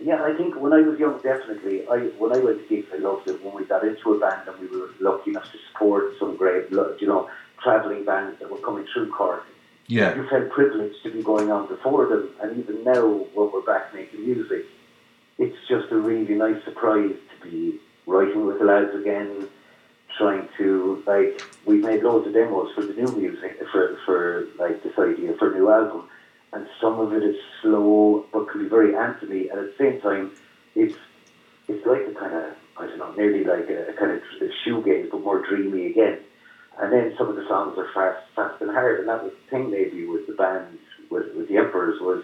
yeah, 0.00 0.22
I 0.24 0.32
think 0.38 0.56
when 0.56 0.72
I 0.72 0.80
was 0.80 0.98
young, 0.98 1.20
definitely, 1.20 1.86
I 1.86 1.98
when 2.16 2.34
I 2.34 2.38
went 2.38 2.62
to 2.62 2.66
gigs, 2.66 2.88
I 2.94 2.96
loved 2.96 3.28
it. 3.28 3.44
When 3.44 3.54
we 3.54 3.66
got 3.66 3.84
into 3.86 4.14
a 4.14 4.18
band 4.18 4.48
and 4.48 4.58
we 4.58 4.68
were 4.74 4.88
lucky 5.00 5.32
enough 5.32 5.52
to 5.52 5.58
support 5.70 6.14
some 6.18 6.34
great, 6.36 6.70
you 6.70 7.06
know, 7.06 7.28
travelling 7.62 8.06
bands 8.06 8.38
that 8.40 8.50
were 8.50 8.56
coming 8.58 8.86
through 8.94 9.10
Cork, 9.10 9.44
Yeah. 9.86 10.14
you 10.16 10.26
felt 10.30 10.48
privileged 10.48 11.02
to 11.02 11.10
be 11.12 11.22
going 11.22 11.50
on 11.52 11.66
before 11.68 12.06
them. 12.06 12.30
And 12.40 12.58
even 12.58 12.84
now, 12.84 13.06
when 13.34 13.52
we're 13.52 13.60
back 13.60 13.92
making 13.92 14.24
music, 14.24 14.64
it's 15.40 15.56
just 15.68 15.90
a 15.90 15.96
really 15.96 16.34
nice 16.34 16.62
surprise 16.64 17.16
to 17.32 17.50
be 17.50 17.80
writing 18.06 18.46
with 18.46 18.58
the 18.58 18.64
lads 18.66 18.94
again, 18.94 19.48
trying 20.18 20.46
to 20.58 21.02
like 21.06 21.42
we've 21.64 21.82
made 21.82 22.02
loads 22.02 22.26
of 22.26 22.34
demos 22.34 22.68
for 22.74 22.82
the 22.82 22.92
new 22.92 23.10
music 23.16 23.58
for 23.72 23.96
for 24.04 24.46
like 24.58 24.82
this 24.82 24.92
idea 24.98 25.34
for 25.38 25.50
a 25.50 25.54
new 25.54 25.70
album, 25.70 26.06
and 26.52 26.66
some 26.78 27.00
of 27.00 27.14
it 27.14 27.22
is 27.22 27.36
slow 27.62 28.26
but 28.32 28.50
can 28.50 28.62
be 28.62 28.68
very 28.68 28.92
anthemy, 28.92 29.50
and 29.50 29.58
at 29.58 29.66
the 29.70 29.74
same 29.78 29.98
time, 30.02 30.30
it's 30.74 30.98
it's 31.68 31.86
like 31.86 32.02
a 32.06 32.12
kind 32.20 32.34
of 32.34 32.54
I 32.76 32.86
don't 32.86 32.98
know, 32.98 33.12
nearly 33.12 33.42
like 33.44 33.70
a, 33.70 33.88
a 33.88 33.92
kind 33.94 34.12
of 34.12 34.20
shoegaze 34.62 35.10
but 35.10 35.22
more 35.22 35.40
dreamy 35.46 35.86
again. 35.86 36.18
And 36.78 36.92
then 36.92 37.14
some 37.16 37.28
of 37.28 37.36
the 37.36 37.46
songs 37.48 37.76
are 37.78 37.88
fast, 37.92 38.24
fast 38.34 38.60
and 38.62 38.70
hard, 38.70 39.00
and 39.00 39.08
that 39.08 39.22
was 39.22 39.32
the 39.32 39.50
thing 39.50 39.70
maybe 39.70 40.06
with 40.06 40.26
the 40.26 40.32
band 40.34 40.78
with, 41.10 41.34
with 41.34 41.48
the 41.48 41.56
Emperors 41.56 42.00
was 42.00 42.22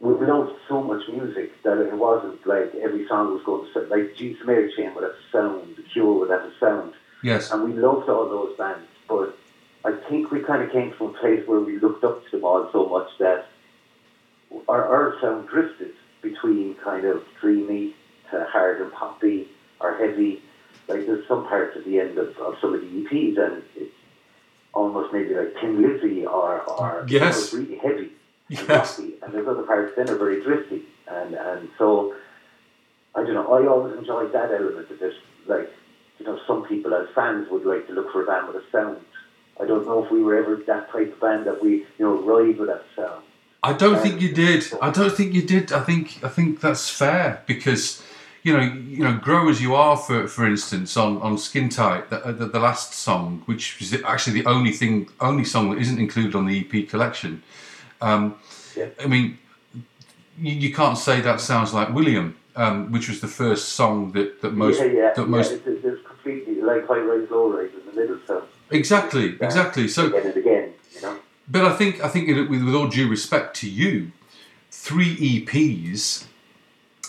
we 0.00 0.14
loved 0.26 0.52
so 0.66 0.82
much 0.82 1.02
music 1.08 1.62
that 1.62 1.78
it 1.78 1.92
wasn't 1.92 2.44
like 2.46 2.74
every 2.76 3.06
song 3.06 3.34
was 3.34 3.42
going 3.44 3.66
to 3.66 3.72
sound 3.72 3.90
like 3.90 4.14
Jesus 4.16 4.44
Mary 4.46 4.72
Chain 4.74 4.94
would 4.94 5.04
have 5.04 5.12
a 5.12 5.30
sound, 5.32 5.76
The 5.76 5.82
Cure 5.82 6.18
would 6.20 6.30
have 6.30 6.42
a 6.42 6.52
sound, 6.58 6.94
Yes. 7.22 7.50
and 7.50 7.64
we 7.64 7.78
loved 7.78 8.08
all 8.08 8.28
those 8.28 8.56
bands. 8.56 8.86
But 9.08 9.36
I 9.84 9.92
think 10.08 10.30
we 10.30 10.40
kind 10.40 10.62
of 10.62 10.70
came 10.72 10.92
from 10.92 11.08
a 11.08 11.18
place 11.18 11.46
where 11.46 11.60
we 11.60 11.78
looked 11.78 12.02
up 12.02 12.24
to 12.24 12.30
them 12.30 12.44
all 12.44 12.70
so 12.72 12.86
much 12.86 13.08
that 13.18 13.46
our, 14.68 14.84
our 14.86 15.20
sound 15.20 15.48
drifted 15.48 15.92
between 16.22 16.74
kind 16.76 17.04
of 17.04 17.22
dreamy 17.40 17.94
to 18.30 18.44
hard 18.44 18.80
and 18.80 18.90
poppy 18.92 19.48
or 19.80 19.94
heavy. 19.96 20.42
Like 20.88 21.06
there's 21.06 21.26
some 21.28 21.46
parts 21.46 21.76
at 21.76 21.84
the 21.84 22.00
end 22.00 22.16
of, 22.18 22.36
of 22.38 22.56
some 22.60 22.74
of 22.74 22.80
the 22.80 22.86
EPs, 22.86 23.38
and 23.38 23.62
it's 23.76 23.92
almost 24.72 25.12
maybe 25.12 25.34
like 25.34 25.54
Thin 25.60 25.82
Lizzy 25.82 26.24
or 26.24 26.62
or 26.62 27.04
you 27.06 27.18
know, 27.20 27.26
Yes. 27.26 27.52
really 27.52 27.76
heavy 27.76 28.12
rocky, 28.68 29.14
and 29.22 29.32
there's 29.32 29.46
other 29.46 29.62
parts 29.62 29.92
then 29.96 30.08
are 30.10 30.16
very 30.16 30.42
drifty, 30.42 30.82
and 31.06 31.34
and 31.34 31.68
so 31.78 32.14
I 33.14 33.24
don't 33.24 33.34
know. 33.34 33.52
I 33.52 33.66
always 33.66 33.96
enjoyed 33.96 34.32
that 34.32 34.50
element 34.50 34.90
of 34.90 35.02
it. 35.02 35.14
Like 35.46 35.70
you 36.18 36.26
know, 36.26 36.38
some 36.46 36.64
people 36.64 36.94
as 36.94 37.08
fans 37.14 37.48
would 37.50 37.64
like 37.64 37.86
to 37.88 37.92
look 37.92 38.12
for 38.12 38.22
a 38.22 38.26
band 38.26 38.48
with 38.48 38.56
a 38.56 38.64
sound. 38.70 38.98
I 39.60 39.66
don't 39.66 39.86
know 39.86 40.04
if 40.04 40.10
we 40.10 40.22
were 40.22 40.36
ever 40.36 40.56
that 40.66 40.90
type 40.90 41.12
of 41.12 41.20
band 41.20 41.46
that 41.46 41.62
we 41.62 41.70
you 41.70 41.86
know 41.98 42.22
ride 42.22 42.58
with 42.58 42.68
that 42.68 42.84
sound. 42.96 43.24
I 43.62 43.74
don't 43.74 44.00
think 44.00 44.20
you 44.20 44.32
did. 44.32 44.64
I 44.80 44.90
don't 44.90 45.14
think 45.14 45.34
you 45.34 45.42
did. 45.42 45.72
I 45.72 45.80
think 45.80 46.22
I 46.24 46.28
think 46.28 46.60
that's 46.60 46.88
fair 46.88 47.42
because 47.46 48.02
you 48.42 48.56
know 48.56 48.62
you 48.62 49.04
know 49.04 49.18
grow 49.18 49.48
as 49.50 49.60
you 49.60 49.74
are 49.74 49.96
for 49.96 50.26
for 50.28 50.46
instance 50.46 50.96
on 50.96 51.20
on 51.20 51.36
Skin 51.36 51.68
Tight 51.68 52.08
the, 52.08 52.32
the, 52.32 52.46
the 52.46 52.58
last 52.58 52.94
song 52.94 53.42
which 53.44 53.80
is 53.82 53.92
actually 54.02 54.40
the 54.40 54.48
only 54.48 54.72
thing 54.72 55.10
only 55.20 55.44
song 55.44 55.70
that 55.70 55.78
isn't 55.78 55.98
included 55.98 56.34
on 56.34 56.46
the 56.46 56.60
EP 56.60 56.88
collection. 56.88 57.42
Um, 58.00 58.38
I 58.98 59.06
mean, 59.06 59.38
you, 60.38 60.52
you 60.52 60.74
can't 60.74 60.98
say 60.98 61.20
that 61.20 61.40
sounds 61.40 61.74
like 61.74 61.92
William, 61.94 62.36
um, 62.56 62.92
which 62.92 63.08
was 63.08 63.20
the 63.20 63.28
first 63.28 63.70
song 63.70 64.12
that 64.12 64.40
that 64.42 64.54
most 64.54 64.80
yeah, 64.80 64.86
yeah, 64.86 65.12
that 65.14 65.22
yeah, 65.22 65.24
most 65.24 65.52
it's, 65.52 65.66
it's 65.66 65.84
it's 65.84 66.06
completely 66.06 66.60
like 66.60 66.86
high 66.86 66.98
rise, 66.98 67.28
low 67.30 67.50
rise 67.50 67.70
in 67.74 67.86
the 67.86 68.00
middle. 68.00 68.18
So 68.26 68.44
exactly 68.70 69.36
exactly. 69.40 69.88
So 69.88 70.06
again 70.06 70.26
and 70.26 70.36
again, 70.36 70.72
you 70.94 71.02
know. 71.02 71.18
But 71.48 71.64
I 71.64 71.76
think 71.76 72.02
I 72.02 72.08
think 72.08 72.28
it, 72.28 72.48
with, 72.48 72.62
with 72.64 72.74
all 72.74 72.88
due 72.88 73.08
respect 73.08 73.56
to 73.56 73.70
you, 73.70 74.12
three 74.70 75.16
EPs 75.16 76.26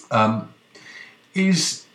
um, 0.09 0.53
is 1.33 1.85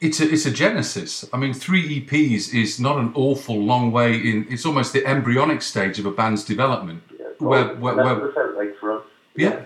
it's 0.00 0.20
a, 0.20 0.30
it's 0.30 0.46
a 0.46 0.50
genesis. 0.50 1.24
I 1.32 1.38
mean, 1.38 1.54
three 1.54 2.00
EPs 2.00 2.54
is 2.54 2.78
not 2.78 2.98
an 2.98 3.12
awful 3.14 3.58
long 3.62 3.92
way 3.92 4.14
in. 4.16 4.46
It's 4.50 4.66
almost 4.66 4.92
the 4.92 5.04
embryonic 5.06 5.62
stage 5.62 5.98
of 5.98 6.06
a 6.06 6.10
band's 6.10 6.44
development. 6.44 7.02
Where, 7.38 7.74
where, 7.76 7.94
that's 7.94 8.04
where, 8.04 8.30
what 8.30 8.50
it 8.50 8.56
like 8.56 8.78
for 8.78 8.98
us. 8.98 9.04
Yeah. 9.34 9.64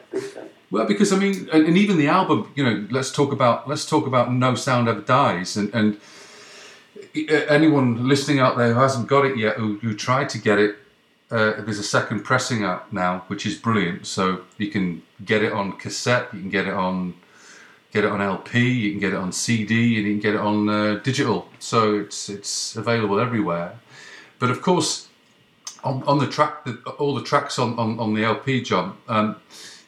Well, 0.71 0.87
because 0.87 1.13
I 1.13 1.17
mean, 1.17 1.49
and, 1.53 1.67
and 1.67 1.77
even 1.77 1.97
the 1.97 2.09
album, 2.09 2.53
you 2.55 2.65
know, 2.65 2.87
let's 2.91 3.11
talk 3.11 3.33
about 3.33 3.69
let's 3.69 3.87
talk 3.87 4.07
about 4.07 4.33
No 4.33 4.55
Sound 4.55 4.89
Ever 4.89 5.01
Dies, 5.01 5.57
and 5.57 5.73
and 5.75 6.01
anyone 7.15 8.09
listening 8.09 8.39
out 8.39 8.57
there 8.57 8.73
who 8.73 8.81
hasn't 8.81 9.09
got 9.09 9.25
it 9.25 9.37
yet, 9.37 9.57
who, 9.57 9.79
who 9.79 9.95
tried 9.95 10.29
to 10.31 10.39
get 10.39 10.59
it, 10.59 10.77
uh, 11.31 11.61
there's 11.63 11.79
a 11.79 11.85
second 11.85 12.23
pressing 12.23 12.65
out 12.65 12.93
now, 12.93 13.25
which 13.29 13.47
is 13.47 13.57
brilliant. 13.57 14.07
So 14.07 14.43
you 14.59 14.71
can 14.71 15.03
get 15.25 15.43
it 15.43 15.53
on 15.53 15.79
cassette, 15.79 16.29
you 16.33 16.41
can 16.41 16.51
get 16.51 16.67
it 16.67 16.75
on 16.75 17.15
get 17.93 18.05
it 18.05 18.11
on 18.11 18.21
LP, 18.21 18.71
you 18.71 18.91
can 18.93 19.01
get 19.01 19.13
it 19.13 19.17
on 19.17 19.33
CD, 19.33 19.99
and 19.99 20.07
you 20.07 20.13
can 20.15 20.21
get 20.21 20.35
it 20.35 20.41
on 20.41 20.69
uh, 20.69 20.95
digital. 21.03 21.49
So 21.59 21.99
it's 21.99 22.29
it's 22.29 22.77
available 22.77 23.21
everywhere. 23.21 23.79
But 24.39 24.51
of 24.51 24.63
course, 24.63 25.09
on, 25.85 26.03
on 26.05 26.19
the 26.19 26.27
track, 26.27 26.65
the, 26.65 26.79
all 26.99 27.15
the 27.15 27.23
tracks 27.23 27.59
on, 27.59 27.79
on, 27.79 27.99
on 27.99 28.15
the 28.15 28.25
LP, 28.25 28.63
John, 28.63 28.97
um, 29.09 29.37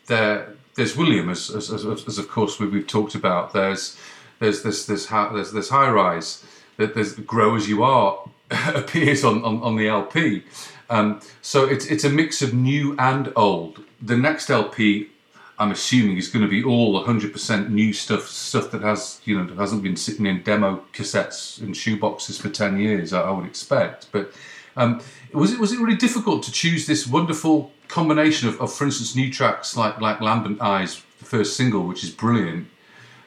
there 0.07 0.55
there's 0.75 0.97
William, 0.97 1.29
as, 1.29 1.51
as, 1.51 1.71
as, 1.71 1.85
as 1.85 2.19
of 2.19 2.29
course 2.29 2.59
we, 2.59 2.67
we've 2.67 2.87
talked 2.87 3.15
about. 3.15 3.53
There's 3.53 3.99
there's 4.39 4.63
this 4.63 4.87
this 4.87 5.07
hi- 5.07 5.33
there's 5.33 5.53
this 5.53 5.69
high 5.69 5.91
rise. 5.91 6.45
That 6.79 6.95
there's 6.95 7.15
grow 7.15 7.55
as 7.55 7.69
you 7.69 7.83
are 7.83 8.19
appears 8.75 9.25
on, 9.25 9.45
on, 9.45 9.63
on 9.63 9.77
the 9.77 9.89
LP. 9.89 10.45
Um, 10.91 11.21
so 11.43 11.65
it's 11.65 11.87
it's 11.87 12.05
a 12.05 12.11
mix 12.11 12.43
of 12.43 12.55
new 12.55 12.97
and 12.99 13.33
old. 13.37 13.85
The 14.01 14.17
next 14.17 14.51
LP, 14.51 15.11
I'm 15.59 15.71
assuming, 15.71 16.17
is 16.17 16.29
going 16.29 16.45
to 16.45 16.51
be 16.51 16.65
all 16.65 17.03
100% 17.05 17.71
new 17.71 17.93
stuff, 17.93 18.27
stuff 18.27 18.71
that 18.73 18.83
has 18.83 19.21
you 19.25 19.41
know 19.41 19.55
hasn't 19.55 19.83
been 19.83 19.97
sitting 19.97 20.27
in 20.27 20.43
demo 20.43 20.83
cassettes 20.93 21.61
and 21.61 21.75
shoeboxes 21.75 22.41
for 22.41 22.49
10 22.49 22.79
years. 22.79 23.13
I, 23.13 23.23
I 23.23 23.31
would 23.31 23.47
expect, 23.47 24.11
but. 24.13 24.33
Um, 24.75 25.03
was 25.33 25.53
it 25.53 25.61
was 25.61 25.73
it 25.73 25.81
really 25.81 25.97
difficult 25.97 26.43
to 26.45 26.53
choose 26.53 26.87
this 26.87 27.07
wonderful 27.07 27.73
combination 27.89 28.49
of, 28.49 28.61
of 28.61 28.73
for 28.73 28.85
instance, 28.85 29.15
new 29.15 29.31
tracks 29.31 29.77
like 29.77 30.01
like 30.01 30.21
Lambent 30.21 30.61
Eyes, 30.61 31.03
the 31.19 31.25
first 31.25 31.57
single, 31.57 31.83
which 31.87 32.05
is 32.05 32.11
brilliant, 32.11 32.69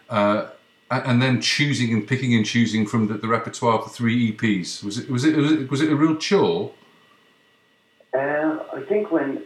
uh, 0.10 0.48
and 0.92 1.22
then 1.22 1.42
choosing 1.42 1.94
and 1.94 2.08
picking 2.08 2.34
and 2.34 2.46
choosing 2.46 2.86
from 2.86 3.08
the, 3.08 3.16
the 3.16 3.28
repertoire 3.28 3.80
of 3.80 3.86
the 3.86 3.90
three 3.90 4.32
EPs? 4.32 4.84
Was 4.84 4.98
it 4.98 5.10
was 5.10 5.24
it 5.24 5.36
was 5.36 5.52
it, 5.52 5.72
was 5.72 5.82
it 5.82 5.92
a 5.92 5.96
real 5.96 6.16
chore? 6.16 6.72
Um, 8.14 8.62
I 8.74 8.82
think 8.88 9.12
when 9.12 9.44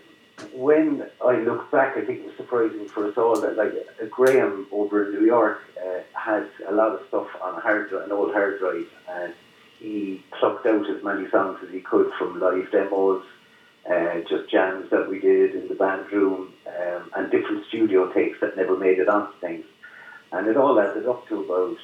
when 0.54 1.10
I 1.26 1.38
look 1.38 1.70
back, 1.72 1.98
I 1.98 2.06
think 2.06 2.20
it 2.20 2.26
was 2.26 2.36
surprising 2.38 2.88
for 2.88 3.08
us 3.08 3.18
all 3.18 3.40
that 3.42 3.58
like 3.58 3.74
uh, 4.02 4.06
Graham 4.06 4.68
over 4.72 5.06
in 5.06 5.20
New 5.20 5.26
York 5.26 5.62
uh, 5.78 6.00
had 6.14 6.50
a 6.68 6.74
lot 6.74 6.94
of 6.94 7.08
stuff 7.08 7.28
on 7.42 7.62
hard 7.62 7.90
dri- 7.90 8.04
an 8.04 8.12
old 8.12 8.32
hard 8.34 8.60
drive, 8.60 8.88
and 9.10 9.34
he 9.80 10.24
plucked 10.38 10.66
out 10.66 10.90
as 10.90 11.04
many 11.04 11.30
songs 11.30 11.60
as 11.64 11.70
he 11.70 11.80
could 11.80 12.12
from 12.18 12.40
live 12.40 12.70
demos, 12.72 13.24
uh, 13.90 14.20
just 14.28 14.50
jams 14.50 14.90
that 14.92 15.10
we 15.10 15.20
did 15.20 15.56
in 15.56 15.68
the 15.68 15.74
band 15.74 16.12
room, 16.12 16.54
um, 16.68 17.12
and 17.16 17.32
different 17.32 17.66
studio 17.68 18.12
takes 18.12 18.40
that 18.42 18.58
never 18.58 18.78
made 18.78 19.00
it 19.00 19.08
onto 19.08 19.38
things, 19.40 19.66
and 20.32 20.48
it 20.48 20.58
all 20.58 20.80
added 20.80 21.08
up 21.08 21.26
to 21.28 21.44
about 21.44 21.78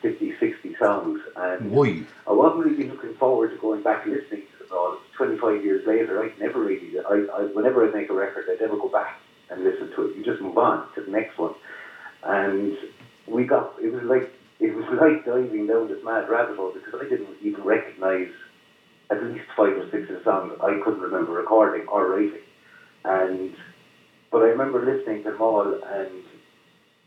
50, 0.00 0.34
60 0.38 0.76
songs, 0.76 1.20
and 1.36 1.70
Why? 1.70 2.02
I 2.26 2.32
wasn't 2.32 2.64
really 2.64 2.88
looking 2.88 3.14
forward 3.14 3.50
to 3.50 3.56
going 3.58 3.82
back 3.82 4.06
and 4.06 4.14
listening 4.14 4.42
to 4.52 4.64
them 4.64 4.76
all. 4.76 4.96
25 5.16 5.64
years 5.64 5.86
later, 5.86 6.22
I 6.22 6.32
never 6.40 6.60
really, 6.60 6.98
I, 6.98 7.26
I, 7.34 7.42
whenever 7.54 7.86
I 7.86 7.92
make 7.92 8.10
a 8.10 8.14
record, 8.14 8.46
I 8.48 8.56
never 8.60 8.76
go 8.76 8.88
back 8.88 9.18
and 9.50 9.62
listen 9.62 9.92
to 9.92 10.06
it. 10.06 10.16
You 10.16 10.24
just 10.24 10.40
move 10.40 10.58
on 10.58 10.86
to 10.94 11.02
the 11.02 11.10
next 11.10 11.38
one. 11.38 11.54
And 12.22 12.76
we 13.26 13.44
got, 13.44 13.74
it 13.80 13.92
was 13.92 14.04
like, 14.04 14.32
it 14.60 14.74
was 14.74 14.84
like 15.00 15.24
diving 15.24 15.66
down 15.66 15.88
this 15.88 16.02
mad 16.04 16.28
rabbit 16.28 16.56
hole 16.56 16.72
because 16.72 17.00
I 17.00 17.08
didn't 17.08 17.36
even 17.42 17.62
recognize 17.62 18.30
at 19.10 19.22
least 19.22 19.46
five 19.56 19.76
or 19.76 19.88
six 19.90 20.08
of 20.10 20.16
the 20.16 20.24
songs 20.24 20.52
I 20.62 20.80
couldn't 20.82 21.00
remember 21.00 21.32
recording 21.32 21.86
or 21.88 22.08
writing. 22.08 22.40
And, 23.04 23.54
but 24.30 24.42
I 24.42 24.46
remember 24.46 24.84
listening 24.84 25.22
to 25.22 25.30
them 25.30 25.42
all 25.42 25.74
and 25.74 26.22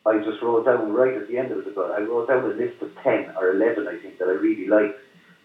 I 0.05 0.19
just 0.19 0.41
wrote 0.41 0.65
down 0.65 0.93
right 0.93 1.13
at 1.13 1.27
the 1.27 1.37
end 1.37 1.51
of 1.51 1.59
it, 1.59 1.75
but 1.75 1.91
I 1.91 2.01
wrote 2.01 2.27
down 2.29 2.45
a 2.45 2.53
list 2.53 2.81
of 2.81 2.95
10 3.03 3.35
or 3.37 3.51
11, 3.51 3.87
I 3.87 3.97
think, 3.97 4.17
that 4.19 4.29
I 4.29 4.31
really 4.31 4.67
liked. 4.67 4.99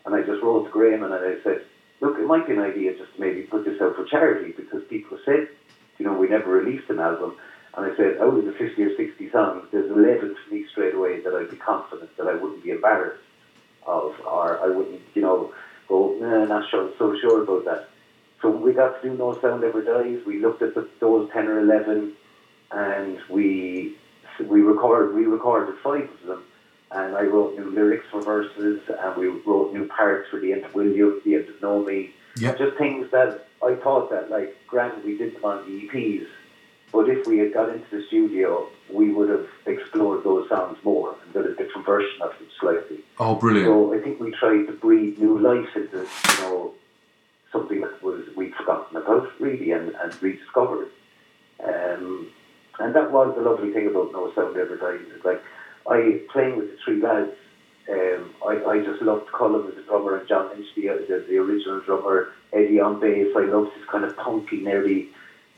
And 0.06 0.14
I 0.14 0.22
just 0.22 0.42
wrote 0.42 0.64
to 0.64 0.70
Graham 0.70 1.02
and 1.02 1.12
I 1.12 1.42
said, 1.42 1.64
look, 2.00 2.18
it 2.18 2.26
might 2.26 2.46
be 2.46 2.52
an 2.52 2.60
idea 2.60 2.94
just 2.94 3.14
to 3.14 3.20
maybe 3.20 3.42
put 3.42 3.64
this 3.64 3.80
out 3.80 3.96
for 3.96 4.04
charity 4.04 4.52
because 4.56 4.82
people 4.88 5.18
said, 5.24 5.48
you 5.98 6.04
know, 6.04 6.12
we 6.14 6.28
never 6.28 6.50
released 6.50 6.90
an 6.90 7.00
album. 7.00 7.36
And 7.76 7.86
I 7.86 7.96
said, 7.96 8.18
oh, 8.20 8.30
out 8.30 8.38
of 8.38 8.44
the 8.44 8.52
50 8.52 8.82
or 8.82 8.96
60 8.96 9.30
songs, 9.30 9.66
there's 9.72 9.90
11 9.90 10.36
to 10.36 10.54
me 10.54 10.66
straight 10.70 10.94
away 10.94 11.20
that 11.20 11.34
I'd 11.34 11.50
be 11.50 11.56
confident 11.56 12.16
that 12.16 12.28
I 12.28 12.34
wouldn't 12.34 12.62
be 12.62 12.70
embarrassed 12.70 13.22
of, 13.86 14.14
or 14.24 14.60
I 14.60 14.68
wouldn't, 14.68 15.02
you 15.14 15.22
know, 15.22 15.52
go, 15.88 16.16
nah, 16.20 16.44
not 16.44 16.70
sure, 16.70 16.90
so 16.98 17.16
sure 17.20 17.42
about 17.42 17.64
that. 17.64 17.88
So 18.40 18.50
we 18.50 18.72
got 18.72 19.02
to 19.02 19.08
do 19.08 19.16
No 19.16 19.38
Sound 19.40 19.64
Ever 19.64 19.82
Dies. 19.82 20.24
We 20.26 20.38
looked 20.38 20.62
at 20.62 20.74
the, 20.74 20.88
those 21.00 21.30
10 21.32 21.46
or 21.48 21.60
11 21.60 22.12
and 22.70 23.18
we 23.30 23.96
we 24.40 24.60
recorded, 24.62 25.14
we 25.14 25.26
recorded 25.26 25.76
five 25.82 26.08
of 26.10 26.26
them. 26.26 26.42
And 26.90 27.16
I 27.16 27.22
wrote 27.22 27.56
new 27.58 27.70
lyrics 27.70 28.06
for 28.10 28.20
verses 28.20 28.82
and 28.88 29.16
we 29.16 29.28
wrote 29.28 29.72
new 29.72 29.86
parts 29.88 30.28
for 30.30 30.38
the 30.38 30.52
end 30.52 30.64
of 30.64 30.74
William, 30.74 31.20
the 31.24 31.36
end 31.36 31.48
of 31.48 31.60
Know 31.62 31.82
Me. 31.82 32.12
Yep. 32.36 32.58
Just 32.58 32.76
things 32.76 33.10
that 33.12 33.48
I 33.64 33.76
thought 33.76 34.10
that, 34.10 34.30
like, 34.30 34.56
granted, 34.66 35.04
we 35.04 35.16
did 35.16 35.36
them 35.36 35.44
on 35.44 35.66
the 35.66 35.88
EPs, 35.88 36.26
but 36.94 37.08
if 37.10 37.26
we 37.26 37.38
had 37.38 37.52
got 37.52 37.70
into 37.70 37.84
the 37.90 38.06
studio, 38.06 38.68
we 38.88 39.10
would 39.12 39.28
have 39.28 39.48
explored 39.66 40.22
those 40.22 40.48
sounds 40.48 40.78
more 40.84 41.16
and 41.24 41.34
done 41.34 41.44
a 41.44 41.54
different 41.56 41.84
version 41.84 42.22
of 42.22 42.30
them 42.38 42.46
slightly. 42.60 43.00
Oh, 43.18 43.34
brilliant! 43.34 43.66
So 43.66 43.92
I 43.92 43.98
think 43.98 44.20
we 44.20 44.30
tried 44.30 44.66
to 44.66 44.72
breathe 44.72 45.18
new 45.18 45.36
life 45.38 45.68
into, 45.74 45.98
you 45.98 46.40
know, 46.42 46.72
something 47.50 47.80
that 47.80 48.00
was 48.00 48.22
we'd 48.36 48.54
forgotten 48.54 48.96
about 48.96 49.28
really 49.40 49.72
and, 49.72 49.92
and 49.96 50.22
rediscovered. 50.22 50.88
Um, 51.64 52.30
and 52.78 52.94
that 52.94 53.10
was 53.10 53.34
the 53.36 53.42
lovely 53.42 53.72
thing 53.72 53.88
about 53.88 54.12
No 54.12 54.32
Sound 54.34 54.56
Ever 54.56 54.76
Dies. 54.76 55.04
It's 55.14 55.24
like 55.24 55.42
I 55.90 56.20
playing 56.32 56.58
with 56.58 56.70
the 56.70 56.76
three 56.84 57.00
lads. 57.02 57.32
Um, 57.90 58.34
I, 58.46 58.64
I 58.64 58.78
just 58.84 59.02
loved 59.02 59.30
Cullum 59.32 59.66
as 59.70 59.76
a 59.76 59.82
drummer 59.82 60.16
and 60.16 60.26
John 60.28 60.48
Lynch, 60.50 60.68
the, 60.76 60.86
the, 61.08 61.24
the 61.28 61.36
original 61.38 61.80
drummer, 61.80 62.32
Eddie 62.52 62.80
on 62.80 62.98
bass. 63.00 63.28
I 63.36 63.42
loved 63.46 63.72
his 63.76 63.84
kind 63.90 64.04
of 64.04 64.16
punky, 64.16 64.58
nearly 64.60 65.10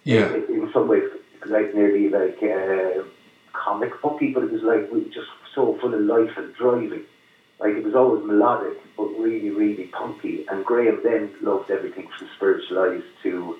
Yeah. 0.02 0.34
in, 0.34 0.42
in 0.50 0.70
some 0.72 0.88
ways 0.88 1.04
like 1.50 1.74
nearly 1.74 2.08
like 2.08 2.42
uh, 2.42 3.02
comic 3.52 4.00
booky, 4.02 4.32
but 4.32 4.44
it 4.44 4.52
was 4.52 4.62
like 4.62 4.90
we 4.92 5.04
just 5.10 5.28
so 5.54 5.76
full 5.80 5.94
of 5.94 6.00
life 6.00 6.36
and 6.36 6.54
driving. 6.54 7.04
Like 7.58 7.72
it 7.74 7.84
was 7.84 7.94
always 7.94 8.24
melodic, 8.24 8.78
but 8.96 9.06
really, 9.18 9.50
really 9.50 9.84
punky. 9.84 10.46
And 10.48 10.64
Graham 10.64 11.00
then 11.02 11.30
loved 11.40 11.70
everything 11.70 12.08
from 12.18 12.28
spiritualized 12.36 13.06
to 13.22 13.58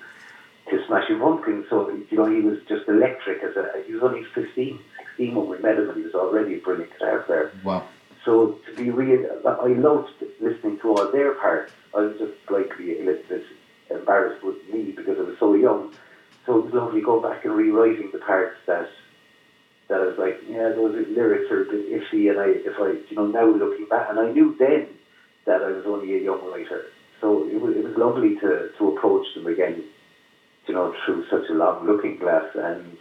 to 0.69 0.85
Smashing 0.85 1.19
Pumpkins. 1.19 1.65
So 1.69 1.89
you 1.89 2.17
know 2.17 2.25
he 2.25 2.41
was 2.41 2.59
just 2.67 2.87
electric 2.87 3.43
as 3.43 3.55
a. 3.55 3.83
He 3.85 3.93
was 3.93 4.03
only 4.03 4.23
15, 4.35 4.79
16 5.17 5.35
when 5.35 5.49
we 5.49 5.57
met 5.59 5.77
him, 5.77 5.89
and 5.89 5.97
he 5.97 6.03
was 6.03 6.13
already 6.13 6.55
a 6.55 6.59
brilliant 6.59 6.91
guitar 6.93 7.19
player. 7.21 7.51
Wow. 7.63 7.87
So 8.23 8.59
to 8.67 8.75
be 8.75 8.89
real, 8.89 9.25
I 9.47 9.67
loved 9.67 10.11
listening 10.41 10.79
to 10.81 10.89
all 10.89 11.11
their 11.11 11.33
parts. 11.35 11.71
I 11.95 12.01
was 12.01 12.17
just 12.19 12.33
slightly 12.45 12.99
a 12.99 13.05
little 13.05 13.23
bit 13.29 13.45
embarrassed 13.89 14.43
with 14.43 14.57
me 14.71 14.91
because 14.91 15.17
I 15.17 15.21
was 15.21 15.37
so 15.39 15.53
young. 15.55 15.93
So 16.47 16.59
it 16.59 16.65
was 16.65 16.73
lovely 16.73 17.01
going 17.01 17.23
back 17.23 17.45
and 17.45 17.55
rewriting 17.55 18.11
the 18.13 18.19
parts 18.19 18.57
that 18.67 18.87
that 19.89 20.01
I 20.01 20.05
was 20.05 20.17
like, 20.19 20.39
yeah, 20.49 20.69
those 20.69 20.95
lyrics 21.09 21.51
are 21.51 21.61
a 21.61 21.65
bit 21.65 21.91
iffy, 21.91 22.29
and 22.31 22.39
I, 22.39 22.47
if 22.47 22.75
I, 22.79 22.99
you 23.09 23.17
know, 23.17 23.27
now 23.27 23.45
looking 23.45 23.85
back, 23.87 24.07
and 24.09 24.19
I 24.19 24.27
knew 24.27 24.55
then 24.59 24.87
that 25.45 25.63
I 25.63 25.71
was 25.71 25.85
only 25.87 26.15
a 26.15 26.19
young 26.19 26.41
writer, 26.51 26.81
so 27.21 27.43
it 27.43 27.61
was, 27.61 27.75
it 27.75 27.83
was 27.83 27.95
lovely 27.97 28.33
to, 28.41 28.69
to 28.79 28.87
approach 28.89 29.25
them 29.35 29.47
again, 29.47 29.85
you 30.67 30.73
know, 30.75 30.91
through 31.05 31.23
such 31.31 31.49
a 31.49 31.53
long 31.53 31.85
looking 31.85 32.17
glass, 32.17 32.45
and 32.55 32.97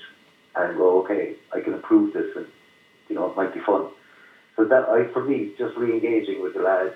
and 0.57 0.76
go, 0.76 0.99
okay, 0.99 1.34
I 1.52 1.60
can 1.60 1.75
improve 1.75 2.12
this, 2.12 2.26
and 2.36 2.47
you 3.08 3.16
know, 3.16 3.26
it 3.26 3.36
might 3.36 3.52
be 3.52 3.60
fun. 3.60 3.86
So 4.57 4.65
that 4.65 4.89
I, 4.89 5.05
for 5.12 5.23
me, 5.23 5.50
just 5.58 5.76
re-engaging 5.76 6.41
with 6.41 6.55
the 6.55 6.60
lads, 6.60 6.92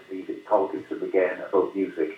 talking 0.48 0.82
to 0.88 0.96
them 0.96 1.02
again 1.04 1.40
about 1.40 1.74
music, 1.74 2.10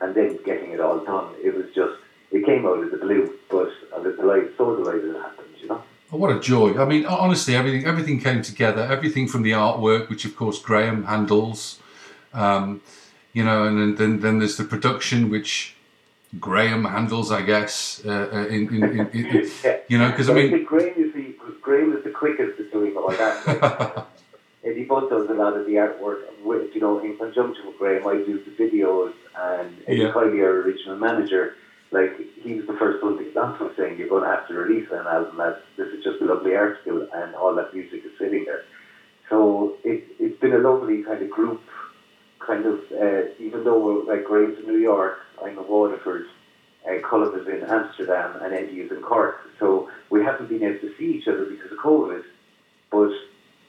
and 0.00 0.14
then 0.14 0.38
getting 0.44 0.72
it 0.72 0.80
all 0.80 0.98
done, 0.98 1.34
it 1.42 1.54
was 1.54 1.66
just, 1.74 1.94
it 2.34 2.44
came 2.44 2.66
out 2.66 2.82
of 2.82 2.90
the 2.90 2.96
blue, 2.98 3.32
but 3.50 3.70
I 3.94 3.98
was 4.00 4.16
delighted, 4.16 4.52
so 4.58 4.76
delighted 4.76 5.04
it 5.14 5.16
happened, 5.16 5.48
you 5.60 5.68
know. 5.68 5.82
Oh, 6.12 6.16
what 6.18 6.34
a 6.36 6.40
joy! 6.40 6.74
I 6.78 6.84
mean, 6.84 7.06
honestly, 7.06 7.54
everything 7.56 7.86
everything 7.86 8.20
came 8.20 8.42
together. 8.42 8.82
Everything 8.82 9.26
from 9.28 9.42
the 9.42 9.52
artwork, 9.52 10.08
which 10.10 10.24
of 10.24 10.36
course 10.36 10.58
Graham 10.60 11.04
handles, 11.04 11.80
um, 12.32 12.80
you 13.32 13.44
know, 13.44 13.64
and 13.66 13.74
then, 13.78 13.94
then 14.00 14.20
then 14.20 14.38
there's 14.40 14.56
the 14.56 14.64
production, 14.64 15.30
which 15.30 15.74
Graham 16.40 16.84
handles, 16.84 17.30
I 17.30 17.42
guess. 17.42 18.02
Uh, 18.04 18.10
uh, 18.32 18.46
in, 18.56 18.62
in, 18.74 18.82
in, 18.82 19.00
in, 19.12 19.26
in- 19.36 19.50
you 19.88 19.98
know, 19.98 20.10
because 20.10 20.28
I 20.28 20.34
mean, 20.34 20.50
think 20.50 20.68
Graham 20.68 20.94
is 21.04 21.12
the 21.14 21.26
Graham 21.62 21.96
is 21.96 22.02
the 22.04 22.10
quickest 22.10 22.60
at 22.60 22.72
doing 22.72 22.96
all 22.96 23.10
that. 23.10 23.46
Like, 23.46 24.06
Eddie 24.64 24.84
Budd 24.84 25.10
does 25.10 25.28
a 25.28 25.34
lot 25.34 25.54
of 25.58 25.66
the 25.66 25.74
artwork. 25.74 26.22
With, 26.42 26.74
you 26.74 26.80
know, 26.80 26.98
in 26.98 27.16
conjunction 27.16 27.66
with 27.66 27.78
Graham, 27.78 28.06
I 28.06 28.16
do 28.16 28.34
the 28.46 28.50
videos, 28.62 29.12
and 29.36 29.74
Eddie 29.86 30.00
Yeah. 30.02 30.12
Kilbey, 30.12 30.40
our 30.42 30.60
original 30.62 30.96
manager, 30.96 31.56
like 31.94 32.18
he 32.42 32.54
was 32.54 32.66
the 32.66 32.74
first 32.74 33.02
one 33.02 33.16
to 33.16 33.24
get 33.24 33.36
onto 33.36 33.66
it 33.66 33.76
saying 33.76 33.98
you're 33.98 34.08
going 34.08 34.24
to 34.24 34.28
have 34.28 34.46
to 34.48 34.54
release 34.54 34.88
an 34.90 35.06
album 35.06 35.40
as 35.40 35.54
this 35.76 35.88
is 35.88 36.02
just 36.02 36.20
a 36.20 36.24
lovely 36.24 36.54
article 36.54 37.08
and 37.14 37.34
all 37.34 37.54
that 37.54 37.72
music 37.72 38.04
is 38.04 38.10
sitting 38.18 38.44
there. 38.44 38.64
So 39.30 39.76
it, 39.84 40.04
it's 40.18 40.38
been 40.40 40.52
a 40.52 40.58
lovely 40.58 41.02
kind 41.02 41.22
of 41.22 41.30
group, 41.30 41.62
kind 42.40 42.66
of, 42.66 42.80
uh, 42.92 43.30
even 43.38 43.64
though 43.64 43.78
we're 43.78 44.04
like 44.12 44.24
Graham's 44.24 44.58
in 44.58 44.66
New 44.66 44.78
York, 44.78 45.18
I'm 45.42 45.56
in 45.56 45.68
Waterford, 45.68 46.26
uh, 46.86 46.98
Cullen 47.08 47.38
is 47.40 47.46
in 47.46 47.62
Amsterdam, 47.62 48.42
and 48.42 48.52
Eddie 48.52 48.80
is 48.80 48.90
in 48.90 49.00
Cork. 49.00 49.40
So 49.58 49.88
we 50.10 50.22
haven't 50.22 50.48
been 50.48 50.62
able 50.62 50.80
to 50.80 50.94
see 50.98 51.18
each 51.18 51.28
other 51.28 51.46
because 51.46 51.72
of 51.72 51.78
COVID, 51.78 52.24
but 52.90 53.12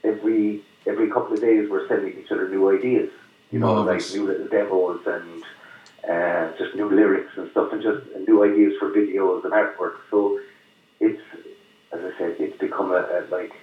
every 0.03 0.63
every 0.85 1.09
couple 1.09 1.33
of 1.33 1.41
days 1.41 1.69
we're 1.69 1.87
sending 1.87 2.19
each 2.19 2.31
other 2.31 2.49
new 2.49 2.75
ideas, 2.77 3.09
you 3.51 3.59
know, 3.59 3.81
like 3.81 4.01
new 4.13 4.25
little 4.25 4.47
demos 4.47 5.01
and 5.05 5.43
uh, 6.09 6.51
just 6.57 6.75
new 6.75 6.89
lyrics 6.89 7.31
and 7.37 7.49
stuff, 7.51 7.71
and 7.71 7.81
just 7.81 8.05
new 8.27 8.43
ideas 8.43 8.73
for 8.79 8.91
videos 8.91 9.43
and 9.43 9.53
artwork. 9.53 9.95
So 10.09 10.39
it's, 10.99 11.21
as 11.91 11.99
I 11.99 12.17
said, 12.17 12.35
it's 12.39 12.57
become 12.57 12.91
a, 12.91 12.97
a 12.97 13.27
like 13.29 13.53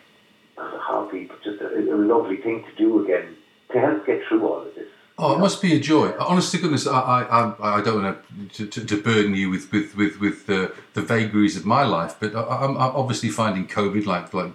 not 0.57 0.75
a 0.75 0.79
hobby, 0.79 1.25
but 1.25 1.43
just 1.43 1.61
a, 1.61 1.69
a 1.79 1.97
lovely 1.97 2.37
thing 2.37 2.65
to 2.65 2.75
do 2.77 3.05
again 3.05 3.37
to 3.73 3.81
help 3.81 4.07
get 4.07 4.23
through 4.29 4.47
all 4.47 4.67
of 4.67 4.75
this. 4.75 4.89
Oh, 5.19 5.35
it 5.35 5.39
must 5.39 5.61
be 5.61 5.75
a 5.77 5.81
joy. 5.81 6.13
Honest 6.19 6.53
to 6.53 6.59
goodness, 6.59 6.87
I, 6.87 6.99
I, 6.99 7.79
I, 7.79 7.83
don't 7.83 8.03
want 8.03 8.53
to, 8.55 8.67
to, 8.67 8.85
to 8.85 9.03
burden 9.03 9.37
you 9.37 9.51
with 9.51 9.71
with 9.71 9.95
with, 9.95 10.19
with 10.21 10.47
the, 10.47 10.75
the 10.95 11.03
vagaries 11.03 11.57
of 11.57 11.65
my 11.65 11.85
life, 11.85 12.17
but 12.19 12.35
I, 12.35 12.43
I'm, 12.43 12.77
I'm 12.77 12.97
obviously 12.97 13.29
finding 13.29 13.67
COVID 13.67 14.07
like 14.07 14.33
like 14.33 14.53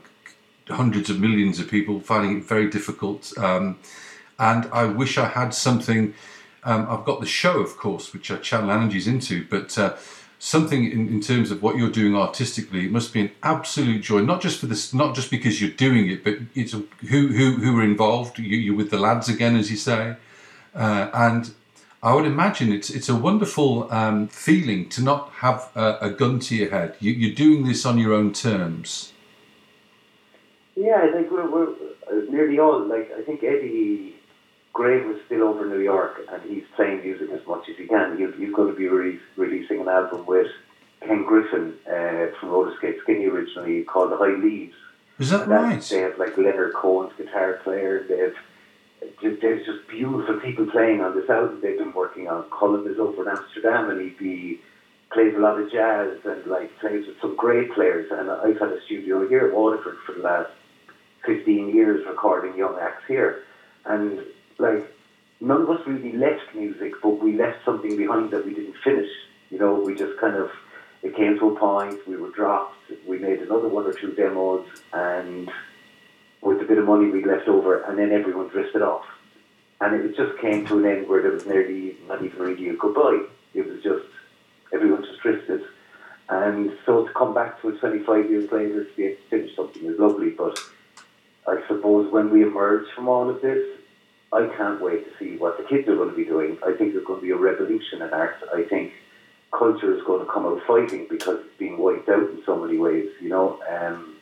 hundreds 0.67 1.09
of 1.09 1.19
millions 1.19 1.59
of 1.59 1.69
people 1.69 1.99
finding 2.01 2.40
it 2.40 2.43
very 2.43 2.69
difficult. 2.69 3.32
Um, 3.38 3.80
and 4.40 4.66
I 4.72 4.85
wish 4.85 5.17
I 5.17 5.27
had 5.27 5.53
something. 5.53 6.14
Um, 6.64 6.88
I've 6.90 7.06
got 7.06 7.19
the 7.19 7.26
show, 7.26 7.60
of 7.60 7.77
course, 7.77 8.14
which 8.14 8.30
I 8.32 8.38
channel 8.38 8.72
energies 8.72 9.08
into, 9.08 9.45
but 9.50 9.77
uh, 9.77 9.95
something 10.40 10.90
in, 10.90 11.08
in 11.08 11.22
terms 11.22 11.52
of 11.52 11.61
what 11.61 11.77
you're 11.77 11.90
doing 11.90 12.16
artistically, 12.16 12.86
it 12.86 12.92
must 12.92 13.14
be 13.14 13.22
an 13.22 13.32
absolute 13.44 14.02
joy. 14.02 14.22
Not 14.22 14.42
just 14.42 14.60
for 14.60 14.66
this, 14.66 14.94
not 14.94 15.16
just 15.16 15.32
because 15.32 15.61
you're 15.61 15.72
doing 15.72 16.10
it, 16.10 16.24
but 16.24 16.38
it's 16.56 16.72
who 16.74 16.88
who 17.27 17.52
who 17.53 17.80
are 17.80 17.84
involved. 17.84 18.40
You, 18.40 18.58
you're 18.58 18.76
with 18.76 18.92
the 18.92 19.00
lads 19.00 19.30
again, 19.30 19.56
as 19.56 19.72
you 19.72 19.77
say, 19.77 20.16
uh, 20.76 21.10
and 21.14 21.53
I 22.03 22.14
would 22.14 22.26
imagine 22.26 22.72
it's 22.72 22.90
it's 22.90 23.10
a 23.10 23.16
wonderful 23.16 23.92
um, 23.92 24.27
feeling 24.27 24.90
to 24.90 25.02
not 25.02 25.30
have 25.38 25.72
a, 25.76 25.98
a 26.02 26.10
gun 26.10 26.40
to 26.40 26.56
your 26.56 26.69
head. 26.69 26.95
You, 27.00 27.11
you're 27.11 27.36
doing 27.36 27.66
this 27.66 27.86
on 27.86 27.98
your 27.98 28.14
own 28.14 28.34
terms. 28.34 29.14
Yeah, 30.76 31.08
I 31.10 31.11
think 31.11 31.32
we're, 31.32 31.50
we're 31.50 31.69
uh, 31.72 32.30
nearly 32.30 32.60
all 32.60 32.86
like 32.86 33.11
I 33.18 33.24
think 33.24 33.44
Eddie 33.44 34.17
Graham 34.77 35.11
is 35.11 35.19
still 35.25 35.41
over 35.41 35.65
in 35.65 35.72
New 35.72 35.83
York 35.83 36.22
and 36.31 36.39
he's 36.43 36.64
playing 36.75 37.01
music 37.01 37.31
as 37.31 37.45
much 37.47 37.67
as 37.67 37.75
he 37.77 37.88
can. 37.88 38.15
He's, 38.15 38.30
he's 38.38 38.53
going 38.53 38.72
to 38.72 38.77
be 38.77 38.88
re- 38.88 39.19
releasing 39.35 39.81
an 39.81 39.89
album 39.89 40.27
with 40.27 40.51
Ken 41.01 41.25
Griffin 41.25 41.73
uh, 41.88 42.27
from 42.39 42.49
Rollerskate 42.49 43.01
Skinny 43.01 43.25
originally 43.25 43.83
called 43.83 44.11
The 44.11 44.17
High 44.17 44.38
Leaves. 44.38 44.75
Is 45.17 45.31
that 45.31 45.41
And 45.41 45.51
right? 45.51 45.81
They 45.81 46.01
have 46.01 46.19
like 46.19 46.38
Leonard 46.38 46.75
Cohen's 46.75 47.11
guitar 47.17 47.59
player. 47.64 48.06
They 48.07 48.19
have 48.19 48.35
just, 49.19 49.41
there's 49.41 49.65
just 49.65 49.88
beautiful 49.88 50.39
people 50.41 50.67
playing 50.67 51.01
on 51.01 51.15
this 51.15 51.27
album 51.27 51.59
they've 51.59 51.80
been 51.80 51.93
working 51.93 52.27
on. 52.27 52.45
Cullen 52.51 52.85
is 52.88 52.99
over 52.99 53.23
in 53.23 53.35
Amsterdam 53.35 53.89
and 53.89 53.99
he 53.99 54.09
be 54.09 54.61
plays 55.11 55.33
a 55.35 55.39
lot 55.39 55.59
of 55.59 55.72
jazz 55.72 56.19
and 56.23 56.45
like 56.45 56.69
plays 56.80 57.07
with 57.07 57.19
some 57.19 57.35
great 57.35 57.73
players. 57.73 58.11
And 58.11 58.30
I've 58.30 58.59
had 58.59 58.69
a 58.69 58.81
studio 58.85 59.27
here 59.27 59.47
at 59.47 59.56
Waterford 59.56 59.97
for 60.06 60.14
the 60.14 60.22
last 60.22 60.51
15 61.25 61.73
years 61.73 62.06
recording 62.07 62.56
young 62.56 62.77
acts 62.80 63.03
here. 63.07 63.43
And 63.85 64.19
like 64.60 64.94
none 65.40 65.61
of 65.61 65.69
us 65.69 65.82
really 65.86 66.14
left 66.14 66.56
music, 66.56 66.94
but 67.02 67.22
we 67.22 67.36
left 67.36 67.64
something 67.66 67.95
behind 67.95 68.32
that 68.32 68.45
we 68.45 68.53
didn't 68.53 68.76
finish. 68.84 69.10
You 69.50 69.60
know, 69.60 69.76
we 69.76 69.95
just 69.95 70.19
kind 70.19 70.36
of 70.36 70.52
it 71.03 71.16
came 71.16 71.38
to 71.40 71.50
a 71.50 71.56
point, 71.56 72.08
we 72.08 72.18
were 72.18 72.32
dropped, 72.32 72.76
we 73.08 73.19
made 73.19 73.40
another 73.40 73.68
one 73.68 73.86
or 73.86 73.94
two 73.94 74.14
demos 74.14 74.66
and 74.94 75.52
with 76.42 76.60
the 76.60 76.66
bit 76.66 76.77
of 76.77 76.86
money 76.86 77.10
we 77.10 77.24
left 77.24 77.48
over 77.48 77.82
and 77.84 77.98
then 77.98 78.11
everyone 78.11 78.48
drifted 78.48 78.82
off. 78.82 79.06
And 79.80 79.94
it 79.94 80.18
just 80.18 80.40
came 80.40 80.66
to 80.68 80.80
an 80.80 80.86
end 80.86 81.08
where 81.08 81.22
there 81.22 81.32
was 81.32 81.45
nearly 81.45 81.98
not 82.08 82.24
even 82.24 82.40
really 82.40 82.69
a 82.69 82.74
goodbye. 82.74 83.26
It 83.53 83.68
was 83.68 83.82
just 83.84 84.06
everyone 84.74 85.06
just 85.06 85.22
drifted. 85.22 85.61
And 86.30 86.77
so 86.86 87.06
to 87.06 87.14
come 87.14 87.34
back 87.34 87.61
to 87.61 87.69
it 87.69 87.80
25 87.80 88.30
years 88.30 88.52
later 88.52 88.84
to 88.84 88.95
be 88.95 89.06
able 89.06 89.16
to 89.18 89.30
finish 89.30 89.56
something 89.56 89.86
is 89.86 90.00
lovely. 90.00 90.32
But 90.32 90.60
I 91.48 91.61
suppose 91.68 92.11
when 92.11 92.32
we 92.32 92.42
emerge 92.42 92.88
from 92.95 93.08
all 93.08 93.30
of 93.30 93.42
this, 93.42 93.76
I 94.33 94.47
can't 94.57 94.81
wait 94.81 95.06
to 95.06 95.17
see 95.17 95.38
what 95.38 95.57
the 95.57 95.64
kids 95.64 95.88
are 95.88 95.95
going 95.95 96.09
to 96.09 96.15
be 96.15 96.25
doing. 96.25 96.57
I 96.65 96.73
think 96.73 96.93
there's 96.93 97.06
going 97.06 97.19
to 97.22 97.25
be 97.25 97.31
a 97.31 97.38
revolution 97.38 98.01
in 98.01 98.14
art. 98.14 98.35
I 98.53 98.64
think 98.64 98.91
culture 99.57 99.95
is 99.95 100.03
going 100.03 100.25
to 100.25 100.31
come 100.31 100.45
out 100.45 100.61
fighting 100.67 101.07
because 101.09 101.39
it's 101.39 101.57
being 101.57 101.77
wiped 101.77 102.09
out 102.09 102.30
in 102.30 102.41
so 102.45 102.57
many 102.57 102.77
ways. 102.77 103.09
You 103.22 103.30
know, 103.30 103.61
um, 103.69 104.15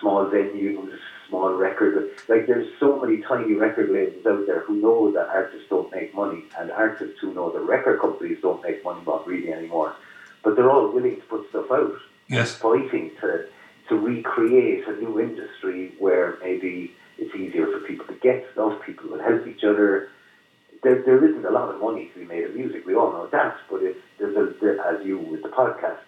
small 0.00 0.24
venues, 0.26 0.96
small 1.28 1.52
record. 1.52 2.10
Like 2.28 2.46
there's 2.46 2.68
so 2.80 2.98
many 2.98 3.18
tiny 3.22 3.52
record 3.54 3.90
labels 3.90 4.24
out 4.26 4.46
there 4.46 4.60
who 4.60 4.76
know 4.76 5.12
that 5.12 5.28
artists 5.28 5.68
don't 5.68 5.92
make 5.92 6.14
money, 6.14 6.44
and 6.58 6.70
artists 6.70 7.18
who 7.20 7.34
know 7.34 7.50
that 7.52 7.60
record 7.60 8.00
companies 8.00 8.38
don't 8.40 8.62
make 8.62 8.82
money 8.84 9.02
not 9.06 9.26
really 9.26 9.52
anymore. 9.52 9.94
But 10.42 10.56
they're 10.56 10.70
all 10.70 10.88
willing 10.90 11.16
to 11.16 11.22
put 11.22 11.48
stuff 11.50 11.70
out, 11.70 11.94
Yes. 12.28 12.54
fighting 12.56 13.10
to 13.20 13.46
to 13.88 13.96
recreate 13.98 14.86
a 14.86 14.92
new 14.92 15.20
industry 15.20 15.92
where 15.98 16.38
maybe 16.40 16.94
it's 17.22 17.34
easier 17.34 17.66
for 17.66 17.80
people 17.86 18.06
to 18.06 18.14
get 18.14 18.46
stuff, 18.52 18.82
people 18.84 19.10
will 19.10 19.22
help 19.22 19.46
each 19.46 19.64
other. 19.64 20.08
There, 20.82 21.02
there 21.02 21.24
isn't 21.24 21.44
a 21.44 21.50
lot 21.50 21.72
of 21.72 21.80
money 21.80 22.10
to 22.12 22.18
be 22.20 22.24
made 22.24 22.44
in 22.44 22.54
music. 22.54 22.84
We 22.84 22.96
all 22.96 23.12
know 23.12 23.26
that, 23.26 23.56
but 23.70 23.80
there's 24.18 24.36
a 24.36 24.54
there, 24.60 24.80
as 24.80 25.06
you 25.06 25.18
with 25.18 25.42
the 25.42 25.48
podcast, 25.48 26.00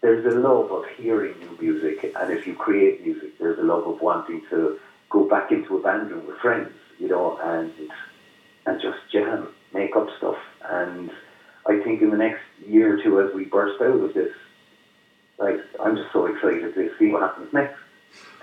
there's 0.00 0.24
a 0.32 0.38
love 0.38 0.70
of 0.70 0.84
hearing 0.96 1.34
new 1.40 1.56
music, 1.60 2.12
and 2.18 2.32
if 2.32 2.46
you 2.46 2.54
create 2.54 3.04
music, 3.04 3.38
there's 3.38 3.58
a 3.58 3.62
love 3.62 3.86
of 3.86 4.00
wanting 4.00 4.42
to 4.50 4.78
go 5.10 5.28
back 5.28 5.50
into 5.50 5.76
a 5.76 5.82
band 5.82 6.10
room 6.10 6.26
with 6.26 6.36
friends, 6.36 6.72
you 6.98 7.08
know, 7.08 7.38
and 7.42 7.72
and 8.66 8.80
just 8.80 8.98
jam, 9.10 9.48
make 9.74 9.96
up 9.96 10.08
stuff. 10.18 10.38
And 10.68 11.10
I 11.66 11.80
think 11.80 12.02
in 12.02 12.10
the 12.10 12.16
next 12.16 12.42
year 12.64 12.96
or 12.96 13.02
two, 13.02 13.20
as 13.20 13.34
we 13.34 13.44
burst 13.44 13.80
out 13.82 14.00
of 14.00 14.14
this, 14.14 14.32
like 15.38 15.58
I'm 15.80 15.96
just 15.96 16.12
so 16.12 16.26
excited 16.26 16.74
to 16.74 16.90
see 16.98 17.10
what 17.10 17.22
happens 17.22 17.52
next. 17.52 17.74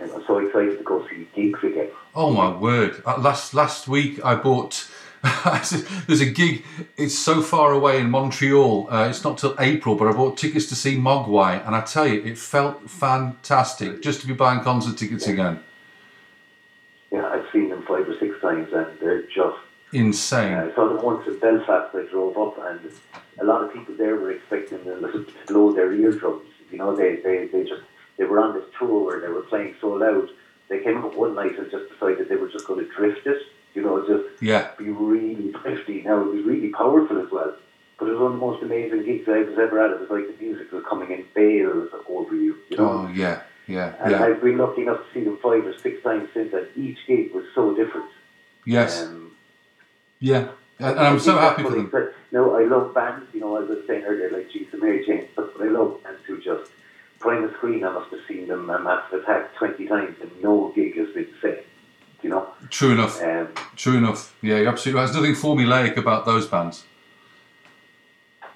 And 0.01 0.11
I'm 0.11 0.23
so 0.25 0.37
excited 0.37 0.77
to 0.77 0.83
go 0.83 1.07
see 1.07 1.27
gigs 1.35 1.63
again. 1.63 1.89
Oh 2.15 2.31
my 2.31 2.49
word! 2.55 3.01
Uh, 3.05 3.19
last 3.19 3.53
last 3.53 3.87
week 3.87 4.23
I 4.23 4.35
bought. 4.35 4.89
there's 6.07 6.21
a 6.21 6.25
gig. 6.25 6.63
It's 6.95 7.17
so 7.19 7.41
far 7.41 7.73
away 7.73 7.99
in 7.99 8.09
Montreal. 8.09 8.87
Uh, 8.89 9.09
it's 9.09 9.21
not 9.21 9.37
till 9.37 9.53
April, 9.59 9.95
but 9.95 10.07
I 10.07 10.13
bought 10.13 10.37
tickets 10.37 10.67
to 10.67 10.75
see 10.75 10.95
Mogwai, 10.95 11.65
and 11.67 11.75
I 11.75 11.81
tell 11.81 12.07
you, 12.07 12.23
it 12.23 12.37
felt 12.37 12.89
fantastic 12.89 14.01
just 14.01 14.21
to 14.21 14.27
be 14.27 14.33
buying 14.33 14.61
concert 14.61 14.97
tickets 14.97 15.27
again. 15.27 15.59
Yeah, 17.11 17.25
I've 17.25 17.45
seen 17.51 17.67
them 17.67 17.81
five 17.85 18.07
or 18.07 18.17
six 18.17 18.39
times, 18.39 18.69
and 18.71 18.87
they're 19.01 19.23
just 19.23 19.57
Insane. 19.91 20.53
I 20.53 20.73
saw 20.75 20.87
them 20.87 21.03
once 21.03 21.27
in 21.27 21.39
Belfast. 21.39 21.95
I 21.95 22.03
drove 22.11 22.37
up, 22.37 22.57
and 22.59 22.91
a 23.41 23.43
lot 23.43 23.63
of 23.63 23.73
people 23.73 23.95
there 23.95 24.15
were 24.15 24.31
expecting 24.31 24.83
them 24.83 25.01
to 25.01 25.25
blow 25.47 25.73
their 25.73 25.91
eardrums. 25.91 26.45
You 26.71 26.77
know, 26.77 26.95
they, 26.95 27.15
they, 27.17 27.47
they 27.47 27.63
just 27.63 27.81
they 28.19 28.25
were 28.25 28.39
on 28.39 28.53
this 28.53 28.65
tour 28.77 29.05
where 29.05 29.19
they 29.21 29.29
were 29.29 29.41
playing 29.41 29.73
so 29.81 29.89
loud. 29.93 30.29
They 30.67 30.83
came 30.83 31.03
up 31.03 31.15
one 31.15 31.33
night 31.33 31.57
and 31.57 31.71
just 31.71 31.89
decided 31.91 32.29
they 32.29 32.35
were 32.35 32.49
just 32.49 32.67
going 32.67 32.85
to 32.85 32.91
drift 32.93 33.25
it. 33.25 33.41
You 33.73 33.81
know, 33.81 34.05
just 34.05 34.41
Yeah. 34.43 34.67
be 34.77 34.89
really 34.89 35.51
drifty. 35.63 36.01
Now 36.03 36.21
it 36.21 36.27
was 36.35 36.43
really 36.45 36.69
powerful 36.69 37.19
as 37.25 37.31
well. 37.31 37.55
But 37.97 38.09
it 38.09 38.11
was 38.11 38.19
one 38.21 38.33
of 38.33 38.39
the 38.39 38.45
most 38.45 38.61
amazing 38.63 39.03
gigs 39.05 39.27
I 39.27 39.39
was 39.39 39.57
ever 39.57 39.83
at. 39.83 39.91
It 39.91 39.99
was 40.01 40.09
like 40.09 40.27
the 40.37 40.43
music 40.43 40.71
was 40.71 40.83
coming 40.87 41.11
in 41.11 41.25
bales 41.33 41.89
over 42.07 42.35
you. 42.35 42.57
You 42.69 42.77
know, 42.77 42.89
Oh 42.91 43.11
yeah, 43.13 43.41
yeah, 43.67 43.95
and 44.01 44.11
yeah. 44.11 44.23
I've 44.23 44.41
been 44.41 44.57
lucky 44.57 44.81
enough 44.83 44.99
to 44.99 45.13
see 45.13 45.23
them 45.23 45.37
five 45.41 45.65
or 45.65 45.75
six 45.77 46.03
times 46.03 46.29
since. 46.33 46.53
And 46.53 46.67
each 46.75 46.99
gig 47.07 47.33
was 47.33 47.45
so 47.55 47.73
different. 47.75 48.07
Yes. 48.65 49.03
Um, 49.03 49.31
Yeah. 50.19 50.49
And, 50.79 50.97
and 50.97 50.99
I'm 50.99 51.19
so 51.19 51.37
happy 51.37 51.63
for 51.63 51.71
them. 51.71 51.91
No, 52.31 52.55
I 52.55 52.63
love 52.63 52.93
bands, 52.93 53.25
you 53.33 53.41
know, 53.41 53.55
as 53.61 53.69
I 53.69 53.73
was 53.73 53.87
saying 53.87 54.03
earlier, 54.03 54.29
like 54.31 54.49
Jesus 54.51 54.73
and 54.73 54.81
Mary 54.83 55.03
Chain, 55.05 55.27
but, 55.35 55.57
but 55.57 55.67
I 55.67 55.69
love 55.71 56.01
bands 56.03 56.21
who 56.25 56.39
just 56.41 56.71
on 57.25 57.41
the 57.47 57.53
screen. 57.57 57.83
I 57.83 57.91
must 57.91 58.11
have 58.11 58.19
seen 58.27 58.47
them 58.47 58.69
a 58.69 58.79
massive 58.79 59.23
attack 59.23 59.55
20 59.55 59.87
times 59.87 60.15
and 60.21 60.31
no 60.41 60.71
gig 60.75 60.97
has 60.97 61.07
been 61.13 61.27
the 61.41 61.49
same, 61.49 61.63
you 62.21 62.29
know? 62.29 62.49
True 62.69 62.91
enough. 62.91 63.21
Um, 63.21 63.49
True 63.75 63.97
enough. 63.97 64.35
Yeah, 64.41 64.57
you're 64.57 64.69
absolutely 64.69 64.99
right. 64.99 65.11
There's 65.11 65.15
nothing 65.17 65.35
formulaic 65.35 65.97
about 65.97 66.25
those 66.25 66.47
bands. 66.47 66.83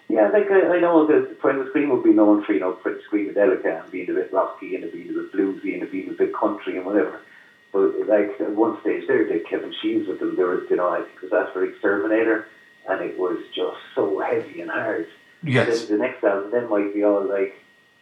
yeah, 0.10 0.30
like 0.30 0.50
I, 0.52 0.76
I 0.76 0.80
know 0.80 1.08
that 1.08 1.40
Primal 1.40 1.68
Scream 1.70 1.90
would 1.90 2.04
be 2.04 2.14
known 2.14 2.44
for, 2.44 2.54
you 2.54 2.60
know, 2.60 2.74
Prince 2.74 3.02
Screamadelica 3.12 3.84
and 3.84 3.92
being 3.92 4.10
a 4.10 4.14
bit 4.14 4.32
rocky 4.34 4.76
and 4.76 4.92
being 4.92 5.10
a 5.10 5.14
bit 5.14 5.34
bluesy 5.34 5.80
and 5.80 5.90
being 5.92 6.10
a 6.10 6.14
bit 6.14 6.34
country 6.34 6.78
and 6.78 6.86
whatever. 6.86 7.20
But 7.72 8.08
like 8.08 8.40
at 8.40 8.52
one 8.52 8.80
stage 8.82 9.08
there, 9.08 9.26
they 9.28 9.40
had 9.40 9.48
Kevin 9.48 9.74
Shields 9.82 10.08
with 10.08 10.20
them. 10.20 10.36
There 10.36 10.48
was, 10.48 10.64
you 10.70 10.76
know, 10.76 10.90
I 10.90 11.00
think 11.02 11.16
it 11.24 11.32
was 11.32 11.48
after 11.48 11.66
Exterminator, 11.66 12.48
and 12.88 13.02
it 13.02 13.18
was 13.18 13.40
just 13.56 13.78
so 13.96 14.20
heavy 14.20 14.62
and 14.62 14.70
hard. 14.70 15.08
Yes. 15.42 15.88
Then 15.88 15.98
the 15.98 16.04
next 16.04 16.24
album 16.24 16.52
then 16.52 16.70
might 16.70 16.94
be 16.94 17.04
all 17.04 17.28
like 17.28 17.56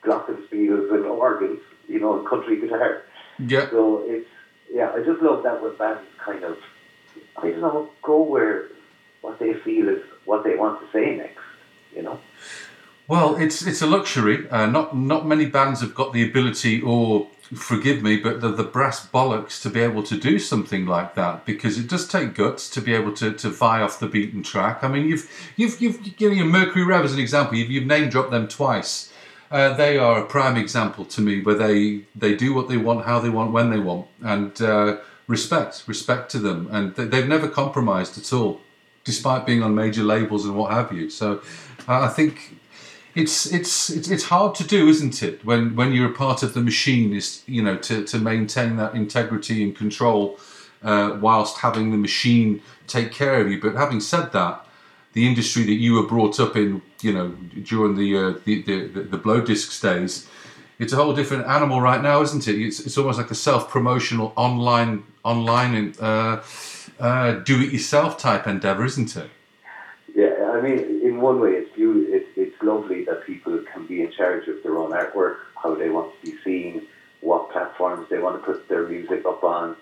glockenspiels 0.03 0.93
and 0.93 1.05
organs, 1.05 1.59
you 1.87 1.99
know, 1.99 2.19
and 2.19 2.27
country 2.27 2.59
guitar. 2.59 3.03
Yeah. 3.39 3.69
So 3.69 4.03
it's 4.05 4.29
yeah, 4.71 4.91
I 4.93 4.99
just 5.03 5.21
love 5.21 5.43
that 5.43 5.61
when 5.61 5.75
bands 5.75 6.01
kind 6.17 6.43
of 6.43 6.57
I 7.37 7.49
don't 7.49 7.61
know 7.61 7.89
go 8.01 8.21
where 8.21 8.67
what 9.21 9.39
they 9.39 9.53
feel 9.53 9.89
is 9.89 10.01
what 10.25 10.43
they 10.43 10.55
want 10.55 10.79
to 10.79 10.91
say 10.91 11.15
next, 11.15 11.39
you 11.95 12.01
know. 12.01 12.19
Well, 13.07 13.35
it's 13.35 13.65
it's 13.65 13.81
a 13.81 13.87
luxury. 13.87 14.49
Uh, 14.49 14.67
not 14.67 14.95
not 14.95 15.27
many 15.27 15.45
bands 15.45 15.81
have 15.81 15.93
got 15.93 16.13
the 16.13 16.23
ability, 16.23 16.81
or 16.81 17.27
forgive 17.53 18.01
me, 18.01 18.15
but 18.17 18.39
the, 18.39 18.49
the 18.49 18.63
brass 18.63 19.05
bollocks 19.05 19.61
to 19.61 19.69
be 19.69 19.81
able 19.81 20.03
to 20.03 20.17
do 20.17 20.39
something 20.39 20.85
like 20.85 21.15
that 21.15 21.45
because 21.45 21.77
it 21.77 21.89
does 21.89 22.07
take 22.07 22.33
guts 22.33 22.69
to 22.69 22.81
be 22.81 22.93
able 22.93 23.11
to, 23.13 23.33
to 23.33 23.49
vie 23.49 23.81
off 23.81 23.99
the 23.99 24.07
beaten 24.07 24.41
track. 24.41 24.83
I 24.83 24.87
mean, 24.87 25.07
you've 25.07 25.29
you've 25.57 25.81
you've 25.81 26.15
given 26.15 26.37
your 26.37 26.47
Mercury 26.47 26.85
Rev 26.85 27.03
as 27.03 27.13
an 27.13 27.19
example. 27.19 27.57
You've, 27.57 27.69
you've 27.69 27.85
name 27.85 28.09
dropped 28.09 28.31
them 28.31 28.47
twice. 28.47 29.10
Uh, 29.51 29.73
they 29.73 29.97
are 29.97 30.23
a 30.23 30.25
prime 30.25 30.55
example 30.55 31.03
to 31.03 31.19
me 31.19 31.41
where 31.41 31.55
they 31.55 32.01
they 32.15 32.33
do 32.33 32.53
what 32.53 32.69
they 32.69 32.77
want, 32.77 33.05
how 33.05 33.19
they 33.19 33.29
want, 33.29 33.51
when 33.51 33.69
they 33.69 33.79
want, 33.79 34.07
and 34.23 34.61
uh, 34.61 34.97
respect 35.27 35.83
respect 35.87 36.31
to 36.31 36.39
them, 36.39 36.69
and 36.71 36.95
they, 36.95 37.05
they've 37.05 37.27
never 37.27 37.49
compromised 37.49 38.17
at 38.17 38.31
all, 38.31 38.61
despite 39.03 39.45
being 39.45 39.61
on 39.61 39.75
major 39.75 40.03
labels 40.03 40.45
and 40.45 40.55
what 40.55 40.71
have 40.71 40.93
you. 40.93 41.09
So, 41.09 41.41
uh, 41.85 41.99
I 41.99 42.07
think 42.07 42.55
it's 43.13 43.45
it's 43.51 43.89
it's 43.89 44.09
it's 44.09 44.23
hard 44.23 44.55
to 44.55 44.63
do, 44.63 44.87
isn't 44.87 45.21
it? 45.21 45.43
When 45.43 45.75
when 45.75 45.91
you're 45.91 46.11
a 46.11 46.13
part 46.13 46.43
of 46.43 46.53
the 46.53 46.61
machine, 46.61 47.13
is 47.13 47.43
you 47.45 47.61
know 47.61 47.75
to 47.77 48.05
to 48.05 48.17
maintain 48.19 48.77
that 48.77 48.95
integrity 48.95 49.63
and 49.63 49.75
control, 49.75 50.39
uh, 50.81 51.17
whilst 51.19 51.57
having 51.57 51.91
the 51.91 51.97
machine 51.97 52.61
take 52.87 53.11
care 53.11 53.41
of 53.41 53.51
you. 53.51 53.59
But 53.59 53.75
having 53.75 53.99
said 53.99 54.31
that, 54.31 54.65
the 55.11 55.27
industry 55.27 55.63
that 55.63 55.73
you 55.73 55.95
were 55.95 56.07
brought 56.07 56.39
up 56.39 56.55
in, 56.55 56.81
you 57.03 57.13
know, 57.13 57.29
during 57.63 57.95
the 57.95 58.17
uh, 58.17 58.33
the, 58.45 58.61
the 58.61 59.01
the 59.01 59.17
blow 59.17 59.41
discs 59.41 59.79
days, 59.79 60.27
it's 60.79 60.93
a 60.93 60.95
whole 60.95 61.13
different 61.13 61.47
animal 61.47 61.81
right 61.81 62.01
now, 62.01 62.21
isn't 62.21 62.47
it? 62.47 62.55
It's 62.59 62.79
it's 62.79 62.97
almost 62.97 63.17
like 63.17 63.31
a 63.31 63.35
self 63.35 63.69
promotional 63.69 64.33
online 64.35 65.03
online 65.23 65.75
and 65.75 65.99
uh, 65.99 66.41
uh, 66.99 67.31
do 67.33 67.61
it 67.61 67.71
yourself 67.71 68.17
type 68.17 68.47
endeavor, 68.47 68.85
isn't 68.85 69.15
it? 69.15 69.29
Yeah, 70.15 70.51
I 70.53 70.61
mean, 70.61 71.01
in 71.03 71.21
one 71.21 71.39
way, 71.39 71.51
it's 71.51 71.69
beau- 71.77 72.05
it's 72.07 72.29
it's 72.35 72.61
lovely 72.63 73.05
that 73.05 73.25
people 73.25 73.63
can 73.71 73.85
be 73.85 74.01
in 74.01 74.11
charge 74.11 74.47
of 74.47 74.61
their 74.63 74.77
own 74.77 74.91
artwork, 74.91 75.37
how 75.61 75.75
they 75.75 75.89
want 75.89 76.13
to 76.15 76.31
be 76.31 76.37
seen, 76.43 76.87
what 77.21 77.51
platforms 77.51 78.07
they 78.09 78.19
want 78.19 78.39
to 78.39 78.51
put 78.51 78.67
their 78.67 78.87
music 78.87 79.25
up 79.25 79.43
on. 79.43 79.75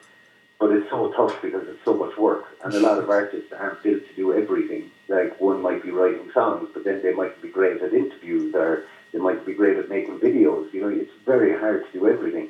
But 0.60 0.72
it's 0.72 0.90
so 0.90 1.12
tough 1.14 1.42
because 1.42 1.68
it's 1.68 1.84
so 1.86 1.94
much 1.94 2.18
work, 2.18 2.46
and 2.64 2.74
a 2.74 2.80
lot 2.82 2.98
of 2.98 3.10
artists 3.10 3.54
aren't 3.58 3.82
built 3.82 4.06
to 4.06 4.14
do 4.16 4.34
everything. 4.34 4.92
Like 5.08 5.40
one 5.40 5.62
might 5.62 5.82
be 5.82 5.92
writing 5.92 6.30
songs, 6.34 6.70
but 6.74 6.84
then 6.84 7.02
they 7.02 7.14
might 7.14 7.42
be 7.42 7.48
great 7.48 7.82
at 7.82 7.94
interviews, 7.94 8.54
or 8.54 8.84
they 9.14 9.20
might 9.20 9.46
be 9.46 9.54
great 9.54 9.78
at 9.78 9.90
making 9.90 10.20
videos. 10.20 10.72
You 10.74 10.82
know, 10.82 10.90
it's 10.90 11.12
very 11.26 11.58
hard 11.58 11.86
to 11.86 11.92
do 12.00 12.08
everything. 12.08 12.50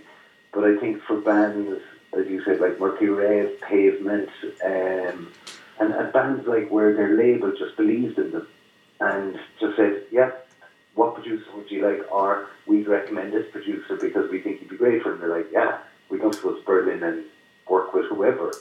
But 0.51 0.63
I 0.63 0.77
think 0.77 1.03
for 1.03 1.21
bands, 1.21 1.81
as 2.17 2.25
you 2.27 2.43
said, 2.43 2.59
like 2.59 2.79
Mercury 2.79 3.09
Rev, 3.09 3.61
Pavement, 3.61 4.29
um, 4.65 5.31
and, 5.79 5.93
and 5.93 6.11
bands 6.11 6.47
like 6.47 6.69
where 6.69 6.95
their 6.95 7.15
label 7.15 7.51
just 7.51 7.77
believes 7.77 8.17
in 8.17 8.31
them 8.31 8.47
and 8.99 9.39
just 9.59 9.77
said, 9.77 10.03
yeah, 10.11 10.31
what 10.95 11.15
producer 11.15 11.45
would 11.55 11.71
you 11.71 11.88
like? 11.88 12.11
Or 12.11 12.47
we'd 12.65 12.88
recommend 12.88 13.33
this 13.33 13.49
producer 13.51 13.95
because 13.95 14.29
we 14.29 14.41
think 14.41 14.59
he'd 14.59 14.69
be 14.69 14.77
great 14.77 15.03
for 15.03 15.13
him. 15.13 15.19
They're 15.19 15.38
like, 15.38 15.49
yeah, 15.51 15.77
we 16.09 16.17
go 16.17 16.31
to 16.31 16.61
Berlin 16.65 17.03
and 17.03 17.23
work 17.69 17.93
with 17.93 18.06
whoever. 18.07 18.51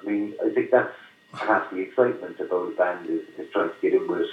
I 0.00 0.04
mean, 0.08 0.34
I 0.44 0.50
think 0.50 0.70
that's 0.70 0.94
half 1.34 1.70
the 1.70 1.78
excitement 1.78 2.38
about 2.40 2.72
a 2.72 2.76
band 2.76 3.08
is, 3.08 3.22
is 3.38 3.50
trying 3.52 3.70
to 3.70 3.74
get 3.80 3.94
in 3.94 4.06
with 4.08 4.28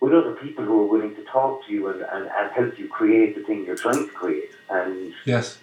with 0.00 0.12
other 0.12 0.34
people 0.34 0.64
who 0.64 0.82
are 0.82 0.86
willing 0.86 1.14
to 1.14 1.24
talk 1.24 1.64
to 1.66 1.72
you 1.72 1.88
and, 1.88 2.02
and, 2.02 2.26
and 2.26 2.52
help 2.52 2.78
you 2.78 2.86
create 2.88 3.34
the 3.36 3.42
thing 3.44 3.64
you're 3.64 3.74
trying 3.76 4.06
to 4.06 4.12
create. 4.12 4.50
And 4.68 5.14
Yes. 5.24 5.58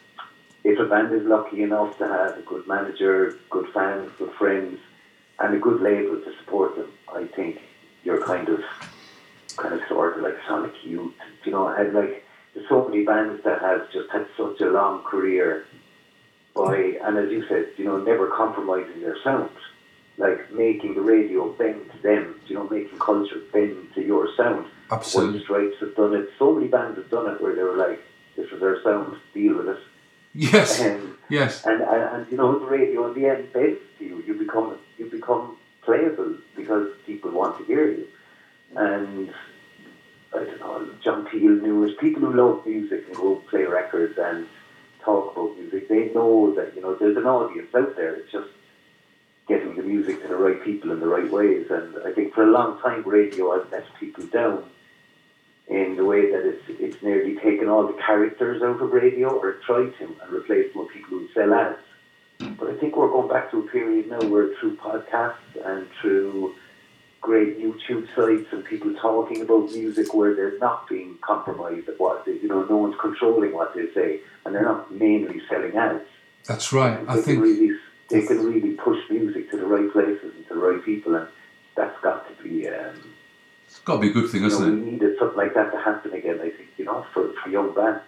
if 0.63 0.79
a 0.79 0.85
band 0.85 1.13
is 1.13 1.23
lucky 1.23 1.61
enough 1.61 1.97
to 1.99 2.07
have 2.07 2.37
a 2.39 2.41
good 2.41 2.67
manager, 2.67 3.37
good 3.51 3.67
fans, 3.71 4.11
good 4.17 4.31
friends, 4.33 4.79
and 5.39 5.53
a 5.53 5.59
good 5.59 5.79
label 5.81 6.15
to 6.21 6.33
support 6.39 6.75
them, 6.75 6.91
I 7.13 7.25
think 7.25 7.61
you're 8.03 8.23
kind 8.25 8.49
of 8.49 8.61
kind 9.57 9.75
of 9.75 9.81
sort 9.87 10.17
of 10.17 10.23
like 10.23 10.37
Sonic 10.47 10.73
Youth, 10.83 11.13
you 11.43 11.51
know, 11.51 11.67
and 11.67 11.93
like 11.93 12.23
there's 12.53 12.67
so 12.67 12.87
many 12.87 13.03
bands 13.05 13.43
that 13.43 13.61
have 13.61 13.91
just 13.91 14.09
had 14.09 14.25
such 14.37 14.59
a 14.61 14.69
long 14.69 15.03
career 15.03 15.65
by 16.55 16.97
and 17.03 17.17
as 17.17 17.31
you 17.31 17.45
said, 17.47 17.69
you 17.77 17.85
know, 17.85 17.97
never 17.97 18.27
compromising 18.27 19.01
their 19.01 19.17
sound. 19.23 19.49
Like 20.17 20.51
making 20.51 20.93
the 20.95 21.01
radio 21.01 21.49
bend 21.53 21.89
to 21.91 21.97
them, 22.03 22.39
you 22.45 22.55
know, 22.55 22.67
making 22.69 22.99
culture 22.99 23.41
bend 23.53 23.93
to 23.95 24.01
your 24.01 24.27
sound. 24.35 24.67
Absolutely. 24.91 25.39
White 25.39 25.45
Stripes 25.45 25.75
have 25.79 25.95
done 25.95 26.13
it. 26.15 26.29
So 26.37 26.53
many 26.53 26.67
bands 26.67 26.97
have 26.97 27.09
done 27.09 27.33
it 27.33 27.41
where 27.41 27.55
they 27.55 27.63
were 27.63 27.77
like, 27.77 28.01
this 28.35 28.51
is 28.51 28.59
their 28.59 28.81
sound, 28.83 29.17
deal 29.33 29.57
with 29.57 29.69
it. 29.69 29.79
Yes. 30.33 30.81
Um, 30.81 31.17
Yes. 31.29 31.65
and, 31.65 31.81
and, 31.81 32.03
and 32.15 32.31
you 32.31 32.37
know 32.37 32.59
the 32.59 32.65
radio 32.65 33.07
in 33.07 33.13
the 33.19 33.27
end 33.29 33.53
bends 33.53 33.79
to 33.99 34.05
you. 34.05 34.21
You 34.27 34.33
become 34.33 34.77
you 34.97 35.09
become 35.09 35.55
playable 35.81 36.35
because 36.57 36.89
people 37.05 37.31
want 37.31 37.57
to 37.57 37.63
hear 37.63 37.87
you. 37.89 38.05
And 38.75 39.33
I 40.33 40.43
don't 40.43 40.59
know, 40.59 40.89
John 41.01 41.25
Peel 41.25 41.51
knew 41.51 41.85
it. 41.85 41.97
People 41.99 42.23
who 42.23 42.33
love 42.33 42.65
music 42.65 43.05
and 43.07 43.15
go 43.15 43.35
play 43.49 43.63
records 43.63 44.17
and 44.17 44.45
talk 45.03 45.35
about 45.35 45.57
music, 45.57 45.89
they 45.89 46.11
know 46.13 46.53
that 46.55 46.75
you 46.75 46.81
know 46.81 46.95
there's 46.95 47.17
an 47.17 47.25
audience 47.25 47.73
out 47.75 47.95
there. 47.95 48.15
It's 48.15 48.31
just 48.31 48.49
getting 49.47 49.75
the 49.75 49.83
music 49.83 50.21
to 50.21 50.27
the 50.27 50.35
right 50.35 50.63
people 50.63 50.91
in 50.91 50.99
the 50.99 51.07
right 51.07 51.29
ways. 51.29 51.67
And 51.69 51.95
I 52.05 52.11
think 52.13 52.33
for 52.33 52.43
a 52.43 52.51
long 52.51 52.79
time, 52.81 53.03
radio 53.03 53.59
has 53.59 53.69
let 53.71 53.85
people 53.99 54.25
down 54.27 54.63
in 55.67 55.95
the 55.95 56.05
way 56.05 56.31
that 56.31 56.45
it's 56.45 56.63
it's 56.67 57.03
nearly 57.03 57.35
taken 57.35 57.69
all 57.69 57.87
the 57.87 57.99
characters 58.05 58.61
out 58.61 58.81
of 58.81 58.91
radio 58.91 59.29
or 59.29 59.53
tried 59.65 59.97
to 59.99 60.05
and 60.21 60.31
replaced 60.31 60.73
them 60.73 60.83
with 60.83 60.93
people 60.93 61.19
who 61.19 61.27
sell 61.33 61.53
ads. 61.53 61.79
But 62.39 62.69
I 62.69 62.77
think 62.77 62.95
we're 62.95 63.09
going 63.09 63.29
back 63.29 63.51
to 63.51 63.59
a 63.59 63.67
period 63.69 64.09
now 64.09 64.21
where 64.27 64.55
through 64.59 64.77
podcasts 64.77 65.35
and 65.63 65.87
through 66.01 66.55
great 67.21 67.59
YouTube 67.59 68.07
sites 68.15 68.51
and 68.51 68.65
people 68.65 68.93
talking 68.95 69.41
about 69.41 69.71
music 69.71 70.13
where 70.13 70.33
they're 70.33 70.57
not 70.57 70.89
being 70.89 71.17
compromised 71.21 71.87
at 71.87 71.99
what 71.99 72.25
they, 72.25 72.33
you 72.33 72.47
know, 72.47 72.63
no 72.63 72.77
one's 72.77 72.95
controlling 72.99 73.53
what 73.53 73.75
they 73.75 73.93
say 73.93 74.19
and 74.43 74.55
they're 74.55 74.63
not 74.63 74.91
mainly 74.91 75.39
selling 75.47 75.77
ads. 75.77 76.03
That's 76.47 76.73
right. 76.73 76.99
I 77.07 77.21
think 77.21 77.41
really 77.41 77.77
they 78.09 78.23
can 78.23 78.43
really 78.43 78.71
push 78.71 78.99
music 79.09 79.51
to 79.51 79.57
the 79.57 79.65
right 79.65 79.89
places 79.91 80.33
and 80.35 80.47
to 80.47 80.55
the 80.55 80.59
right 80.59 80.83
people 80.83 81.15
and 81.15 81.27
that's 81.75 81.99
got 82.01 82.27
to 82.27 82.43
be 82.43 82.67
um, 82.67 83.13
it's 83.67 83.79
got 83.79 83.95
to 83.95 84.01
be 84.01 84.09
a 84.09 84.13
good 84.13 84.29
thing, 84.29 84.43
you 84.43 84.49
know, 84.49 84.63
it? 84.63 84.71
we 84.71 84.91
needed 84.91 85.17
something 85.17 85.37
like 85.37 85.53
that 85.53 85.71
to 85.71 85.77
happen 85.79 86.11
again, 86.13 86.39
I 86.41 86.49
think, 86.49 86.69
you 86.77 86.85
know, 86.85 87.05
for, 87.13 87.31
for 87.41 87.49
young 87.49 87.73
bands. 87.73 88.01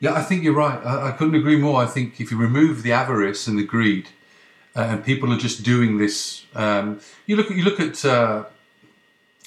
Yeah, 0.00 0.12
I 0.12 0.22
think 0.22 0.44
you're 0.44 0.54
right. 0.54 0.78
I, 0.84 1.08
I 1.08 1.12
couldn't 1.12 1.36
agree 1.36 1.56
more. 1.56 1.80
I 1.80 1.86
think 1.86 2.20
if 2.20 2.30
you 2.30 2.36
remove 2.36 2.82
the 2.82 2.92
avarice 2.92 3.46
and 3.46 3.58
the 3.58 3.64
greed, 3.64 4.08
uh, 4.74 4.88
and 4.90 5.04
people 5.04 5.32
are 5.32 5.38
just 5.38 5.62
doing 5.62 5.96
this, 5.96 6.44
um, 6.54 7.00
you 7.24 7.34
look 7.34 7.50
at 7.50 7.56
you 7.56 7.64
look 7.64 7.80
at 7.80 8.04
uh, 8.04 8.44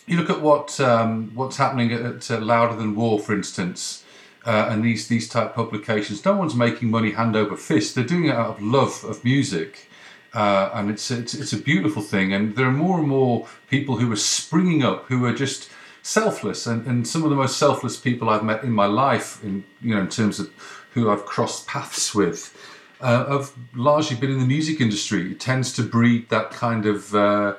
you 0.10 0.18
look 0.18 0.30
at 0.30 0.42
what 0.42 0.80
um, 0.80 1.32
what's 1.36 1.58
happening 1.58 1.94
at, 1.94 2.02
at 2.02 2.32
uh, 2.32 2.40
Louder 2.40 2.76
Than 2.76 2.96
War, 2.96 3.20
for 3.20 3.34
instance, 3.34 4.04
uh, 4.46 4.68
and 4.70 4.84
these 4.84 5.08
these 5.08 5.30
type 5.30 5.54
publications. 5.54 6.26
No 6.26 6.36
one's 6.36 6.56
making 6.56 6.90
money 6.90 7.12
hand 7.12 7.36
over 7.36 7.56
fist. 7.56 7.96
They're 7.96 8.04
doing 8.04 8.26
it 8.26 8.36
out 8.36 8.58
of 8.58 8.62
love 8.62 9.04
of 9.04 9.24
music. 9.24 9.86
Uh, 10.32 10.70
and 10.76 10.92
it's, 10.92 11.10
it's 11.10 11.34
it's 11.34 11.54
a 11.54 11.58
beautiful 11.58 12.04
thing, 12.04 12.34
and 12.34 12.56
there 12.56 12.68
are 12.68 12.72
more 12.72 13.00
and 13.00 13.08
more 13.08 13.48
people 13.68 13.98
who 13.98 14.12
are 14.12 14.16
springing 14.16 14.84
up 14.84 15.06
who 15.06 15.26
are 15.26 15.34
just 15.34 15.70
selfless, 16.04 16.68
and, 16.68 16.86
and 16.86 17.08
some 17.08 17.24
of 17.24 17.32
the 17.32 17.36
most 17.36 17.58
selfless 17.58 17.98
people 17.98 18.30
I've 18.30 18.44
met 18.44 18.64
in 18.64 18.72
my 18.72 18.86
life, 18.86 19.44
in 19.44 19.64
you 19.82 19.96
know, 19.96 20.02
in 20.02 20.10
terms 20.10 20.40
of 20.40 20.52
who 20.94 21.10
I've 21.10 21.26
crossed 21.26 21.66
paths 21.66 22.14
with, 22.14 22.56
uh, 23.02 23.26
have 23.26 23.54
largely 23.74 24.18
been 24.18 24.32
in 24.32 24.40
the 24.40 24.46
music 24.46 24.80
industry. 24.80 25.32
It 25.32 25.40
tends 25.40 25.74
to 25.74 25.84
breed 25.84 26.30
that 26.30 26.52
kind 26.52 26.86
of 26.86 27.16
uh, 27.16 27.56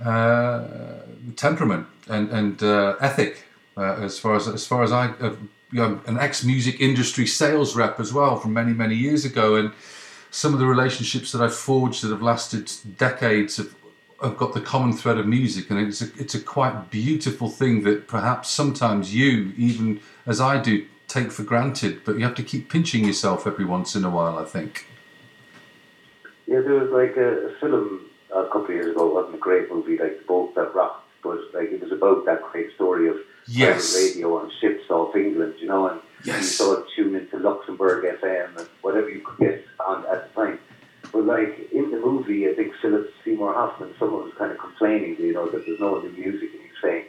temperament 0.00 1.86
and 2.08 2.30
and 2.30 2.62
uh, 2.62 2.96
ethic. 3.00 3.44
Uh, 3.76 3.96
as 4.00 4.18
far 4.18 4.36
as 4.36 4.48
as 4.48 4.66
far 4.66 4.82
as 4.82 4.90
I, 4.90 5.08
uh, 5.20 5.34
you 5.70 5.80
know, 5.80 6.00
an 6.06 6.18
ex 6.18 6.42
music 6.42 6.80
industry 6.80 7.26
sales 7.26 7.76
rep 7.76 8.00
as 8.00 8.12
well 8.12 8.36
from 8.36 8.54
many 8.54 8.72
many 8.72 8.94
years 8.94 9.24
ago, 9.24 9.54
and 9.54 9.72
some 10.30 10.54
of 10.54 10.60
the 10.60 10.66
relationships 10.66 11.32
that 11.32 11.42
I've 11.42 11.54
forged 11.54 12.02
that 12.02 12.10
have 12.10 12.22
lasted 12.22 12.70
decades 12.96 13.58
have, 13.58 13.74
have 14.22 14.36
got 14.36 14.54
the 14.54 14.62
common 14.62 14.94
thread 14.94 15.18
of 15.18 15.26
music, 15.26 15.70
and 15.70 15.78
it's 15.78 16.00
a, 16.00 16.06
it's 16.18 16.34
a 16.34 16.40
quite 16.40 16.90
beautiful 16.90 17.50
thing 17.50 17.82
that 17.82 18.08
perhaps 18.08 18.48
sometimes 18.48 19.14
you, 19.14 19.52
even 19.58 20.00
as 20.26 20.40
I 20.40 20.58
do, 20.58 20.86
take 21.06 21.30
for 21.30 21.42
granted, 21.42 22.02
but 22.04 22.16
you 22.16 22.24
have 22.24 22.34
to 22.36 22.42
keep 22.42 22.70
pinching 22.70 23.04
yourself 23.04 23.46
every 23.46 23.66
once 23.66 23.94
in 23.94 24.04
a 24.04 24.10
while. 24.10 24.38
I 24.38 24.44
think. 24.44 24.86
Yeah, 26.46 26.60
there 26.60 26.74
was 26.74 26.90
like 26.90 27.16
a 27.18 27.54
film 27.60 28.05
a 28.44 28.46
couple 28.46 28.64
of 28.64 28.70
years 28.70 28.90
ago. 28.92 29.08
It 29.08 29.14
wasn't 29.14 29.34
a 29.36 29.38
great 29.38 29.70
movie, 29.72 29.96
like 29.98 30.18
the 30.18 30.24
boat 30.26 30.54
that 30.54 30.74
rocked, 30.74 31.04
but 31.22 31.38
like 31.54 31.70
it 31.72 31.82
was 31.82 31.92
about 31.92 32.24
that 32.26 32.42
great 32.52 32.74
story 32.74 33.08
of 33.08 33.16
Yes. 33.48 33.94
radio 33.96 34.38
on 34.38 34.50
ships 34.60 34.90
off 34.90 35.14
England, 35.14 35.54
you 35.60 35.68
know, 35.68 35.86
and 35.88 36.00
Yes. 36.24 36.38
you 36.38 36.42
saw 36.44 36.72
it 36.80 36.86
tune 36.96 37.14
into 37.14 37.38
Luxembourg 37.38 38.04
FM 38.04 38.56
and 38.58 38.68
whatever 38.82 39.08
you 39.08 39.20
could 39.20 39.38
get 39.38 39.64
on 39.78 40.04
at 40.06 40.28
the 40.34 40.42
time. 40.42 40.58
But 41.12 41.24
like 41.24 41.70
in 41.72 41.90
the 41.92 41.98
movie, 42.00 42.48
I 42.48 42.54
think 42.54 42.74
Philip 42.82 43.12
Seymour 43.24 43.52
Hoffman, 43.54 43.94
someone 43.98 44.24
was 44.24 44.34
kind 44.34 44.50
of 44.50 44.58
complaining, 44.58 45.16
you 45.20 45.32
know, 45.32 45.46
that 45.46 45.64
there's 45.64 45.78
no 45.80 46.00
new 46.00 46.10
music, 46.10 46.50
and 46.52 46.62
he's 46.62 46.82
saying 46.82 47.04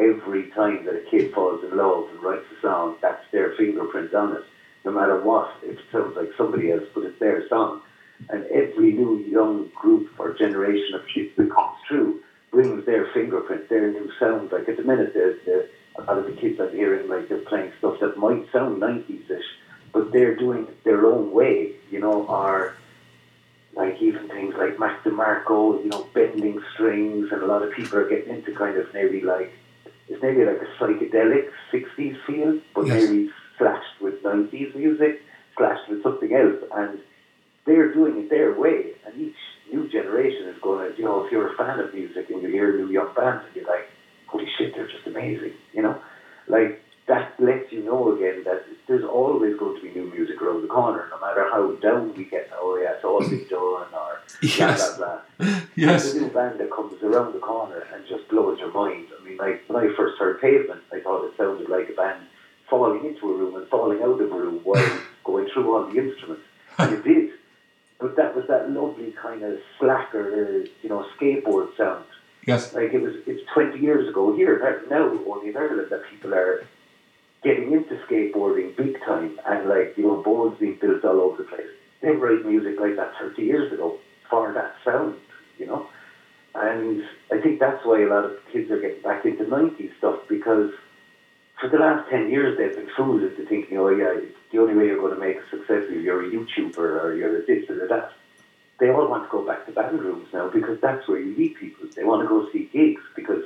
every 0.00 0.44
time 0.52 0.84
that 0.86 0.94
a 0.96 1.00
kid 1.10 1.32
falls 1.34 1.62
in 1.62 1.76
love 1.76 2.08
and 2.10 2.22
writes 2.22 2.46
a 2.56 2.60
song, 2.62 2.96
that's 3.02 3.22
their 3.30 3.52
fingerprint 3.56 4.14
on 4.14 4.34
it. 4.36 4.44
No 4.84 4.90
matter 4.92 5.20
what, 5.20 5.50
it 5.62 5.78
sounds 5.92 6.16
like 6.16 6.30
somebody 6.38 6.72
else, 6.72 6.84
but 6.94 7.04
it's 7.04 7.18
their 7.20 7.46
song. 7.48 7.82
And 8.30 8.44
every 8.46 8.92
new 8.92 9.18
young 9.18 9.68
group 9.74 10.10
or 10.18 10.32
generation 10.32 10.94
of 10.94 11.02
kids 11.12 11.30
that 11.36 11.50
comes 11.50 11.76
through 11.88 12.20
brings 12.50 12.84
their 12.86 13.06
fingerprint, 13.12 13.68
their 13.68 13.90
new 13.90 14.10
sound. 14.18 14.52
Like 14.52 14.68
at 14.68 14.76
the 14.76 14.84
minute, 14.84 15.14
the, 15.14 15.68
a 15.96 16.02
lot 16.02 16.18
of 16.18 16.26
the 16.26 16.32
kids 16.32 16.60
I'm 16.60 16.70
hearing, 16.70 17.08
like 17.08 17.28
they're 17.28 17.38
playing 17.38 17.72
stuff 17.78 18.00
that 18.00 18.16
might 18.16 18.50
sound 18.52 18.80
90s-ish, 18.80 19.44
but 19.92 20.12
they're 20.12 20.36
doing 20.36 20.66
it 20.66 20.84
their 20.84 21.06
own 21.06 21.32
way, 21.32 21.72
you 21.90 22.00
know, 22.00 22.24
or 22.26 22.76
like 23.74 24.00
even 24.02 24.28
things 24.28 24.54
like 24.56 24.78
Mac 24.78 25.02
DeMarco, 25.04 25.82
you 25.82 25.88
know, 25.88 26.06
bending 26.14 26.62
strings, 26.74 27.32
and 27.32 27.42
a 27.42 27.46
lot 27.46 27.62
of 27.62 27.72
people 27.72 27.98
are 27.98 28.08
getting 28.08 28.34
into 28.34 28.54
kind 28.54 28.76
of 28.76 28.92
maybe 28.92 29.22
like, 29.22 29.52
it's 30.08 30.22
maybe 30.22 30.44
like 30.44 30.60
a 30.60 30.82
psychedelic 30.82 31.48
60s 31.72 32.16
feel, 32.26 32.60
but 32.74 32.86
Yes. 32.86 33.02
maybe 33.02 33.30
slashed 33.56 34.00
with 34.00 34.22
90s 34.22 34.74
music, 34.74 35.22
slashed 35.56 35.88
with 35.88 36.02
something 36.02 36.34
else, 36.34 36.62
and 36.74 37.00
they're 37.66 37.92
doing 37.92 38.18
it 38.18 38.30
their 38.30 38.52
way, 38.58 38.92
and 39.06 39.20
each 39.20 39.36
new 39.72 39.88
generation 39.88 40.48
is 40.48 40.56
going 40.62 40.90
to, 40.90 40.98
you 40.98 41.04
know, 41.04 41.24
if 41.24 41.32
you're 41.32 41.52
a 41.52 41.56
fan 41.56 41.78
of 41.80 41.94
music 41.94 42.28
and 42.30 42.42
you 42.42 42.48
hear 42.48 42.76
new 42.76 42.88
young 42.90 43.12
bands, 43.14 43.44
and 43.46 43.54
you're 43.56 43.66
like, 43.66 43.88
holy 44.26 44.46
shit, 44.58 44.74
they're 44.74 44.88
just 44.88 45.06
amazing, 45.06 45.52
you 45.72 45.82
know? 45.82 45.96
Like, 46.48 46.80
that 47.08 47.34
lets 47.40 47.72
you 47.72 47.82
know 47.82 48.14
again 48.14 48.42
that 48.44 48.64
there's 48.86 49.04
always 49.04 49.56
going 49.58 49.76
to 49.76 49.82
be 49.82 49.90
new 49.98 50.06
music 50.12 50.40
around 50.40 50.62
the 50.62 50.68
corner, 50.68 51.08
no 51.10 51.20
matter 51.20 51.48
how 51.50 51.72
down 51.76 52.14
we 52.16 52.24
get, 52.24 52.48
oh 52.54 52.78
yeah, 52.82 52.92
it's 52.94 53.04
all 53.04 53.20
been 53.20 53.46
done, 53.50 53.60
or 53.60 53.86
blah, 53.92 54.18
Yes. 54.42 54.96
blah, 54.96 55.20
blah. 55.38 55.60
Yes. 55.76 56.02
There's 56.04 56.14
a 56.16 56.20
new 56.22 56.30
band 56.30 56.60
that 56.60 56.70
comes 56.70 57.02
around 57.02 57.32
the 57.32 57.38
corner 57.40 57.86
and 57.94 58.04
just 58.08 58.28
blows 58.28 58.58
your 58.60 58.72
mind. 58.72 59.06
I 59.20 59.24
mean, 59.24 59.36
like, 59.36 59.62
when 59.68 59.82
I 59.82 59.94
first 59.96 60.18
heard 60.18 60.40
Pavement, 60.40 60.80
I 60.92 61.00
thought 61.00 61.24
it 61.24 61.32
sounded 61.36 61.68
like 61.68 61.88
a 61.90 61.92
band 61.92 62.20
falling 62.70 63.04
into 63.04 63.30
a 63.30 63.36
room 63.36 63.56
and 63.56 63.66
falling 63.68 64.00
out 64.02 64.20
of 64.20 64.32
a 64.32 64.34
room 64.34 64.60
while 64.64 64.98
going 65.24 65.48
through 65.52 65.74
all 65.74 65.84
the 65.86 65.98
instruments. 65.98 66.42
And 66.78 66.92
it 66.94 67.04
did. 67.04 67.30
But 68.02 68.16
that 68.16 68.34
was 68.34 68.44
that 68.48 68.68
lovely 68.68 69.12
kind 69.12 69.44
of 69.44 69.58
slacker, 69.78 70.64
you 70.82 70.88
know, 70.88 71.06
skateboard 71.16 71.76
sound. 71.76 72.04
Yes. 72.46 72.74
Like 72.74 72.92
it 72.92 73.00
was, 73.00 73.14
it's 73.28 73.48
20 73.54 73.78
years 73.78 74.08
ago 74.08 74.34
here, 74.34 74.58
now, 74.90 75.08
only 75.28 75.50
in 75.50 75.56
Ireland, 75.56 75.86
that 75.90 76.02
people 76.10 76.34
are 76.34 76.66
getting 77.44 77.70
into 77.72 77.94
skateboarding 78.06 78.76
big 78.76 79.00
time 79.04 79.38
and 79.46 79.68
like, 79.68 79.94
you 79.96 80.02
know, 80.02 80.20
boards 80.20 80.58
being 80.58 80.78
built 80.80 81.04
all 81.04 81.20
over 81.20 81.44
the 81.44 81.48
place. 81.48 81.68
They 82.00 82.10
write 82.10 82.44
music 82.44 82.80
like 82.80 82.96
that 82.96 83.12
30 83.20 83.40
years 83.40 83.72
ago 83.72 83.98
for 84.28 84.52
that 84.52 84.74
sound, 84.84 85.14
you 85.58 85.66
know? 85.66 85.86
And 86.56 87.04
I 87.30 87.40
think 87.40 87.60
that's 87.60 87.86
why 87.86 88.02
a 88.02 88.08
lot 88.08 88.24
of 88.24 88.32
kids 88.52 88.68
are 88.72 88.80
getting 88.80 89.02
back 89.02 89.24
into 89.24 89.44
90s 89.44 89.96
stuff 89.98 90.18
because 90.28 90.72
for 91.62 91.68
the 91.68 91.78
last 91.78 92.10
10 92.10 92.28
years 92.28 92.58
they've 92.58 92.74
been 92.74 92.92
fooled 92.96 93.22
into 93.22 93.46
thinking, 93.46 93.78
oh 93.78 93.88
yeah, 93.88 94.20
the 94.50 94.58
only 94.58 94.74
way 94.74 94.86
you're 94.86 94.98
going 94.98 95.14
to 95.14 95.20
make 95.20 95.36
a 95.36 95.48
success 95.48 95.84
is 95.88 96.02
you're 96.02 96.26
a 96.26 96.28
YouTuber 96.28 96.76
or 96.76 97.14
you're 97.14 97.38
a 97.38 97.46
this 97.46 97.70
or 97.70 97.86
that. 97.86 98.12
They 98.80 98.90
all 98.90 99.08
want 99.08 99.22
to 99.22 99.30
go 99.30 99.46
back 99.46 99.64
to 99.66 99.72
band 99.72 100.00
rooms 100.00 100.26
now 100.32 100.50
because 100.50 100.80
that's 100.80 101.06
where 101.06 101.20
you 101.20 101.36
meet 101.36 101.56
people. 101.56 101.88
They 101.94 102.02
want 102.02 102.22
to 102.22 102.28
go 102.28 102.50
see 102.50 102.68
gigs 102.72 103.02
because 103.14 103.44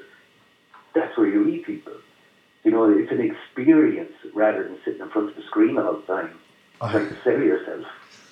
that's 0.94 1.16
where 1.18 1.28
you 1.28 1.44
meet 1.44 1.66
people. 1.66 1.92
You 2.64 2.70
know, 2.70 2.88
it's 2.88 3.12
an 3.12 3.20
experience 3.20 4.14
rather 4.32 4.64
than 4.64 4.78
sitting 4.82 5.02
in 5.02 5.10
front 5.10 5.28
of 5.28 5.36
the 5.36 5.42
screen 5.42 5.76
all 5.76 6.00
the 6.00 6.06
time 6.06 6.38
I 6.80 6.90
trying 6.92 7.08
to 7.10 7.22
sell 7.22 7.38
yourself. 7.38 7.84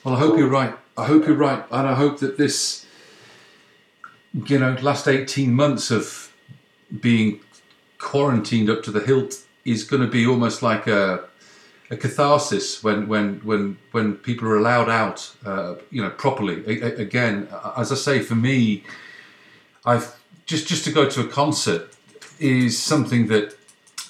Well, 0.02 0.16
I 0.16 0.18
hope 0.18 0.38
you're 0.38 0.48
right. 0.48 0.74
I 0.96 1.04
hope 1.04 1.26
you're 1.26 1.36
right, 1.36 1.62
and 1.70 1.86
I 1.86 1.94
hope 1.94 2.20
that 2.20 2.38
this, 2.38 2.86
you 4.32 4.58
know, 4.58 4.76
last 4.80 5.06
eighteen 5.08 5.52
months 5.52 5.90
of 5.90 6.32
being 7.00 7.40
quarantined 7.98 8.70
up 8.70 8.82
to 8.84 8.90
the 8.90 9.00
hilt 9.00 9.44
is 9.64 9.84
going 9.84 10.02
to 10.02 10.08
be 10.08 10.26
almost 10.26 10.62
like 10.62 10.86
a, 10.86 11.24
a 11.90 11.96
catharsis 11.96 12.82
when 12.82 13.08
when 13.08 13.40
when 13.40 13.78
when 13.92 14.14
people 14.16 14.48
are 14.48 14.56
allowed 14.56 14.88
out, 14.88 15.34
uh, 15.44 15.74
you 15.90 16.02
know, 16.02 16.10
properly. 16.10 16.62
A- 16.66 16.82
a- 16.86 16.96
again, 16.96 17.48
as 17.76 17.92
I 17.92 17.94
say, 17.96 18.20
for 18.20 18.34
me, 18.34 18.84
I've 19.84 20.14
just 20.46 20.66
just 20.66 20.84
to 20.84 20.92
go 20.92 21.08
to 21.08 21.20
a 21.22 21.26
concert 21.28 21.94
is 22.38 22.78
something 22.78 23.28
that 23.28 23.56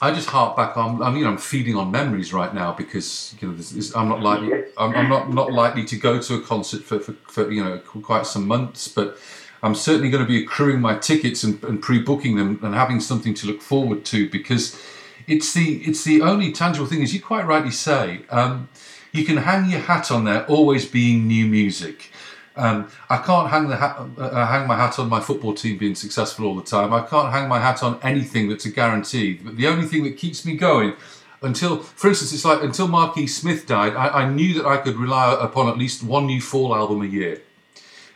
I 0.00 0.12
just 0.12 0.28
hark 0.28 0.56
back 0.56 0.76
on. 0.76 1.02
I 1.02 1.10
mean, 1.10 1.26
I'm 1.26 1.38
feeding 1.38 1.76
on 1.76 1.90
memories 1.90 2.32
right 2.32 2.52
now 2.52 2.72
because 2.72 3.34
you 3.40 3.48
know 3.48 3.54
this, 3.54 3.70
this, 3.70 3.94
I'm 3.96 4.08
not 4.08 4.22
likely. 4.22 4.64
I'm, 4.76 4.94
I'm 4.94 5.08
not 5.08 5.32
not 5.32 5.52
likely 5.52 5.84
to 5.84 5.96
go 5.96 6.20
to 6.20 6.34
a 6.34 6.40
concert 6.40 6.82
for, 6.82 6.98
for, 6.98 7.12
for 7.28 7.50
you 7.50 7.62
know 7.62 7.78
quite 7.78 8.26
some 8.26 8.46
months, 8.46 8.88
but 8.88 9.18
I'm 9.62 9.74
certainly 9.74 10.10
going 10.10 10.22
to 10.22 10.28
be 10.28 10.42
accruing 10.42 10.80
my 10.80 10.98
tickets 10.98 11.42
and, 11.42 11.62
and 11.64 11.80
pre-booking 11.80 12.36
them 12.36 12.58
and 12.62 12.74
having 12.74 13.00
something 13.00 13.32
to 13.34 13.46
look 13.46 13.62
forward 13.62 14.04
to 14.06 14.28
because 14.28 14.78
it's 15.26 15.52
the 15.54 15.82
it's 15.84 16.04
the 16.04 16.22
only 16.22 16.52
tangible 16.52 16.86
thing. 16.86 17.02
As 17.02 17.14
you 17.14 17.20
quite 17.20 17.46
rightly 17.46 17.70
say, 17.70 18.22
um, 18.30 18.68
you 19.12 19.24
can 19.24 19.38
hang 19.38 19.70
your 19.70 19.80
hat 19.80 20.10
on 20.10 20.24
there 20.24 20.44
always 20.46 20.86
being 20.86 21.26
new 21.26 21.46
music. 21.46 22.10
Um, 22.56 22.88
I 23.10 23.16
can't 23.18 23.50
hang 23.50 23.68
the 23.68 23.76
hat, 23.76 23.98
uh, 24.16 24.46
hang 24.46 24.68
my 24.68 24.76
hat 24.76 24.98
on 24.98 25.08
my 25.08 25.20
football 25.20 25.54
team 25.54 25.76
being 25.76 25.96
successful 25.96 26.46
all 26.46 26.54
the 26.54 26.62
time. 26.62 26.92
I 26.92 27.00
can't 27.02 27.32
hang 27.32 27.48
my 27.48 27.58
hat 27.58 27.82
on 27.82 27.98
anything 28.02 28.48
that's 28.48 28.64
a 28.64 28.70
guarantee. 28.70 29.40
But 29.42 29.56
the 29.56 29.66
only 29.66 29.86
thing 29.86 30.04
that 30.04 30.16
keeps 30.16 30.44
me 30.44 30.56
going 30.56 30.94
until, 31.42 31.78
for 31.78 32.08
instance, 32.08 32.32
it's 32.32 32.44
like 32.44 32.62
until 32.62 32.86
Marquis 32.86 33.26
Smith 33.26 33.66
died, 33.66 33.94
I, 33.96 34.22
I 34.22 34.30
knew 34.30 34.54
that 34.54 34.66
I 34.66 34.76
could 34.76 34.96
rely 34.96 35.36
upon 35.40 35.68
at 35.68 35.76
least 35.76 36.02
one 36.04 36.26
new 36.26 36.40
Fall 36.40 36.74
album 36.74 37.02
a 37.02 37.06
year. 37.06 37.42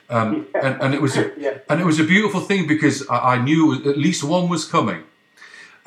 Um, 0.08 0.46
and, 0.54 0.80
and 0.80 0.94
it 0.94 1.02
was 1.02 1.16
a, 1.16 1.32
and 1.70 1.80
it 1.80 1.84
was 1.84 1.98
a 1.98 2.04
beautiful 2.04 2.40
thing 2.40 2.66
because 2.66 3.06
I, 3.08 3.34
I 3.34 3.42
knew 3.42 3.74
at 3.74 3.98
least 3.98 4.22
one 4.22 4.48
was 4.48 4.64
coming. 4.64 5.02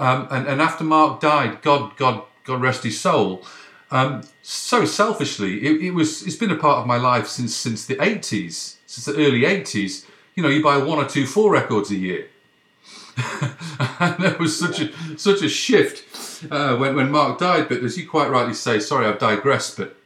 Um, 0.02 0.28
and, 0.32 0.48
and 0.48 0.62
after 0.62 0.84
Mark 0.84 1.22
died, 1.22 1.62
God, 1.62 1.96
God, 1.96 2.24
God 2.44 2.60
rest 2.60 2.84
his 2.84 3.00
soul. 3.00 3.46
Um, 3.92 4.24
so 4.42 4.84
selfishly, 4.84 5.64
it, 5.64 5.82
it 5.82 5.92
was. 5.92 6.26
It's 6.26 6.36
been 6.36 6.50
a 6.50 6.56
part 6.56 6.80
of 6.80 6.88
my 6.88 6.98
life 6.98 7.28
since 7.28 7.56
since 7.56 7.86
the 7.86 8.02
eighties, 8.02 8.78
since 8.88 9.06
the 9.06 9.16
early 9.24 9.46
eighties. 9.46 10.08
You 10.34 10.42
know, 10.42 10.50
you 10.50 10.64
buy 10.64 10.78
one 10.78 10.98
or 10.98 11.08
two 11.08 11.28
Fall 11.28 11.50
records 11.52 11.92
a 11.92 11.96
year, 11.96 12.30
and 14.00 14.24
there 14.24 14.38
was 14.40 14.58
such 14.58 14.80
a 14.80 15.18
such 15.18 15.44
a 15.44 15.50
shift 15.50 16.52
uh, 16.52 16.78
when 16.78 16.96
when 16.96 17.12
Mark 17.12 17.38
died. 17.38 17.70
But 17.70 17.84
as 17.84 17.98
you 17.98 18.10
quite 18.10 18.32
rightly 18.32 18.56
say, 18.56 18.80
sorry, 18.80 19.06
I've 19.06 19.20
digressed. 19.20 19.78
But 19.78 19.98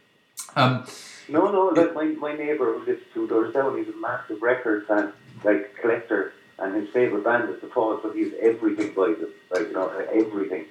um, 0.55 0.85
No, 1.29 1.51
no, 1.51 1.67
like 1.67 1.93
my, 1.93 2.05
my 2.05 2.35
neighbour 2.35 2.77
who 2.77 2.85
lives 2.85 3.03
two 3.13 3.27
doors 3.27 3.53
down, 3.53 3.77
he's 3.77 3.93
a 3.93 3.97
massive 3.97 4.41
record 4.41 4.87
fan, 4.87 5.13
like 5.43 5.75
collector, 5.79 6.33
and 6.59 6.75
his 6.75 6.89
favourite 6.89 7.23
band 7.23 7.49
is 7.49 7.61
The 7.61 7.67
Fall, 7.67 7.99
so 8.01 8.11
he's 8.11 8.33
everything 8.41 8.93
by 8.93 9.07
them, 9.07 9.33
like, 9.51 9.67
you 9.67 9.73
know, 9.73 9.89
everything. 10.13 10.65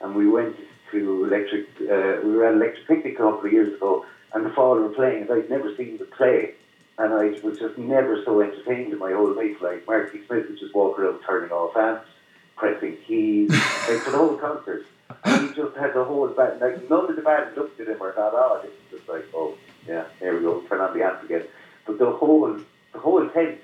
And 0.00 0.14
we 0.14 0.28
went 0.28 0.56
to 0.90 1.24
Electric, 1.24 1.66
uh, 1.82 2.26
we 2.26 2.32
were 2.32 2.46
at 2.46 2.54
Electric 2.54 2.86
Picnic 2.86 3.14
a 3.14 3.16
couple 3.18 3.46
of 3.46 3.52
years 3.52 3.74
ago, 3.74 4.04
and 4.32 4.44
The 4.44 4.50
Fall 4.50 4.76
were 4.76 4.88
playing, 4.88 5.22
and 5.22 5.30
I'd 5.30 5.50
never 5.50 5.74
seen 5.76 5.98
them 5.98 6.08
play. 6.16 6.54
And 6.98 7.14
I 7.14 7.38
was 7.46 7.58
just 7.58 7.78
never 7.78 8.24
so 8.24 8.40
entertained 8.40 8.92
in 8.92 8.98
my 8.98 9.12
whole 9.12 9.32
life. 9.32 9.62
Like, 9.62 9.86
Marky 9.86 10.20
Smith 10.26 10.48
would 10.48 10.58
just 10.58 10.74
walk 10.74 10.98
around 10.98 11.20
turning 11.24 11.52
off 11.52 11.76
amps, 11.76 12.08
pressing 12.56 12.96
keys, 13.06 13.50
like, 13.50 14.00
for 14.00 14.10
the 14.10 14.18
whole 14.18 14.36
concert. 14.36 14.84
And 15.24 15.48
he 15.48 15.54
just 15.54 15.76
had 15.76 15.94
the 15.94 16.02
whole 16.02 16.26
band, 16.28 16.60
like, 16.60 16.90
none 16.90 17.08
of 17.08 17.14
the 17.14 17.22
band 17.22 17.56
looked 17.56 17.78
at 17.80 17.86
him 17.86 18.02
or 18.02 18.12
thought, 18.12 18.32
oh, 18.34 18.60
this 18.62 18.72
is 18.72 18.98
just 18.98 19.08
like, 19.08 19.24
oh, 19.32 19.56
yeah, 19.86 20.06
there 20.18 20.34
we 20.34 20.40
go, 20.40 20.60
turn 20.62 20.80
on 20.80 20.98
the 20.98 21.04
amp 21.04 21.22
again. 21.22 21.44
But 21.86 21.98
the 21.98 22.10
whole, 22.10 22.58
the 22.92 22.98
whole 22.98 23.28
tent, 23.28 23.60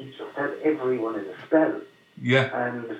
he 0.00 0.10
just 0.10 0.36
had 0.36 0.54
everyone 0.64 1.18
in 1.18 1.26
a 1.26 1.46
spell. 1.46 1.80
yeah, 2.20 2.68
And 2.68 2.98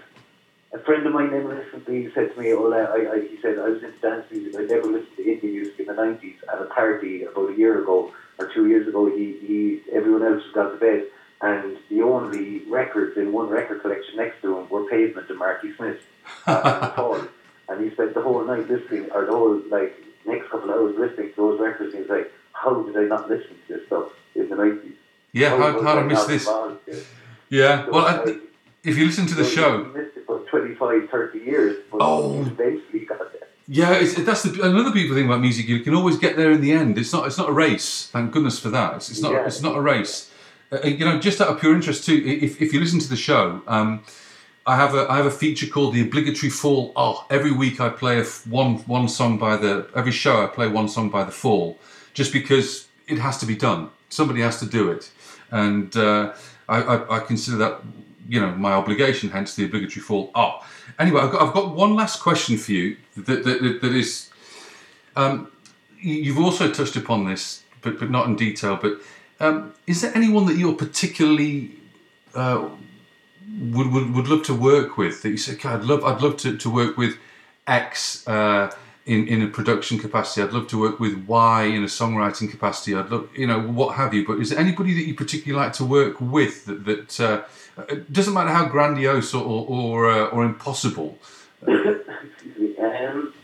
a 0.72 0.78
friend 0.78 1.06
of 1.06 1.12
mine 1.12 1.30
then 1.30 1.46
recently 1.46 2.12
said 2.14 2.34
to 2.34 2.40
me, 2.40 2.54
well, 2.54 2.72
I, 2.74 3.14
I, 3.14 3.20
he 3.20 3.38
said, 3.42 3.58
I 3.58 3.68
was 3.68 3.82
into 3.82 3.98
dance 3.98 4.26
music, 4.30 4.54
I 4.58 4.64
never 4.64 4.86
listened 4.86 5.16
to 5.16 5.22
indie 5.22 5.52
music 5.52 5.80
in 5.80 5.86
the 5.86 5.94
90s. 5.94 6.34
At 6.52 6.62
a 6.62 6.66
party 6.66 7.24
about 7.24 7.50
a 7.50 7.56
year 7.56 7.82
ago, 7.82 8.12
or 8.38 8.46
two 8.52 8.68
years 8.68 8.86
ago, 8.86 9.06
he, 9.06 9.36
he 9.40 9.82
everyone 9.92 10.22
else 10.22 10.42
was 10.44 10.52
got 10.54 10.70
to 10.70 10.76
bed, 10.76 11.06
and 11.40 11.78
the 11.88 12.02
only 12.02 12.60
records 12.66 13.16
in 13.16 13.32
one 13.32 13.48
record 13.48 13.82
collection 13.82 14.16
next 14.16 14.40
to 14.42 14.58
him 14.58 14.68
were 14.68 14.88
Pavement 14.88 15.28
and 15.28 15.38
Marky 15.38 15.74
Smith. 15.76 15.98
Uh, 16.46 16.92
and. 17.18 17.28
And 17.68 17.84
he 17.84 17.94
spent 17.94 18.14
the 18.14 18.22
whole 18.22 18.44
night 18.44 18.68
listening, 18.68 19.10
or 19.12 19.24
the 19.26 19.32
whole, 19.32 19.62
like, 19.70 19.96
next 20.26 20.50
couple 20.50 20.70
of 20.70 20.76
hours 20.76 20.96
listening 20.98 21.30
to 21.30 21.36
those 21.36 21.60
records, 21.60 21.94
and 21.94 22.04
he 22.04 22.10
was 22.10 22.20
like, 22.20 22.32
how 22.52 22.82
did 22.82 22.96
I 22.96 23.04
not 23.04 23.28
listen 23.30 23.56
to 23.66 23.74
this 23.74 23.86
stuff 23.86 24.08
in 24.34 24.48
the 24.48 24.56
90s? 24.56 24.92
Yeah. 25.32 25.50
How, 25.50 25.82
how 25.82 25.94
did 25.94 26.04
I 26.04 26.06
miss 26.06 26.24
this? 26.24 26.46
involved 26.46 26.88
in 26.88 26.94
it? 26.96 27.06
Yeah. 27.48 27.84
So, 27.86 27.92
Well, 27.92 28.06
I, 28.06 28.36
if 28.84 28.96
you 28.96 29.06
listen 29.06 29.26
to 29.26 29.34
the 29.34 29.44
so 29.44 29.50
show, 29.50 29.84
missed 29.84 30.16
it 30.16 30.26
for 30.26 30.40
25, 30.50 31.08
30 31.10 31.38
years, 31.38 31.76
Oh. 31.92 32.40
eventually 32.42 33.00
got 33.06 33.18
there. 33.32 33.48
Yeah, 33.68 33.92
it's, 33.92 34.14
that's 34.14 34.42
the, 34.42 34.62
another 34.62 34.90
beautiful 34.90 35.16
thing 35.16 35.26
about 35.26 35.40
music. 35.40 35.68
You 35.68 35.80
can 35.80 35.94
always 35.94 36.16
get 36.18 36.36
there 36.36 36.50
in 36.50 36.60
the 36.60 36.72
end. 36.72 36.98
It's 36.98 37.12
not. 37.12 37.26
It's 37.26 37.38
not 37.38 37.48
a 37.48 37.52
race. 37.52 38.08
Thank 38.12 38.32
goodness 38.32 38.58
for 38.58 38.68
that. 38.70 38.96
It's, 38.96 39.10
it's 39.10 39.20
not. 39.20 39.32
Yeah. 39.32 39.46
It's 39.46 39.62
not 39.62 39.76
a 39.76 39.80
race. 39.80 40.30
Uh, 40.72 40.80
you 40.82 41.04
know, 41.04 41.18
just 41.20 41.40
out 41.40 41.48
of 41.48 41.60
pure 41.60 41.74
interest 41.74 42.04
too. 42.04 42.20
If, 42.26 42.60
if 42.60 42.72
you 42.72 42.80
listen 42.80 42.98
to 43.00 43.08
the 43.08 43.16
show, 43.16 43.62
um, 43.68 44.02
I 44.66 44.74
have 44.76 44.94
a 44.94 45.08
I 45.10 45.16
have 45.18 45.26
a 45.26 45.30
feature 45.30 45.66
called 45.68 45.94
the 45.94 46.00
obligatory 46.02 46.50
fall. 46.50 46.92
Oh, 46.96 47.24
every 47.30 47.52
week 47.52 47.80
I 47.80 47.90
play 47.90 48.16
a 48.18 48.22
f- 48.22 48.44
one 48.46 48.76
one 48.86 49.08
song 49.08 49.38
by 49.38 49.56
the 49.56 49.88
every 49.94 50.12
show 50.12 50.42
I 50.42 50.46
play 50.46 50.66
one 50.66 50.88
song 50.88 51.08
by 51.10 51.22
the 51.24 51.32
fall, 51.32 51.78
just 52.12 52.32
because 52.32 52.88
it 53.06 53.18
has 53.18 53.38
to 53.38 53.46
be 53.46 53.54
done. 53.54 53.90
Somebody 54.08 54.40
has 54.40 54.58
to 54.60 54.66
do 54.66 54.90
it, 54.90 55.10
and 55.50 55.94
uh, 55.96 56.32
I, 56.68 56.82
I, 56.82 57.16
I 57.16 57.20
consider 57.20 57.56
that 57.58 57.80
you 58.28 58.40
know 58.40 58.52
my 58.52 58.72
obligation. 58.72 59.30
Hence 59.30 59.54
the 59.54 59.64
obligatory 59.64 60.02
fall. 60.02 60.30
Oh, 60.34 60.64
anyway, 60.98 61.20
I've 61.22 61.32
got 61.32 61.42
I've 61.48 61.54
got 61.54 61.74
one 61.74 61.94
last 61.94 62.20
question 62.22 62.56
for 62.56 62.72
you 62.72 62.96
that 63.16 63.44
that, 63.44 63.62
that, 63.82 63.92
is. 63.94 64.30
Um, 65.16 65.50
you- 66.00 66.14
you've 66.14 66.38
also 66.38 66.70
touched 66.72 66.96
upon 66.96 67.24
this, 67.24 67.62
but 67.82 67.98
but 67.98 68.10
not 68.10 68.26
in 68.26 68.36
detail. 68.36 68.78
But 68.80 69.00
um, 69.40 69.74
is 69.86 70.00
there 70.02 70.12
anyone 70.14 70.46
that 70.46 70.56
you're 70.56 70.74
particularly 70.74 71.72
uh, 72.34 72.68
would, 73.60 73.92
would 73.92 74.14
would 74.14 74.28
love 74.28 74.44
to 74.44 74.54
work 74.54 74.96
with 74.96 75.22
that 75.22 75.30
you 75.30 75.36
say, 75.36 75.56
I'd 75.68 75.84
love 75.84 76.04
I'd 76.04 76.22
love 76.22 76.36
to, 76.38 76.56
to 76.56 76.70
work 76.70 76.96
with 76.96 77.16
X 77.66 78.26
uh, 78.28 78.70
in 79.12 79.20
in 79.32 79.38
a 79.42 79.48
production 79.58 79.98
capacity. 79.98 80.38
I'd 80.42 80.52
love 80.58 80.68
to 80.68 80.78
work 80.86 80.96
with 81.04 81.14
Y 81.26 81.62
in 81.76 81.82
a 81.82 81.86
songwriting 82.00 82.48
capacity. 82.50 82.90
I'd 82.94 83.10
love 83.10 83.28
you 83.36 83.46
know 83.50 83.60
what 83.78 83.96
have 83.96 84.12
you. 84.14 84.22
But 84.26 84.36
is 84.42 84.50
there 84.50 84.58
anybody 84.66 84.92
that 84.94 85.06
you 85.08 85.14
particularly 85.24 85.64
like 85.64 85.74
to 85.80 85.84
work 85.84 86.14
with 86.20 86.54
that 86.66 86.84
that 86.88 87.20
uh, 87.20 87.42
doesn't 88.10 88.34
matter 88.34 88.50
how 88.58 88.64
grandiose 88.68 89.34
or 89.34 89.66
or 89.78 90.10
uh, 90.10 90.26
or 90.34 90.44
impossible? 90.44 91.18
Excuse 91.66 92.56
me. 92.58 92.76
Um, 92.78 93.34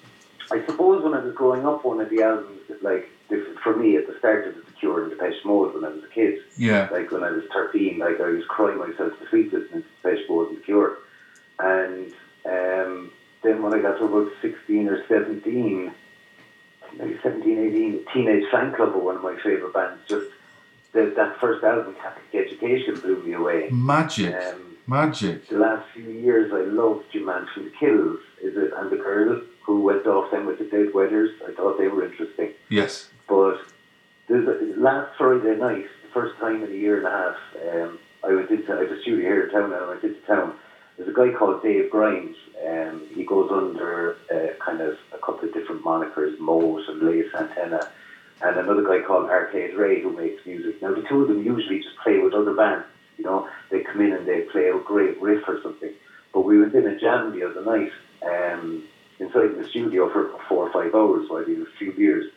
I 0.50 0.64
suppose 0.66 1.02
when 1.04 1.14
I 1.14 1.20
was 1.24 1.34
growing 1.34 1.66
up, 1.66 1.84
one 1.84 2.00
of 2.00 2.08
the 2.08 2.22
albums 2.22 2.60
that, 2.68 2.80
like, 2.82 3.08
this, 3.28 3.44
for 3.64 3.74
me 3.76 3.96
at 3.96 4.06
the 4.06 4.16
start 4.20 4.46
of 4.46 4.54
The 4.54 4.72
Cure 4.78 5.02
and 5.02 5.10
Depeche 5.10 5.44
Mode 5.44 5.74
when 5.74 5.84
I 5.84 5.88
was 5.88 6.04
a 6.04 6.08
kid, 6.14 6.38
Yeah. 6.56 6.88
like 6.92 7.10
when 7.10 7.24
I 7.24 7.32
was 7.32 7.42
13, 7.52 7.98
like 7.98 8.20
I 8.20 8.30
was 8.30 8.44
crying 8.46 8.78
myself 8.78 9.12
to 9.18 9.28
sleep 9.28 9.52
listening 9.52 9.82
to 9.82 9.88
Depeche 10.02 10.24
Mode 10.30 10.48
and 10.50 10.58
The 10.58 10.62
Cure. 10.62 10.98
And 11.58 12.12
um, 12.56 13.10
then 13.46 13.62
when 13.62 13.72
I 13.72 13.78
got 13.80 13.98
to 13.98 14.04
about 14.04 14.32
16 14.42 14.88
or 14.88 15.06
17, 15.06 15.94
maybe 16.98 17.18
17, 17.22 17.58
18, 17.58 18.04
Teenage 18.12 18.44
Fanclub 18.52 18.92
were 18.94 18.98
one 19.00 19.16
of 19.16 19.22
my 19.22 19.36
favourite 19.42 19.72
bands. 19.72 20.00
Just 20.08 20.26
the, 20.92 21.12
that 21.16 21.38
first 21.40 21.62
album, 21.64 21.94
Catholic 22.02 22.24
Education, 22.34 22.98
blew 23.00 23.22
me 23.22 23.34
away. 23.34 23.68
Magic, 23.70 24.34
Um, 24.34 24.76
magic. 24.86 25.48
the 25.48 25.58
last 25.58 25.86
few 25.94 26.10
years, 26.10 26.52
I 26.52 26.62
loved 26.62 27.06
your 27.14 27.24
man 27.24 27.46
from 27.54 27.64
the 27.66 27.70
Kills, 27.78 28.18
is 28.42 28.56
it, 28.56 28.72
and 28.76 28.90
the 28.90 28.96
girl 28.96 29.40
who 29.64 29.80
went 29.80 30.06
off 30.06 30.30
then 30.32 30.46
with 30.46 30.58
the 30.58 30.64
Dead 30.64 30.92
Weathers. 30.92 31.30
I 31.48 31.52
thought 31.52 31.78
they 31.78 31.88
were 31.88 32.04
interesting. 32.04 32.50
Yes. 32.68 33.08
But 33.28 33.58
there's 34.28 34.46
a, 34.48 34.80
last 34.80 35.16
Friday 35.18 35.56
night, 35.56 35.86
the 36.02 36.12
first 36.12 36.36
time 36.40 36.64
in 36.64 36.70
a 36.70 36.74
year 36.74 36.98
and 36.98 37.06
a 37.06 37.10
half, 37.10 37.36
um, 37.74 37.98
I 38.24 38.34
went 38.34 38.50
into 38.50 38.72
I 38.72 38.80
have 38.82 38.90
a 38.90 39.00
studio 39.02 39.20
here 39.20 39.42
in 39.46 39.50
town, 39.52 39.72
and 39.72 39.84
I 39.84 39.88
went 39.88 40.02
into 40.02 40.20
town. 40.22 40.54
There's 40.96 41.08
a 41.10 41.12
guy 41.12 41.30
called 41.38 41.62
Dave 41.62 41.90
Grimes. 41.90 42.36
Um, 42.64 43.06
he 43.14 43.24
goes 43.24 43.50
under 43.52 44.16
uh, 44.32 44.64
kind 44.64 44.80
of 44.80 44.96
a 45.12 45.18
couple 45.18 45.48
of 45.48 45.52
different 45.52 45.84
monikers, 45.84 46.38
Moat 46.38 46.88
and 46.88 47.02
Lay 47.02 47.28
Santana, 47.30 47.90
and 48.42 48.56
another 48.56 48.82
guy 48.82 49.04
called 49.06 49.28
Arcade 49.28 49.74
Ray 49.74 50.00
who 50.00 50.12
makes 50.12 50.44
music. 50.46 50.80
Now 50.80 50.94
the 50.94 51.02
two 51.02 51.22
of 51.22 51.28
them 51.28 51.42
usually 51.44 51.80
just 51.80 51.96
play 52.02 52.18
with 52.18 52.34
other 52.34 52.54
bands. 52.54 52.86
You 53.18 53.24
know, 53.24 53.48
they 53.70 53.80
come 53.80 54.00
in 54.00 54.12
and 54.12 54.26
they 54.26 54.42
play 54.42 54.68
a 54.68 54.78
great 54.78 55.20
riff 55.20 55.44
or 55.48 55.60
something. 55.62 55.92
But 56.32 56.42
we 56.42 56.60
went 56.60 56.74
in 56.74 56.86
a 56.86 56.98
jam 56.98 57.32
the 57.32 57.44
other 57.44 57.64
night 57.64 57.92
um, 58.22 58.84
inside 59.18 59.56
the 59.56 59.66
studio 59.68 60.10
for 60.10 60.38
four 60.48 60.68
or 60.68 60.72
five 60.72 60.94
hours 60.94 61.28
while 61.28 61.42
a 61.42 61.66
few 61.78 61.92
beers. 61.92 62.30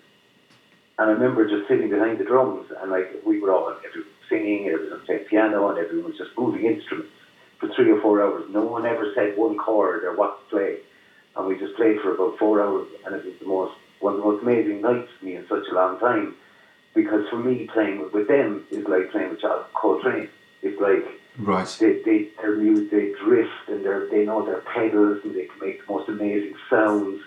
And 0.98 1.10
I 1.10 1.14
remember 1.14 1.48
just 1.48 1.68
sitting 1.68 1.90
behind 1.90 2.18
the 2.18 2.26
drums 2.26 2.68
and 2.82 2.92
like 2.92 3.22
we 3.26 3.40
were 3.40 3.54
all 3.54 3.74
everyone 3.86 4.10
singing, 4.30 4.68
everyone 4.68 5.02
playing 5.06 5.26
piano, 5.26 5.70
and 5.70 5.80
everyone 5.80 6.12
was 6.12 6.18
just 6.18 6.38
moving 6.38 6.66
instruments 6.66 7.12
for 7.60 7.68
three 7.68 7.92
or 7.92 8.02
four 8.02 8.22
hours. 8.22 8.46
No 8.50 8.64
one 8.64 8.86
ever 8.86 9.06
said 9.14 9.38
one 9.38 9.58
chord 9.58 10.04
or 10.04 10.16
what 10.16 10.40
to 10.40 10.56
play, 10.56 10.80
and 11.36 11.48
we 11.48 11.58
just 11.58 11.76
played 11.76 12.00
for 12.02 12.14
about 12.14 12.38
four 12.38 12.62
hours, 12.62 12.88
and 13.06 13.16
it 13.16 13.26
was 13.26 13.36
the 13.40 13.48
most 13.48 13.74
one 14.00 14.14
of 14.14 14.20
the 14.20 14.26
most 14.26 14.44
amazing 14.44 14.82
nights 14.82 15.10
for 15.20 15.26
me 15.26 15.36
in 15.36 15.46
such 15.48 15.68
a 15.70 15.76
long 15.76 16.00
time. 16.00 16.34
Because 16.96 17.28
for 17.30 17.38
me, 17.38 17.68
playing 17.72 18.00
with, 18.12 18.28
them 18.28 18.64
is 18.72 18.88
like 18.88 19.12
playing 19.12 19.30
with 19.30 19.40
Charles 19.40 19.66
Coltrane. 19.74 20.30
It's 20.62 20.80
like 20.80 21.20
Right. 21.38 21.78
they, 21.80 22.02
they 22.04 22.28
their 22.42 22.56
music 22.56 22.90
they 22.92 23.14
drift 23.24 23.70
and 23.70 23.86
they 23.86 24.08
they 24.10 24.26
know 24.26 24.44
their 24.44 24.60
pedals 24.60 25.20
and 25.24 25.34
they 25.34 25.46
can 25.46 25.60
make 25.62 25.86
the 25.86 25.94
most 25.94 26.10
amazing 26.10 26.54
sounds 26.70 27.22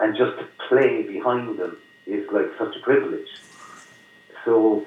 and 0.00 0.16
just 0.16 0.38
to 0.38 0.46
play 0.68 1.02
behind 1.02 1.58
them 1.58 1.76
is 2.06 2.26
like 2.32 2.50
such 2.58 2.74
a 2.76 2.80
privilege. 2.80 3.28
So 4.44 4.86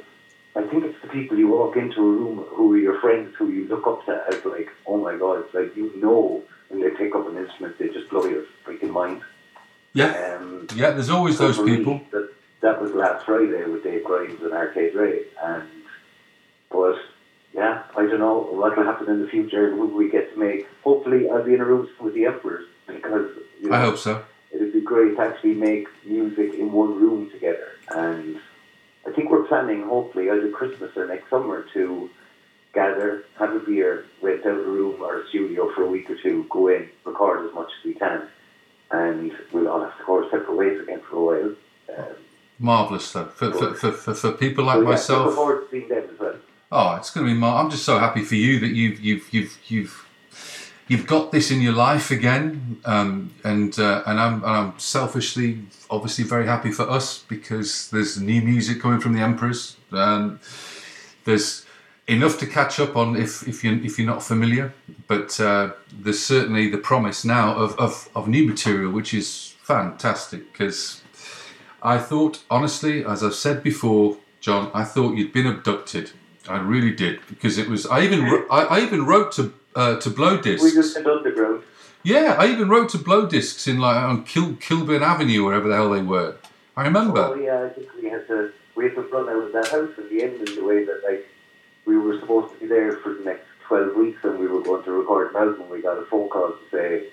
I 0.56 0.62
think 0.68 0.84
it's 0.84 1.02
the 1.02 1.08
people 1.08 1.38
you 1.38 1.48
walk 1.48 1.76
into 1.78 2.00
a 2.00 2.04
room 2.04 2.46
who 2.50 2.74
are 2.74 2.78
your 2.78 3.00
friends 3.02 3.34
who 3.38 3.50
you 3.50 3.68
look 3.68 3.88
up 3.88 4.06
to 4.06 4.24
as 4.30 4.46
like, 4.46 4.70
oh 4.86 4.98
my 4.98 5.18
god, 5.18 5.40
it's 5.46 5.54
like 5.54 5.76
you 5.76 5.92
know 6.00 6.44
when 6.70 6.82
they 6.82 6.90
pick 6.92 7.16
up 7.16 7.28
an 7.28 7.38
instrument 7.38 7.78
they 7.80 7.90
just 7.90 8.10
blow 8.10 8.26
your 8.26 8.44
freaking 8.66 8.92
mind. 8.92 9.22
Yeah. 9.94 10.38
Um, 10.40 10.68
Yeah, 10.76 10.92
there's 10.92 11.10
always 11.10 11.38
so 11.38 11.52
those 11.52 11.64
people. 11.66 12.02
that, 12.12 12.30
that 12.62 12.82
was 12.82 12.92
last 12.92 13.26
Friday 13.26 13.66
with 13.66 13.84
Dave 13.84 14.04
Grimes 14.04 14.42
and 14.42 14.54
Arcade 14.54 14.96
Ray. 14.96 15.24
And 15.44 15.68
but 16.72 16.96
yeah, 17.54 17.84
I 17.96 18.06
don't 18.06 18.20
know 18.20 18.40
what 18.52 18.76
will 18.78 18.84
happen 18.84 19.10
in 19.10 19.22
the 19.22 19.28
future 19.28 19.68
and 19.70 19.78
who 19.78 19.88
we 19.96 20.10
get 20.10 20.34
to 20.34 20.40
make. 20.40 20.68
Hopefully, 20.84 21.30
I'll 21.30 21.44
be 21.44 21.54
in 21.54 21.62
a 21.62 21.66
room 21.66 21.88
with 22.00 22.14
the 22.16 22.26
Emperors 22.26 22.66
because 22.88 23.30
you 23.62 23.70
know, 23.70 23.76
I 23.76 23.82
hope 23.82 23.98
so. 23.98 24.24
it'd 24.52 24.74
be 24.74 24.82
great 24.82 25.16
to 25.18 25.22
actually 25.22 25.54
make 25.54 25.88
music 26.06 26.54
in 26.56 26.72
one 26.72 27.00
room 27.00 27.30
together. 27.30 27.70
And 27.90 28.40
I 29.06 29.12
think 29.12 29.30
we're 29.30 29.48
planning, 29.48 29.84
hopefully, 29.84 30.30
either 30.30 30.50
Christmas 30.52 30.96
or 30.96 31.08
next 31.08 31.30
summer 31.30 31.66
to 31.74 32.10
gather, 32.74 33.26
have 33.38 33.56
a 33.56 33.60
beer, 33.60 34.06
rent 34.22 34.46
out 34.46 34.52
a 34.52 34.64
room 34.64 35.02
or 35.02 35.22
a 35.22 35.28
studio 35.30 35.72
for 35.74 35.84
a 35.84 35.88
week 35.88 36.10
or 36.10 36.18
two, 36.22 36.46
go 36.50 36.68
in, 36.70 36.90
record 37.06 37.48
as 37.48 37.54
much 37.54 37.70
as 37.80 37.86
we 37.86 37.94
can, 37.94 38.28
and 38.92 39.32
we'll 39.52 39.68
all 39.68 39.82
have 39.82 39.98
to 39.98 40.04
go 40.06 40.24
our 40.24 40.30
separate 40.32 40.56
ways 40.56 40.80
again 40.82 41.02
for 41.10 41.16
a 41.18 41.24
while. 41.24 41.56
Um, 41.98 42.16
Marvelous 42.60 43.12
though. 43.12 43.26
For 43.26 43.52
for, 43.52 43.74
for, 43.74 43.92
for, 43.92 44.14
for 44.14 44.32
people 44.32 44.64
like 44.66 44.78
so, 44.78 44.82
yeah, 44.82 44.90
myself. 44.90 45.36
forward 45.36 45.66
to 45.66 45.72
seeing 45.72 45.90
them 45.90 46.10
as 46.12 46.20
well. 46.20 46.36
Oh, 46.72 46.96
it's 46.96 47.10
going 47.10 47.28
to 47.28 47.34
be. 47.34 47.38
Mar- 47.38 47.64
I'm 47.64 47.70
just 47.70 47.84
so 47.84 48.00
happy 48.00 48.24
for 48.24 48.36
you 48.36 48.60
that 48.60 48.70
you've 48.70 49.00
you've 49.00 49.34
you've 49.34 49.58
you've 49.68 50.03
you've 50.88 51.08
got 51.08 51.32
this 51.32 51.52
in 51.52 51.62
your 51.62 51.74
life 51.74 52.12
again, 52.12 52.78
um, 52.86 53.34
and 53.44 53.78
uh, 53.80 54.04
and 54.06 54.20
I'm 54.20 54.36
and 54.36 54.46
I'm 54.46 54.80
selfishly, 54.80 55.64
obviously, 55.90 56.24
very 56.24 56.46
happy 56.46 56.72
for 56.72 56.90
us 56.90 57.24
because 57.28 57.90
there's 57.90 58.20
new 58.20 58.42
music 58.42 58.82
coming 58.82 59.00
from 59.00 59.14
the 59.14 59.22
Emperors. 59.22 59.78
Um, 59.92 60.40
there's 61.26 61.66
enough 62.08 62.38
to 62.40 62.46
catch 62.46 62.80
up 62.80 62.96
on 62.96 63.16
if 63.16 63.48
if 63.48 63.64
you 63.64 63.82
if 63.84 63.98
you're 63.98 64.08
not 64.08 64.24
familiar, 64.24 64.74
but 65.08 65.40
uh, 65.40 65.72
there's 65.92 66.24
certainly 66.24 66.70
the 66.70 66.78
promise 66.78 67.24
now 67.24 67.56
of 67.56 67.78
of, 67.80 68.10
of 68.16 68.28
new 68.28 68.46
material, 68.48 68.92
which 68.92 69.14
is 69.14 69.56
fantastic 69.62 70.52
because. 70.52 71.00
I 71.86 71.98
thought, 71.98 72.42
honestly, 72.50 73.04
as 73.04 73.26
I've 73.26 73.36
said 73.36 73.62
before, 73.62 74.16
John, 74.40 74.72
I 74.74 74.86
thought 74.86 75.18
you'd 75.18 75.34
been 75.34 75.46
abducted. 75.48 76.12
I 76.48 76.58
really 76.62 76.94
did 76.96 77.20
because 77.28 77.58
it 77.58 77.68
was. 77.68 77.86
I 77.86 78.06
even 78.06 78.24
I, 78.50 78.62
I 78.62 78.80
even 78.80 79.06
wrote 79.06 79.34
to 79.34 79.54
uh, 79.76 80.00
to 80.00 80.10
blow 80.10 80.38
discs. 80.42 80.64
We 80.64 80.74
just 80.74 80.96
did 80.96 81.08
underground. 81.08 81.64
Yeah, 82.04 82.36
I 82.38 82.48
even 82.48 82.70
wrote 82.70 82.90
to 82.90 82.98
blow 82.98 83.26
discs 83.26 83.68
in 83.68 83.80
like 83.80 83.96
on 83.96 84.26
Kil- 84.26 84.58
Kilburn 84.58 85.04
Avenue, 85.04 85.46
wherever 85.46 85.68
the 85.70 85.76
hell 85.76 85.92
they 85.92 86.02
were. 86.02 86.36
I 86.76 86.84
remember. 86.84 87.20
Oh 87.20 87.36
yeah, 87.36 87.64
I 87.64 87.70
think 87.70 87.88
we 88.02 88.10
had 88.10 88.28
to 88.28 88.52
we 88.76 88.86
had 88.86 88.96
to 88.96 89.02
run 89.04 89.30
out 89.30 89.44
of 89.44 89.54
that 89.54 89.68
house 89.68 89.92
in 89.98 90.10
the 90.10 90.24
end 90.24 90.48
in 90.48 90.56
the 90.56 90.64
way 90.64 90.84
that 90.84 91.02
like 91.08 91.28
we 91.86 91.98
were 91.98 92.20
supposed 92.20 92.54
to 92.54 92.60
be 92.60 92.66
there 92.68 92.98
for 92.98 93.14
the 93.14 93.24
next 93.24 93.46
twelve 93.68 93.96
weeks 93.96 94.24
and 94.24 94.40
we 94.40 94.48
were 94.48 94.62
going 94.62 94.84
to 94.84 94.92
record 94.92 95.34
an 95.34 95.42
album. 95.42 95.70
We 95.70 95.82
got 95.82 95.98
a 95.98 96.06
phone 96.06 96.30
call 96.30 96.50
to 96.52 96.60
say 96.72 97.10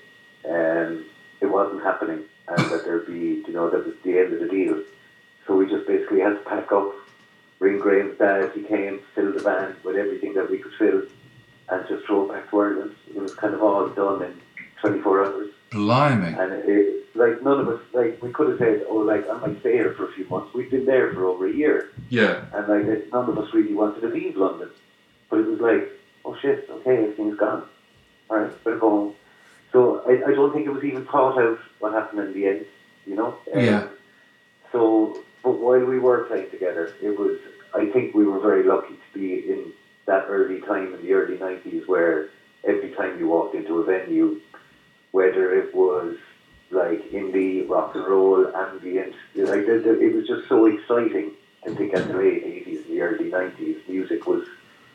um, 0.49 1.05
it 1.41 1.47
wasn't 1.47 1.83
happening 1.83 2.25
and 2.49 2.71
that 2.71 2.85
there'd 2.85 3.07
be 3.07 3.45
you 3.47 3.53
know 3.53 3.71
that 3.71 3.87
was 3.87 3.95
the 4.03 4.19
end 4.19 4.35
of 4.35 4.41
the 4.41 4.49
deal. 4.49 4.83
So 5.47 5.57
we 5.57 5.69
just 5.69 5.87
basically 5.87 6.21
had 6.21 6.31
to 6.35 6.51
pack 6.51 6.71
up, 6.73 6.95
ring 7.59 7.79
Graham's 7.79 8.19
dad. 8.19 8.53
He 8.55 8.63
came, 8.63 9.01
fill 9.15 9.33
the 9.33 9.41
van 9.41 9.77
with 9.85 9.97
everything 9.97 10.35
that 10.35 10.51
we 10.51 10.59
could 10.59 10.75
fill, 10.75 11.03
and 11.71 11.87
just 11.89 12.07
drove 12.07 12.29
back 12.31 12.51
to 12.51 12.61
Ireland. 12.61 12.95
It 13.15 13.21
was 13.21 13.35
kind 13.35 13.55
of 13.55 13.63
all 13.63 13.89
done 13.89 14.23
in 14.23 14.35
twenty 14.81 15.01
four 15.01 15.25
hours. 15.25 15.49
Blimey. 15.71 16.29
And 16.39 16.53
it, 16.69 17.07
like 17.15 17.43
none 17.43 17.61
of 17.61 17.69
us, 17.69 17.81
like 17.93 18.21
we 18.23 18.31
could 18.33 18.49
have 18.51 18.59
said, 18.59 18.85
oh, 18.89 18.97
like 18.97 19.29
I 19.29 19.35
might 19.39 19.61
stay 19.61 19.73
here 19.75 19.93
for 19.95 20.09
a 20.09 20.13
few 20.13 20.27
months. 20.29 20.53
We've 20.55 20.71
been 20.71 20.85
there 20.87 21.13
for 21.13 21.27
over 21.27 21.47
a 21.47 21.53
year, 21.53 21.91
Yeah. 22.09 22.45
and 22.55 22.67
like 22.69 22.85
it, 22.87 23.13
none 23.13 23.29
of 23.29 23.39
us 23.39 23.53
really 23.55 23.75
wanted 23.75 24.01
to 24.03 24.09
leave 24.09 24.37
London. 24.37 24.71
But 25.29 25.41
it 25.41 25.47
was 25.47 25.61
like, 25.61 25.91
oh 26.25 26.37
shit, 26.41 26.69
okay, 26.71 26.97
everything's 26.99 27.37
gone. 27.39 27.65
All 28.29 28.39
right, 28.39 28.65
better 28.65 28.79
go 28.79 28.91
home. 28.91 29.15
So 29.73 30.03
I, 30.09 30.31
I 30.31 30.35
don't 30.35 30.53
think 30.53 30.67
it 30.67 30.71
was 30.71 30.83
even 30.85 31.05
thought 31.07 31.39
out 31.39 31.59
what 31.79 31.93
happened 31.93 32.21
in 32.21 32.33
the 32.33 32.47
end. 32.49 32.67
You 33.07 33.15
know. 33.17 33.37
Um, 33.55 33.61
Yeah. 33.65 33.87
So, 34.73 35.19
but 35.43 35.53
while 35.59 35.85
we 35.85 35.99
were 35.99 36.25
playing 36.25 36.51
together, 36.51 36.93
it 37.03 37.19
was. 37.19 37.39
I 37.75 37.87
think 37.87 38.15
we 38.15 38.25
were 38.25 38.41
very 38.41 38.65
lucky 38.65 38.95
to 38.95 39.19
be 39.19 39.35
in 39.49 39.73
that 40.07 40.27
early 40.29 40.61
time 40.61 40.95
in 40.95 41.03
the 41.03 41.12
early 41.12 41.37
'90s, 41.37 41.87
where 41.87 42.29
every 42.65 42.91
time 42.91 43.19
you 43.19 43.29
walked 43.29 43.55
into 43.55 43.79
a 43.79 43.85
venue, 43.85 44.41
whether 45.12 45.55
it 45.55 45.75
was 45.75 46.17
like 46.70 47.11
indie, 47.11 47.69
rock 47.69 47.95
and 47.95 48.07
roll, 48.07 48.47
ambient, 48.55 49.15
like 49.35 49.67
it 49.67 50.15
was 50.15 50.27
just 50.27 50.49
so 50.49 50.67
exciting. 50.67 51.33
I 51.67 51.75
think 51.75 51.95
at 51.95 52.09
the 52.09 52.15
late 52.15 52.45
'80s, 52.45 52.85
and 52.87 52.87
the 52.87 53.01
early 53.03 53.31
'90s, 53.31 53.89
music 53.89 54.27
was 54.27 54.47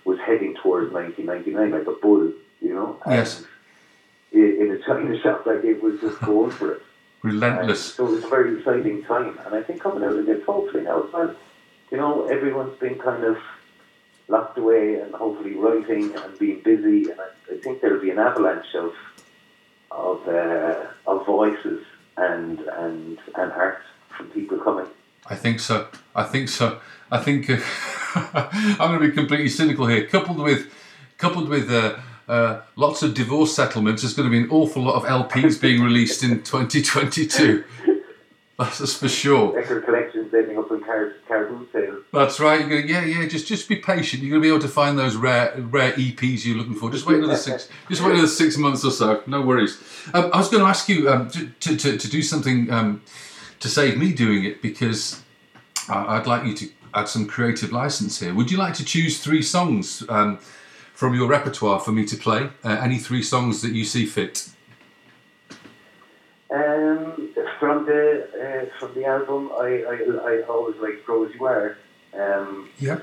was 0.05 0.19
heading 0.19 0.53
towards 0.55 0.93
1999 0.93 1.71
like 1.71 1.87
a 1.87 1.99
bull, 1.99 2.31
you 2.61 2.73
know. 2.73 3.01
And 3.05 3.15
Yes. 3.15 3.43
In 4.31 4.71
a 4.71 4.85
China 4.85 5.17
shop, 5.23 5.45
like 5.45 5.63
it 5.63 5.81
was 5.81 5.99
just 6.01 6.19
going 6.21 6.51
for 6.51 6.73
it. 6.73 6.81
Relentless. 7.23 7.95
So 7.95 8.05
it 8.07 8.11
was 8.11 8.23
a 8.23 8.27
very 8.27 8.59
exciting 8.59 9.03
time, 9.03 9.39
and 9.45 9.55
I 9.55 9.63
think 9.63 9.81
coming 9.81 10.03
out 10.03 10.15
of 10.15 10.25
this, 10.25 10.43
hopefully 10.45 10.83
now 10.83 11.03
as 11.03 11.13
well, 11.13 11.35
you 11.89 11.97
know, 11.97 12.27
everyone's 12.27 12.77
been 12.79 12.95
kind 12.99 13.23
of 13.23 13.37
locked 14.27 14.57
away 14.57 14.99
and 14.99 15.13
hopefully 15.13 15.53
writing 15.53 16.15
and 16.15 16.39
being 16.39 16.61
busy, 16.61 17.09
and 17.11 17.19
I, 17.19 17.53
I 17.53 17.57
think 17.57 17.81
there'll 17.81 18.01
be 18.01 18.11
an 18.11 18.19
avalanche 18.19 18.73
of 18.75 18.93
of 19.91 20.27
uh, 20.27 20.85
of 21.07 21.25
voices 21.25 21.85
and 22.17 22.59
and 22.59 23.19
and 23.35 23.51
art 23.51 23.81
from 24.15 24.29
people 24.31 24.57
coming. 24.57 24.87
I 25.27 25.35
think 25.35 25.59
so. 25.59 25.87
I 26.15 26.23
think 26.23 26.49
so. 26.49 26.79
I 27.11 27.17
think 27.17 27.49
uh, 27.49 27.57
I'm 28.53 28.77
going 28.77 29.01
to 29.01 29.07
be 29.07 29.11
completely 29.11 29.49
cynical 29.49 29.87
here. 29.87 30.05
Coupled 30.07 30.39
with, 30.39 30.71
coupled 31.17 31.49
with 31.49 31.71
uh, 31.71 31.97
uh, 32.27 32.61
lots 32.75 33.03
of 33.03 33.13
divorce 33.13 33.55
settlements. 33.55 34.01
There's 34.01 34.13
going 34.13 34.29
to 34.29 34.31
be 34.31 34.43
an 34.43 34.49
awful 34.49 34.83
lot 34.83 34.95
of 34.95 35.03
LPs 35.03 35.59
being 35.59 35.81
released 35.81 36.23
in 36.23 36.29
2022. 36.43 37.63
That's 38.57 38.95
for 38.95 39.09
sure. 39.09 39.53
Record 39.53 39.83
collections 39.83 40.33
ending 40.33 40.57
up 40.57 40.64
in 40.85 41.19
car 41.27 41.47
cartoon. 41.73 42.03
That's 42.13 42.39
right. 42.39 42.59
You're 42.61 42.69
going, 42.69 42.87
yeah, 42.87 43.03
yeah. 43.05 43.27
Just, 43.27 43.47
just 43.47 43.67
be 43.67 43.77
patient. 43.77 44.23
You're 44.23 44.31
going 44.31 44.41
to 44.41 44.45
be 44.45 44.49
able 44.49 44.61
to 44.61 44.67
find 44.73 44.97
those 44.97 45.15
rare, 45.15 45.53
rare 45.57 45.93
EPs 45.93 46.45
you're 46.45 46.57
looking 46.57 46.75
for. 46.75 46.89
Just 46.91 47.05
wait 47.05 47.17
another 47.17 47.35
six, 47.35 47.69
just 47.89 48.01
wait 48.01 48.11
another 48.11 48.27
six 48.27 48.57
months 48.57 48.85
or 48.85 48.91
so. 48.91 49.23
No 49.27 49.41
worries. 49.41 49.81
Um, 50.13 50.29
I 50.33 50.37
was 50.37 50.49
going 50.49 50.63
to 50.63 50.69
ask 50.69 50.87
you 50.89 51.09
um, 51.09 51.29
to, 51.31 51.47
to, 51.47 51.75
to, 51.77 51.97
to 51.97 52.07
do 52.09 52.21
something 52.21 52.71
um, 52.71 53.01
to 53.59 53.69
save 53.69 53.97
me 53.97 54.13
doing 54.13 54.43
it 54.45 54.61
because 54.61 55.21
I- 55.89 56.17
I'd 56.17 56.27
like 56.27 56.45
you 56.45 56.53
to 56.55 56.69
add 56.93 57.09
some 57.09 57.27
creative 57.27 57.71
license 57.71 58.19
here. 58.19 58.33
Would 58.33 58.49
you 58.51 58.57
like 58.57 58.73
to 58.75 58.85
choose 58.85 59.21
three 59.21 59.41
songs 59.41 60.03
um, 60.07 60.37
from 60.93 61.13
your 61.13 61.27
repertoire 61.27 61.79
for 61.79 61.91
me 61.91 62.05
to 62.05 62.15
play? 62.15 62.49
Uh, 62.63 62.69
any 62.81 62.97
three 62.97 63.21
songs 63.23 63.61
that 63.61 63.71
you 63.71 63.83
see 63.83 64.05
fit? 64.05 64.49
Um, 66.59 67.29
from 67.59 67.85
the 67.85 68.03
uh, 68.43 68.79
from 68.79 68.93
the 68.97 69.05
album, 69.05 69.41
I, 69.67 69.69
I, 69.93 69.95
I 70.31 70.33
always 70.53 70.77
liked 70.85 71.05
"Grow 71.05 71.25
as 71.25 71.33
You 71.35 71.45
Are," 71.45 71.77
um, 72.23 72.69
Yeah. 72.79 72.99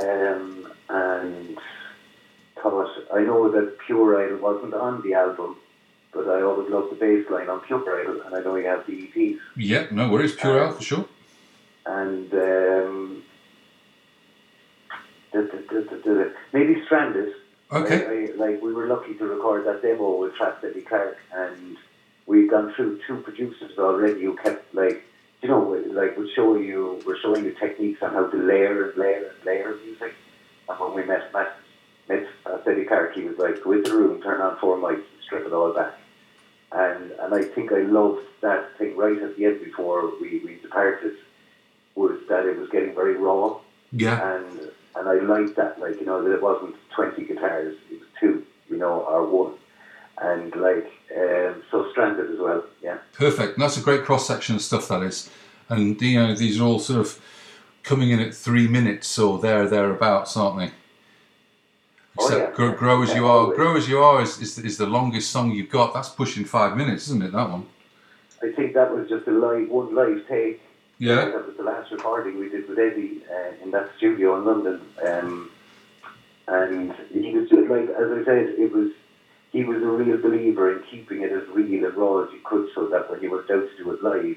um, 0.00 0.68
and 0.88 1.58
thought 2.62 2.90
I 3.18 3.20
know 3.28 3.50
that 3.50 3.78
"Pure 3.86 4.10
Idol" 4.24 4.38
wasn't 4.38 4.74
on 4.74 5.02
the 5.02 5.14
album, 5.14 5.56
but 6.12 6.28
I 6.28 6.42
always 6.42 6.68
loved 6.70 6.90
the 6.92 6.96
bass 7.04 7.24
line 7.30 7.48
on 7.48 7.60
"Pure 7.60 8.00
Idol," 8.00 8.20
and 8.24 8.32
I 8.36 8.40
know 8.44 8.54
you 8.56 8.66
have 8.66 8.86
the 8.86 8.92
EPs. 9.04 9.38
Yeah, 9.56 9.86
no 9.90 10.08
worries. 10.10 10.34
Pure 10.36 10.58
Al 10.62 10.72
for 10.74 10.82
sure. 10.82 11.04
and 11.86 12.32
um, 12.34 13.22
the, 15.32 15.40
the, 15.70 15.80
the, 16.04 16.34
maybe 16.52 16.82
Stranded. 16.84 17.34
Okay. 17.72 18.06
I, 18.06 18.32
I, 18.32 18.36
like 18.36 18.62
we 18.62 18.72
were 18.72 18.86
lucky 18.86 19.14
to 19.14 19.24
record 19.26 19.66
that 19.66 19.82
demo 19.82 20.16
with 20.20 20.32
Eddie 20.64 20.82
Clark, 20.82 21.18
and 21.34 21.76
we'd 22.28 22.50
gone 22.50 22.72
through 22.74 23.00
two 23.06 23.16
producers 23.22 23.76
already 23.78 24.22
who 24.22 24.36
kept 24.36 24.72
like 24.74 25.02
you 25.42 25.48
know 25.48 25.62
like 25.88 26.16
would 26.16 26.30
show 26.36 26.54
you 26.56 27.02
we're 27.04 27.18
showing 27.18 27.44
you 27.44 27.52
techniques 27.52 28.00
on 28.02 28.12
how 28.12 28.26
to 28.28 28.36
layer 28.36 28.90
and 28.90 28.98
layer 28.98 29.32
and 29.34 29.44
layer 29.44 29.76
music. 29.84 30.14
And 30.68 30.78
when 30.78 30.94
we 30.94 31.02
met 31.04 31.32
Matt, 31.32 31.56
met 32.08 32.26
uh, 32.44 32.58
Eddie 32.66 32.84
Clark, 32.84 33.14
he 33.14 33.22
was 33.22 33.38
like, 33.38 33.64
"Go 33.64 33.72
into 33.72 33.90
the 33.90 33.96
room, 33.96 34.22
turn 34.22 34.40
on 34.40 34.58
four 34.58 34.76
mics, 34.76 34.96
and 34.96 35.22
strip 35.24 35.46
it 35.46 35.52
all 35.52 35.72
back." 35.72 35.94
And 36.70 37.10
and 37.12 37.34
I 37.34 37.42
think 37.42 37.72
I 37.72 37.80
loved 37.80 38.24
that 38.42 38.76
thing 38.76 38.94
right 38.96 39.20
at 39.20 39.36
the 39.36 39.46
end 39.46 39.64
before 39.64 40.12
we, 40.20 40.40
we 40.44 40.56
departed 40.56 41.16
was 41.94 42.20
that 42.28 42.44
it 42.46 42.56
was 42.58 42.68
getting 42.68 42.94
very 42.94 43.16
raw. 43.16 43.58
Yeah. 43.92 44.36
And 44.36 44.70
and 44.96 45.08
I 45.08 45.14
liked 45.14 45.56
that, 45.56 45.80
like, 45.80 46.00
you 46.00 46.06
know, 46.06 46.22
that 46.22 46.34
it 46.34 46.42
wasn't 46.42 46.76
twenty 46.94 47.24
guitars, 47.24 47.76
it 47.90 48.00
was 48.00 48.08
two, 48.20 48.44
you 48.68 48.76
know, 48.76 49.00
or 49.00 49.24
one. 49.26 49.54
And 50.20 50.54
like 50.56 50.90
um, 51.16 51.62
so 51.70 51.90
stranded 51.92 52.30
as 52.32 52.38
well, 52.38 52.64
yeah. 52.82 52.98
Perfect. 53.14 53.54
And 53.54 53.62
that's 53.62 53.76
a 53.76 53.80
great 53.82 54.04
cross 54.04 54.26
section 54.26 54.56
of 54.56 54.62
stuff 54.62 54.88
that 54.88 55.02
is. 55.02 55.30
And 55.68 56.00
you 56.00 56.18
know, 56.20 56.34
these 56.34 56.60
are 56.60 56.64
all 56.64 56.78
sort 56.80 57.00
of 57.00 57.20
coming 57.82 58.10
in 58.10 58.20
at 58.20 58.34
three 58.34 58.68
minutes 58.68 59.18
or 59.18 59.38
there 59.38 59.68
thereabouts, 59.68 60.36
aren't 60.36 60.58
they? 60.58 60.70
Oh, 62.20 62.36
yeah. 62.36 62.50
grow, 62.50 62.72
grow 62.72 63.02
as 63.02 63.10
Yeah, 63.10 63.16
you 63.16 63.26
are. 63.26 63.30
always. 63.30 63.56
Grow 63.56 63.76
as 63.76 63.88
you 63.88 63.98
are 64.00 64.22
is, 64.22 64.40
is, 64.40 64.58
is 64.58 64.76
the 64.76 64.86
longest 64.86 65.30
song 65.30 65.52
you've 65.52 65.70
got. 65.70 65.94
That's 65.94 66.08
pushing 66.08 66.44
five 66.44 66.76
minutes, 66.76 67.06
isn't 67.08 67.22
it? 67.22 67.32
That 67.32 67.48
one. 67.48 67.66
I 68.42 68.50
think 68.52 68.74
that 68.74 68.92
was 68.94 69.08
just 69.08 69.26
a 69.28 69.30
live 69.30 69.68
one 69.68 69.94
live 69.94 70.26
take. 70.28 70.60
Yeah. 70.98 71.26
That 71.26 71.46
was 71.46 71.56
the 71.56 71.62
last 71.62 71.92
recording 71.92 72.38
we 72.40 72.48
did 72.48 72.68
with 72.68 72.78
Eddie 72.78 73.22
uh, 73.30 73.62
in 73.62 73.70
that 73.70 73.90
studio 73.98 74.36
in 74.38 74.44
London. 74.44 74.80
Um, 75.06 75.50
and 76.48 76.94
he 77.12 77.36
was 77.36 77.48
just 77.48 77.68
like, 77.70 77.88
as 77.90 78.10
I 78.10 78.24
said, 78.24 78.54
it 78.58 78.72
was 78.72 78.90
he 79.52 79.64
was 79.64 79.82
a 79.82 79.86
real 79.86 80.18
believer 80.18 80.72
in 80.76 80.82
keeping 80.90 81.22
it 81.22 81.32
as 81.32 81.42
real 81.48 81.84
and 81.86 81.96
raw 81.96 82.22
as 82.24 82.32
you 82.32 82.40
could, 82.44 82.68
so 82.74 82.86
that 82.88 83.10
when 83.10 83.22
you 83.22 83.30
went 83.30 83.50
out 83.50 83.68
to 83.68 83.76
do 83.84 83.90
it 83.92 84.02
live, 84.02 84.36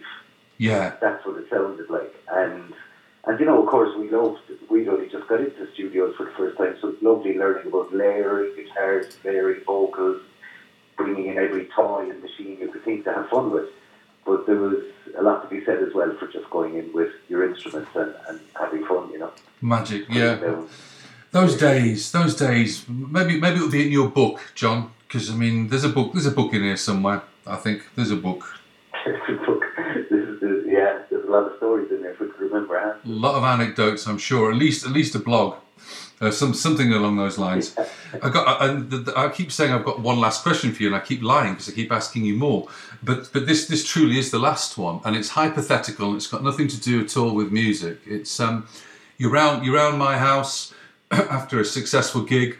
Yeah. 0.57 0.95
that's 1.01 1.25
what 1.25 1.38
it 1.38 1.49
sounded 1.49 1.90
like. 1.90 2.14
And 2.31 2.73
and 3.25 3.40
you 3.40 3.45
know, 3.45 3.61
of 3.61 3.67
course, 3.69 3.95
we 3.99 4.09
loved. 4.09 4.40
We'd 4.69 4.88
only 4.88 5.07
just 5.07 5.27
got 5.27 5.41
into 5.41 5.72
studios 5.73 6.15
for 6.15 6.25
the 6.25 6.31
first 6.31 6.57
time, 6.57 6.75
so 6.81 6.88
it's 6.90 7.01
lovely 7.03 7.38
learning 7.38 7.67
about 7.67 7.93
layering 7.93 8.56
guitars, 8.56 9.15
layering 9.23 9.61
vocals, 9.64 10.22
bringing 10.98 11.27
in 11.27 11.38
every 11.38 11.65
toy 11.75 12.09
and 12.09 12.22
machine 12.23 12.57
you 12.59 12.69
could 12.69 12.83
think 12.83 13.03
to 13.06 13.14
have 13.14 13.30
fun 13.30 13.51
with. 13.51 13.69
But 14.25 14.45
there 14.48 14.56
was 14.56 14.77
a 15.17 15.22
lot 15.22 15.43
to 15.43 15.48
be 15.56 15.64
said 15.65 15.83
as 15.83 15.93
well 15.93 16.15
for 16.17 16.27
just 16.27 16.49
going 16.49 16.77
in 16.77 16.91
with 16.93 17.11
your 17.30 17.48
instruments 17.48 17.90
and, 17.95 18.14
and 18.27 18.40
having 18.59 18.85
fun, 18.85 19.11
you 19.11 19.19
know. 19.19 19.31
Magic. 19.61 20.06
Yeah. 20.09 20.40
Um, 20.45 20.67
those 21.31 21.56
days. 21.57 22.11
Those 22.11 22.35
days. 22.35 22.85
Maybe 22.90 23.40
maybe 23.40 23.57
it'll 23.57 23.69
be 23.69 23.85
in 23.85 23.91
your 23.91 24.09
book, 24.09 24.40
John. 24.56 24.91
Because 25.11 25.30
I 25.30 25.35
mean, 25.35 25.67
there's 25.67 25.83
a 25.83 25.90
book. 25.90 26.14
There's 26.14 26.25
a 26.25 26.31
book 26.31 26.53
in 26.53 26.64
here 26.64 26.77
somewhere. 26.77 27.22
I 27.45 27.57
think 27.57 27.83
there's 27.95 28.11
a 28.11 28.15
book. 28.15 28.45
this 29.06 30.30
is 30.30 30.40
the, 30.40 30.64
yeah, 30.65 30.99
there's 31.09 31.25
a 31.25 31.30
lot 31.30 31.51
of 31.51 31.57
stories 31.57 31.91
in 31.91 32.01
there 32.01 32.14
for 32.14 32.27
to 32.27 32.33
remember. 32.38 32.80
Huh? 32.80 32.93
A 33.03 33.09
lot 33.09 33.35
of 33.35 33.43
anecdotes, 33.43 34.07
I'm 34.07 34.17
sure. 34.17 34.51
At 34.51 34.57
least, 34.57 34.85
at 34.85 34.93
least 34.93 35.14
a 35.15 35.19
blog, 35.19 35.57
uh, 36.22 36.31
some 36.31 36.53
something 36.53 36.93
along 36.93 37.17
those 37.17 37.38
lines. 37.38 37.75
I 38.23 38.30
got, 38.30 38.61
and 38.61 38.90
the, 38.90 38.99
the, 38.99 39.19
I 39.19 39.27
keep 39.27 39.51
saying 39.51 39.73
I've 39.73 39.83
got 39.83 39.99
one 39.99 40.22
last 40.22 40.43
question 40.43 40.72
for 40.72 40.81
you, 40.81 40.88
and 40.88 40.95
I 40.95 41.01
keep 41.01 41.22
lying 41.22 41.56
because 41.56 41.67
I 41.67 41.73
keep 41.73 41.91
asking 41.91 42.23
you 42.23 42.35
more. 42.35 42.69
But 43.03 43.31
but 43.33 43.48
this 43.48 43.67
this 43.67 43.85
truly 43.85 44.17
is 44.17 44.31
the 44.31 44.40
last 44.40 44.77
one, 44.77 45.01
and 45.03 45.17
it's 45.17 45.30
hypothetical, 45.30 46.07
and 46.07 46.15
it's 46.15 46.27
got 46.27 46.41
nothing 46.41 46.69
to 46.69 46.80
do 46.80 47.03
at 47.03 47.17
all 47.17 47.35
with 47.35 47.51
music. 47.51 47.99
It's 48.06 48.40
um, 48.40 48.65
you're 49.17 49.31
round 49.31 49.65
you're 49.65 49.75
round 49.75 49.98
my 49.99 50.17
house 50.17 50.73
after 51.11 51.59
a 51.59 51.65
successful 51.65 52.22
gig, 52.22 52.57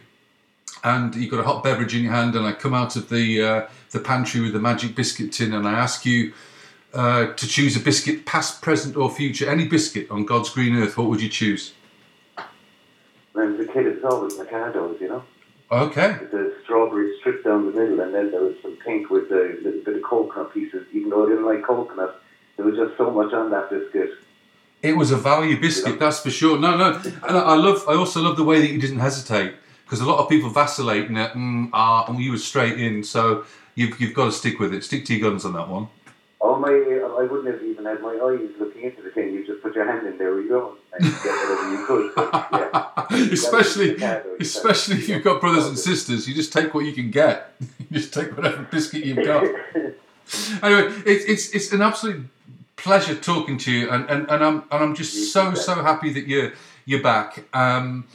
and 0.84 1.14
you've 1.14 1.30
got 1.30 1.40
a 1.40 1.44
hot 1.44 1.62
beverage 1.62 1.94
in 1.94 2.02
your 2.02 2.12
hand, 2.12 2.34
and 2.34 2.46
I 2.46 2.52
come 2.52 2.74
out 2.74 2.96
of 2.96 3.08
the 3.08 3.42
uh, 3.42 3.68
the 3.90 4.00
pantry 4.00 4.40
with 4.40 4.52
the 4.52 4.60
magic 4.60 4.94
biscuit 4.94 5.32
tin, 5.32 5.52
and 5.52 5.66
I 5.66 5.72
ask 5.72 6.04
you 6.04 6.32
uh, 6.94 7.32
to 7.32 7.46
choose 7.46 7.76
a 7.76 7.80
biscuit, 7.80 8.26
past, 8.26 8.62
present, 8.62 8.96
or 8.96 9.10
future, 9.10 9.48
any 9.48 9.66
biscuit 9.66 10.10
on 10.10 10.24
God's 10.24 10.50
green 10.50 10.76
earth, 10.76 10.98
what 10.98 11.08
would 11.08 11.22
you 11.22 11.28
choose? 11.28 11.72
When 13.32 13.46
I 13.46 13.50
was 13.50 13.60
a 13.60 13.72
kid, 13.72 13.86
it 13.86 14.02
was 14.02 14.12
always 14.12 14.34
Mikados, 14.34 15.00
you 15.00 15.08
know. 15.08 15.24
Okay. 15.70 16.18
With 16.20 16.30
the 16.32 16.54
strawberry 16.64 17.16
stripped 17.20 17.44
down 17.44 17.64
the 17.64 17.72
middle, 17.72 18.00
and 18.00 18.14
then 18.14 18.30
there 18.30 18.42
was 18.42 18.56
some 18.60 18.76
pink 18.84 19.08
with 19.08 19.30
the 19.30 19.58
little 19.62 19.80
bit 19.80 19.96
of 19.96 20.02
coconut 20.02 20.52
pieces. 20.52 20.86
Even 20.92 21.08
though 21.08 21.24
I 21.24 21.28
didn't 21.30 21.46
like 21.46 21.64
coconut, 21.64 22.22
there 22.56 22.66
was 22.66 22.76
just 22.76 22.96
so 22.98 23.10
much 23.10 23.32
on 23.32 23.50
that 23.50 23.70
biscuit. 23.70 24.10
It 24.82 24.96
was 24.96 25.12
a 25.12 25.16
value 25.16 25.58
biscuit, 25.58 25.98
that's 25.98 26.20
for 26.20 26.30
sure. 26.30 26.58
No, 26.58 26.76
no, 26.76 27.00
and 27.04 27.36
I 27.38 27.40
I 27.40 27.54
love. 27.54 27.84
I 27.88 27.94
also 27.94 28.20
love 28.20 28.36
the 28.36 28.44
way 28.44 28.60
that 28.60 28.70
you 28.70 28.78
didn't 28.78 28.98
hesitate 28.98 29.54
because 29.92 30.06
a 30.06 30.10
lot 30.10 30.20
of 30.20 30.28
people 30.30 30.48
vacillate 30.48 31.10
and 31.10 31.18
mm, 31.18 31.68
ah, 31.74 32.06
and 32.08 32.18
you 32.18 32.30
were 32.30 32.38
straight 32.38 32.80
in. 32.80 33.04
So 33.04 33.44
you've 33.74 34.00
you've 34.00 34.14
got 34.14 34.24
to 34.24 34.32
stick 34.32 34.58
with 34.58 34.72
it. 34.72 34.84
Stick 34.84 35.04
to 35.04 35.14
your 35.14 35.28
guns 35.28 35.44
on 35.44 35.52
that 35.52 35.68
one. 35.68 35.88
Oh 36.40 36.56
my! 36.56 36.70
I 36.70 37.24
wouldn't 37.30 37.52
have 37.52 37.62
even 37.62 37.84
had 37.84 38.00
my 38.00 38.14
eyes 38.14 38.48
looking 38.58 38.84
into 38.84 39.02
the 39.02 39.10
thing. 39.10 39.34
You 39.34 39.46
just 39.46 39.62
put 39.62 39.74
your 39.74 39.84
hand 39.84 40.06
in 40.06 40.16
there, 40.16 40.40
you 40.40 40.48
go, 40.48 40.78
and 40.94 41.04
you 41.04 41.10
get 41.10 41.24
whatever 41.26 41.70
you 41.70 41.86
could. 41.86 42.14
But, 42.14 42.48
yeah. 43.10 43.16
especially, 43.32 43.92
That 43.96 44.24
was 44.24 44.32
Mikado, 44.32 44.36
especially 44.40 44.96
if 44.96 45.08
you've 45.10 45.24
got 45.24 45.42
brothers 45.42 45.66
and 45.66 45.78
sisters, 45.78 46.26
you 46.26 46.34
just 46.34 46.54
take 46.54 46.72
what 46.72 46.86
you 46.86 46.94
can 46.94 47.10
get. 47.10 47.52
You 47.78 47.98
just 47.98 48.14
take 48.14 48.34
whatever 48.34 48.66
biscuit 48.70 49.04
you've 49.04 49.26
got. 49.26 49.44
anyway, 50.62 50.94
it's 51.04 51.26
it's 51.26 51.50
it's 51.50 51.72
an 51.72 51.82
absolute 51.82 52.26
pleasure 52.76 53.14
talking 53.14 53.58
to 53.58 53.70
you, 53.70 53.90
and, 53.90 54.08
and, 54.08 54.30
and 54.30 54.42
I'm 54.42 54.64
and 54.70 54.82
I'm 54.84 54.94
just 54.94 55.34
so 55.34 55.52
so 55.52 55.82
happy 55.82 56.10
that 56.14 56.26
you're 56.26 56.52
you're 56.86 57.02
back. 57.02 57.44
Um, 57.52 58.06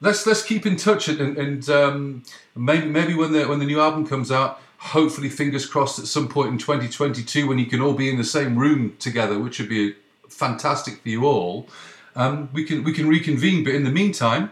let's 0.00 0.26
let's 0.26 0.42
keep 0.42 0.66
in 0.66 0.76
touch, 0.76 1.08
and, 1.08 1.36
and, 1.36 1.68
um, 1.68 2.22
maybe 2.54 2.86
maybe 2.86 3.14
when 3.14 3.32
the 3.32 3.46
when 3.46 3.58
the 3.58 3.66
new 3.66 3.80
album 3.80 4.06
comes 4.06 4.30
out, 4.30 4.60
hopefully, 4.78 5.28
fingers 5.28 5.66
crossed, 5.66 5.98
at 5.98 6.06
some 6.06 6.28
point 6.28 6.50
in 6.50 6.58
2022, 6.58 7.46
when 7.46 7.58
you 7.58 7.66
can 7.66 7.80
all 7.80 7.94
be 7.94 8.08
in 8.08 8.16
the 8.16 8.24
same 8.24 8.56
room 8.56 8.96
together, 8.98 9.38
which 9.38 9.58
would 9.58 9.68
be 9.68 9.94
fantastic 10.28 11.02
for 11.02 11.08
you 11.08 11.26
all. 11.26 11.68
Um, 12.16 12.48
we 12.52 12.64
can 12.64 12.82
we 12.82 12.92
can 12.92 13.08
reconvene, 13.08 13.64
but 13.64 13.74
in 13.74 13.84
the 13.84 13.90
meantime, 13.90 14.50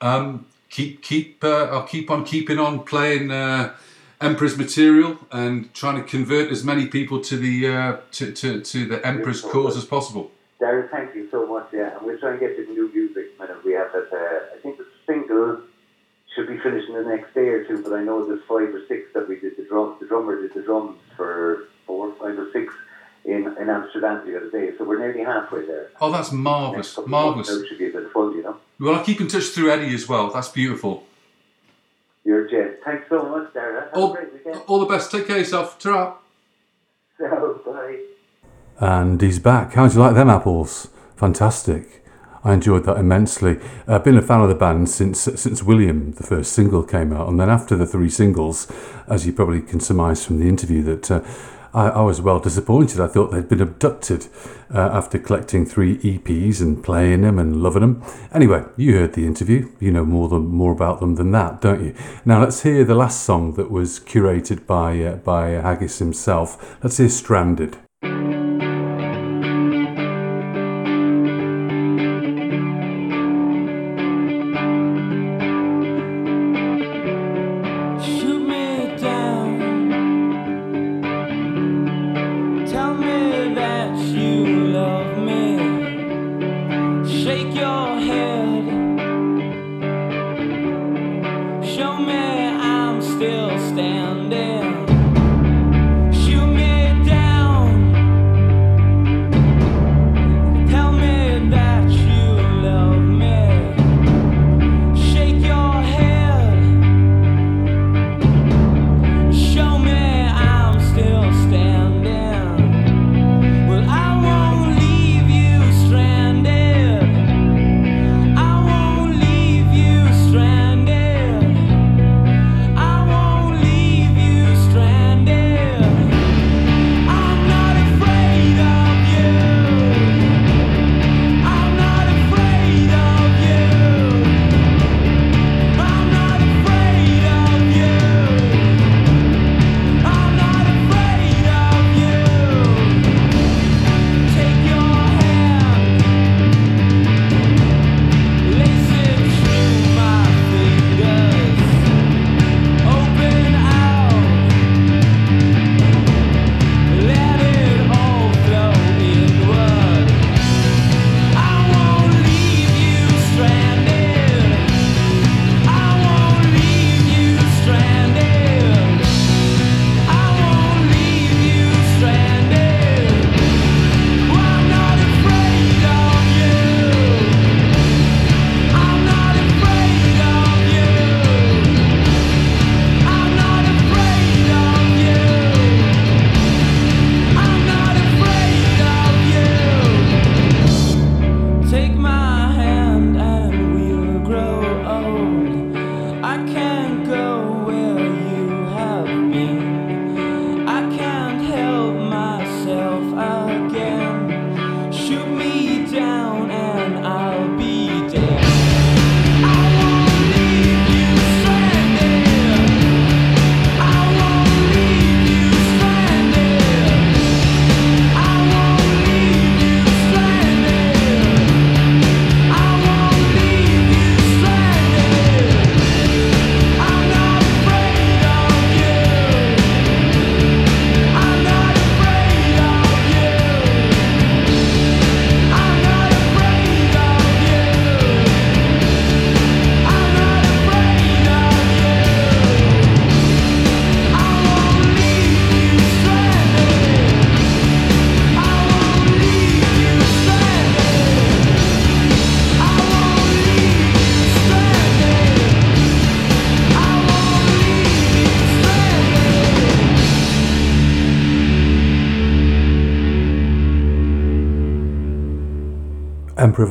um, 0.00 0.46
keep 0.68 1.02
keep 1.02 1.42
uh, 1.42 1.64
I'll 1.64 1.86
keep 1.86 2.10
on 2.10 2.24
keeping 2.24 2.58
on 2.58 2.84
playing 2.84 3.30
uh, 3.30 3.74
Emperor's 4.20 4.56
material 4.56 5.18
and 5.32 5.72
trying 5.74 5.96
to 5.96 6.02
convert 6.02 6.50
as 6.50 6.62
many 6.62 6.86
people 6.86 7.20
to 7.22 7.36
the 7.36 7.66
uh, 7.66 7.96
to, 8.12 8.32
to, 8.32 8.60
to 8.60 8.86
the 8.86 9.06
Emperor's 9.06 9.40
cause 9.40 9.76
as 9.76 9.84
possible. 9.84 10.30
Darren, 10.60 10.90
thank 10.90 11.14
you 11.14 11.28
so 11.30 11.46
much. 11.46 11.68
Yeah, 11.72 11.96
and 11.96 12.06
we'll 12.06 12.18
try 12.18 12.32
and 12.32 12.40
get 12.40 12.56
the 12.56 12.70
new 12.72 12.90
music 12.92 13.26
whenever 13.38 13.60
we 13.64 13.72
have 13.72 13.92
that. 13.92 14.08
Uh, 14.12 14.56
I 14.56 14.60
think 14.60 14.76
the 14.78 14.86
single 15.06 15.60
should 16.34 16.46
be 16.48 16.58
finishing 16.58 16.94
the 16.94 17.02
next 17.02 17.34
day 17.34 17.48
or 17.48 17.64
two, 17.64 17.82
but 17.82 17.92
I 17.92 18.02
know 18.02 18.24
there's 18.26 18.42
five 18.48 18.74
or 18.74 18.82
six 18.86 19.08
that 19.14 19.28
we 19.28 19.40
did 19.40 19.56
the 19.56 19.64
drum. 19.64 19.96
The 20.00 20.06
drummer 20.06 20.40
did 20.40 20.52
the 20.54 20.62
drums 20.62 20.98
for 21.16 21.64
four, 21.86 22.12
five 22.20 22.38
or 22.38 22.50
six 22.52 22.72
in, 23.24 23.46
in 23.60 23.68
Amsterdam 23.70 24.24
the 24.26 24.36
other 24.36 24.50
day, 24.50 24.72
so 24.78 24.84
we're 24.84 24.98
nearly 24.98 25.24
halfway 25.24 25.66
there. 25.66 25.90
Oh, 26.00 26.10
that's 26.12 26.30
marvelous, 26.32 26.86
Next 26.86 26.94
couple 26.94 27.04
of 27.04 27.10
marvelous. 27.10 27.48
should 27.68 27.78
be 27.78 27.88
a 27.88 27.92
bit 27.92 28.04
of 28.04 28.12
fun, 28.12 28.34
you 28.36 28.42
know. 28.42 28.56
Well, 28.78 28.94
I'll 28.94 29.04
keep 29.04 29.20
in 29.20 29.28
touch 29.28 29.44
through 29.44 29.70
Eddie 29.70 29.94
as 29.94 30.08
well. 30.08 30.30
That's 30.30 30.48
beautiful. 30.48 31.04
You're 32.24 32.48
gent. 32.48 32.76
Thanks 32.84 33.04
so 33.08 33.22
much, 33.24 33.52
Darren. 33.54 33.84
Have 33.86 33.94
All, 33.94 34.12
a 34.12 34.16
great 34.16 34.32
weekend. 34.32 34.60
all 34.66 34.78
the 34.78 34.86
best. 34.86 35.10
Take 35.10 35.26
care 35.26 35.36
of 35.36 35.40
yourself. 35.42 35.78
ta 35.78 36.18
So, 37.18 37.60
bye. 37.66 37.69
And 38.80 39.20
he's 39.20 39.38
back. 39.38 39.74
How'd 39.74 39.92
you 39.92 40.00
like 40.00 40.14
them 40.14 40.30
apples? 40.30 40.88
Fantastic. 41.16 42.02
I 42.42 42.54
enjoyed 42.54 42.84
that 42.84 42.96
immensely. 42.96 43.58
I've 43.86 44.04
been 44.04 44.16
a 44.16 44.22
fan 44.22 44.40
of 44.40 44.48
the 44.48 44.54
band 44.54 44.88
since 44.88 45.20
since 45.20 45.62
William, 45.62 46.12
the 46.12 46.22
first 46.22 46.54
single, 46.54 46.82
came 46.82 47.12
out, 47.12 47.28
and 47.28 47.38
then 47.38 47.50
after 47.50 47.76
the 47.76 47.84
three 47.84 48.08
singles, 48.08 48.72
as 49.06 49.26
you 49.26 49.34
probably 49.34 49.60
can 49.60 49.80
surmise 49.80 50.24
from 50.24 50.38
the 50.38 50.48
interview, 50.48 50.82
that 50.84 51.10
uh, 51.10 51.20
I, 51.74 51.88
I 51.88 52.00
was 52.00 52.22
well 52.22 52.40
disappointed. 52.40 52.98
I 52.98 53.08
thought 53.08 53.30
they'd 53.30 53.50
been 53.50 53.60
abducted 53.60 54.28
uh, 54.74 54.78
after 54.78 55.18
collecting 55.18 55.66
three 55.66 55.98
EPs 55.98 56.62
and 56.62 56.82
playing 56.82 57.20
them 57.20 57.38
and 57.38 57.62
loving 57.62 57.82
them. 57.82 58.02
Anyway, 58.32 58.64
you 58.78 58.96
heard 58.96 59.12
the 59.12 59.26
interview. 59.26 59.70
You 59.78 59.92
know 59.92 60.06
more 60.06 60.30
than 60.30 60.46
more 60.46 60.72
about 60.72 61.00
them 61.00 61.16
than 61.16 61.32
that, 61.32 61.60
don't 61.60 61.84
you? 61.84 61.94
Now 62.24 62.40
let's 62.40 62.62
hear 62.62 62.84
the 62.84 62.94
last 62.94 63.22
song 63.24 63.52
that 63.54 63.70
was 63.70 64.00
curated 64.00 64.66
by 64.66 64.98
uh, 65.02 65.16
by 65.16 65.50
Haggis 65.50 65.98
himself. 65.98 66.78
Let's 66.82 66.96
hear 66.96 67.10
"Stranded." 67.10 67.76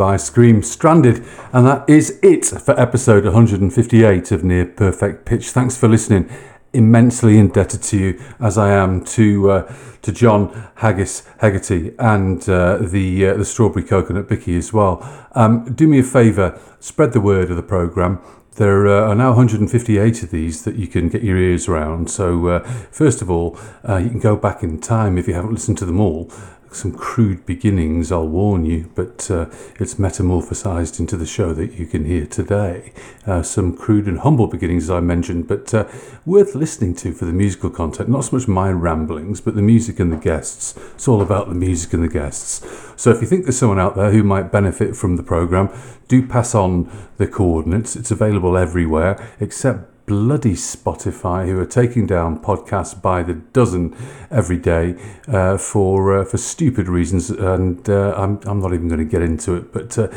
Ice 0.01 0.29
Cream 0.29 0.63
Stranded. 0.63 1.25
And 1.53 1.65
that 1.65 1.89
is 1.89 2.19
it 2.21 2.45
for 2.45 2.79
episode 2.79 3.25
158 3.25 4.31
of 4.31 4.43
Near 4.43 4.65
Perfect 4.65 5.25
Pitch. 5.25 5.49
Thanks 5.49 5.77
for 5.77 5.87
listening. 5.87 6.29
Immensely 6.71 7.37
indebted 7.37 7.81
to 7.83 7.97
you, 7.97 8.21
as 8.39 8.57
I 8.57 8.71
am 8.71 9.03
to 9.05 9.49
uh, 9.49 9.75
to 10.03 10.11
John 10.11 10.71
Haggis 10.75 11.27
Hegarty 11.39 11.95
and 11.97 12.47
uh, 12.47 12.77
the 12.77 13.27
uh, 13.27 13.33
the 13.35 13.45
Strawberry 13.45 13.83
Coconut 13.83 14.29
Bicky 14.29 14.55
as 14.55 14.71
well. 14.71 15.01
Um, 15.33 15.73
do 15.73 15.87
me 15.87 15.99
a 15.99 16.03
favour, 16.03 16.59
spread 16.79 17.13
the 17.13 17.21
word 17.21 17.49
of 17.49 17.57
the 17.57 17.63
programme. 17.63 18.21
There 18.59 18.87
uh, 18.87 19.07
are 19.07 19.15
now 19.15 19.29
158 19.29 20.21
of 20.21 20.31
these 20.31 20.65
that 20.65 20.75
you 20.75 20.85
can 20.85 21.07
get 21.07 21.23
your 21.23 21.37
ears 21.37 21.69
around. 21.69 22.11
So, 22.11 22.47
uh, 22.47 22.59
first 22.91 23.21
of 23.21 23.31
all, 23.31 23.57
uh, 23.87 23.95
you 23.95 24.09
can 24.09 24.19
go 24.19 24.35
back 24.35 24.63
in 24.63 24.81
time 24.81 25.17
if 25.17 25.29
you 25.29 25.33
haven't 25.33 25.53
listened 25.53 25.77
to 25.77 25.85
them 25.85 26.01
all. 26.01 26.29
Some 26.72 26.93
crude 26.93 27.45
beginnings, 27.45 28.11
I'll 28.11 28.27
warn 28.27 28.65
you, 28.65 28.91
but 28.93 29.30
uh, 29.31 29.48
it's 29.80 29.95
metamorphosized 29.95 30.99
into 30.99 31.17
the 31.17 31.25
show 31.25 31.51
that 31.53 31.73
you 31.73 31.88
can 31.88 32.06
hear 32.06 32.27
today. 32.27 32.93
Uh, 33.25 33.41
some 33.41 33.75
crude 33.75 34.07
and 34.07 34.19
humble 34.19 34.45
beginnings, 34.45 34.83
as 34.83 34.91
I 34.91 34.99
mentioned, 34.99 35.48
but 35.48 35.73
uh, 35.73 35.88
worth 36.25 36.53
listening 36.53 36.93
to 36.95 37.14
for 37.14 37.25
the 37.25 37.33
musical 37.33 37.72
content. 37.72 38.07
Not 38.07 38.25
so 38.25 38.38
much 38.38 38.48
my 38.48 38.72
ramblings, 38.72 39.41
but 39.41 39.56
the 39.56 39.64
music 39.64 39.99
and 39.99 40.11
the 40.11 40.17
guests. 40.17 40.77
It's 40.93 41.07
all 41.07 41.22
about 41.22 41.49
the 41.49 41.56
music 41.56 41.93
and 41.93 42.03
the 42.03 42.07
guests. 42.07 42.65
So 42.95 43.09
if 43.11 43.22
you 43.22 43.27
think 43.27 43.45
there's 43.45 43.57
someone 43.57 43.80
out 43.80 43.95
there 43.95 44.11
who 44.11 44.23
might 44.23 44.51
benefit 44.51 44.95
from 44.95 45.15
the 45.15 45.23
program, 45.23 45.69
do 46.07 46.25
pass 46.25 46.53
on 46.53 46.91
the 47.17 47.27
coordinates. 47.27 47.95
It's 47.95 48.11
available 48.11 48.57
everywhere 48.57 49.35
except 49.39 49.98
bloody 50.09 50.53
Spotify, 50.53 51.45
who 51.45 51.59
are 51.59 51.67
taking 51.67 52.07
down 52.07 52.39
podcasts 52.39 52.99
by 52.99 53.21
the 53.21 53.35
dozen 53.35 53.95
every 54.31 54.57
day 54.57 54.95
uh, 55.27 55.55
for 55.55 56.17
uh, 56.17 56.25
for 56.25 56.39
stupid 56.39 56.88
reasons, 56.88 57.29
and 57.29 57.88
uh, 57.88 58.15
I'm 58.17 58.39
I'm 58.45 58.59
not 58.59 58.73
even 58.73 58.88
going 58.88 58.97
to 58.97 59.05
get 59.05 59.21
into 59.21 59.53
it. 59.53 59.71
But 59.71 59.95
uh, 59.99 60.07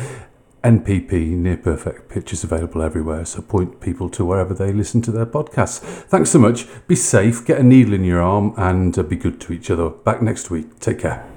NPP, 0.65 1.13
Near 1.37 1.59
Perfect 1.59 2.09
Pitch, 2.09 2.33
is 2.33 2.43
available 2.43 2.81
everywhere. 2.81 3.27
So 3.27 3.43
point 3.43 3.83
people 3.83 4.09
to 4.11 4.25
wherever 4.25 4.55
they 4.55 4.73
listen 4.73 5.03
to 5.03 5.13
their 5.13 5.27
podcasts. 5.27 5.81
Thanks 5.81 6.31
so 6.31 6.39
much. 6.39 6.67
Be 6.87 6.97
safe. 6.97 7.45
Get 7.45 7.59
a 7.59 7.63
needle 7.63 7.93
in 7.93 8.03
your 8.03 8.23
arm, 8.23 8.55
and 8.57 8.99
uh, 8.99 9.03
be 9.03 9.17
good 9.17 9.43
to 9.43 9.53
each 9.53 9.71
other. 9.71 9.91
Back 9.91 10.23
next 10.23 10.51
week. 10.51 10.81
Take 10.81 11.01
care. 11.01 11.29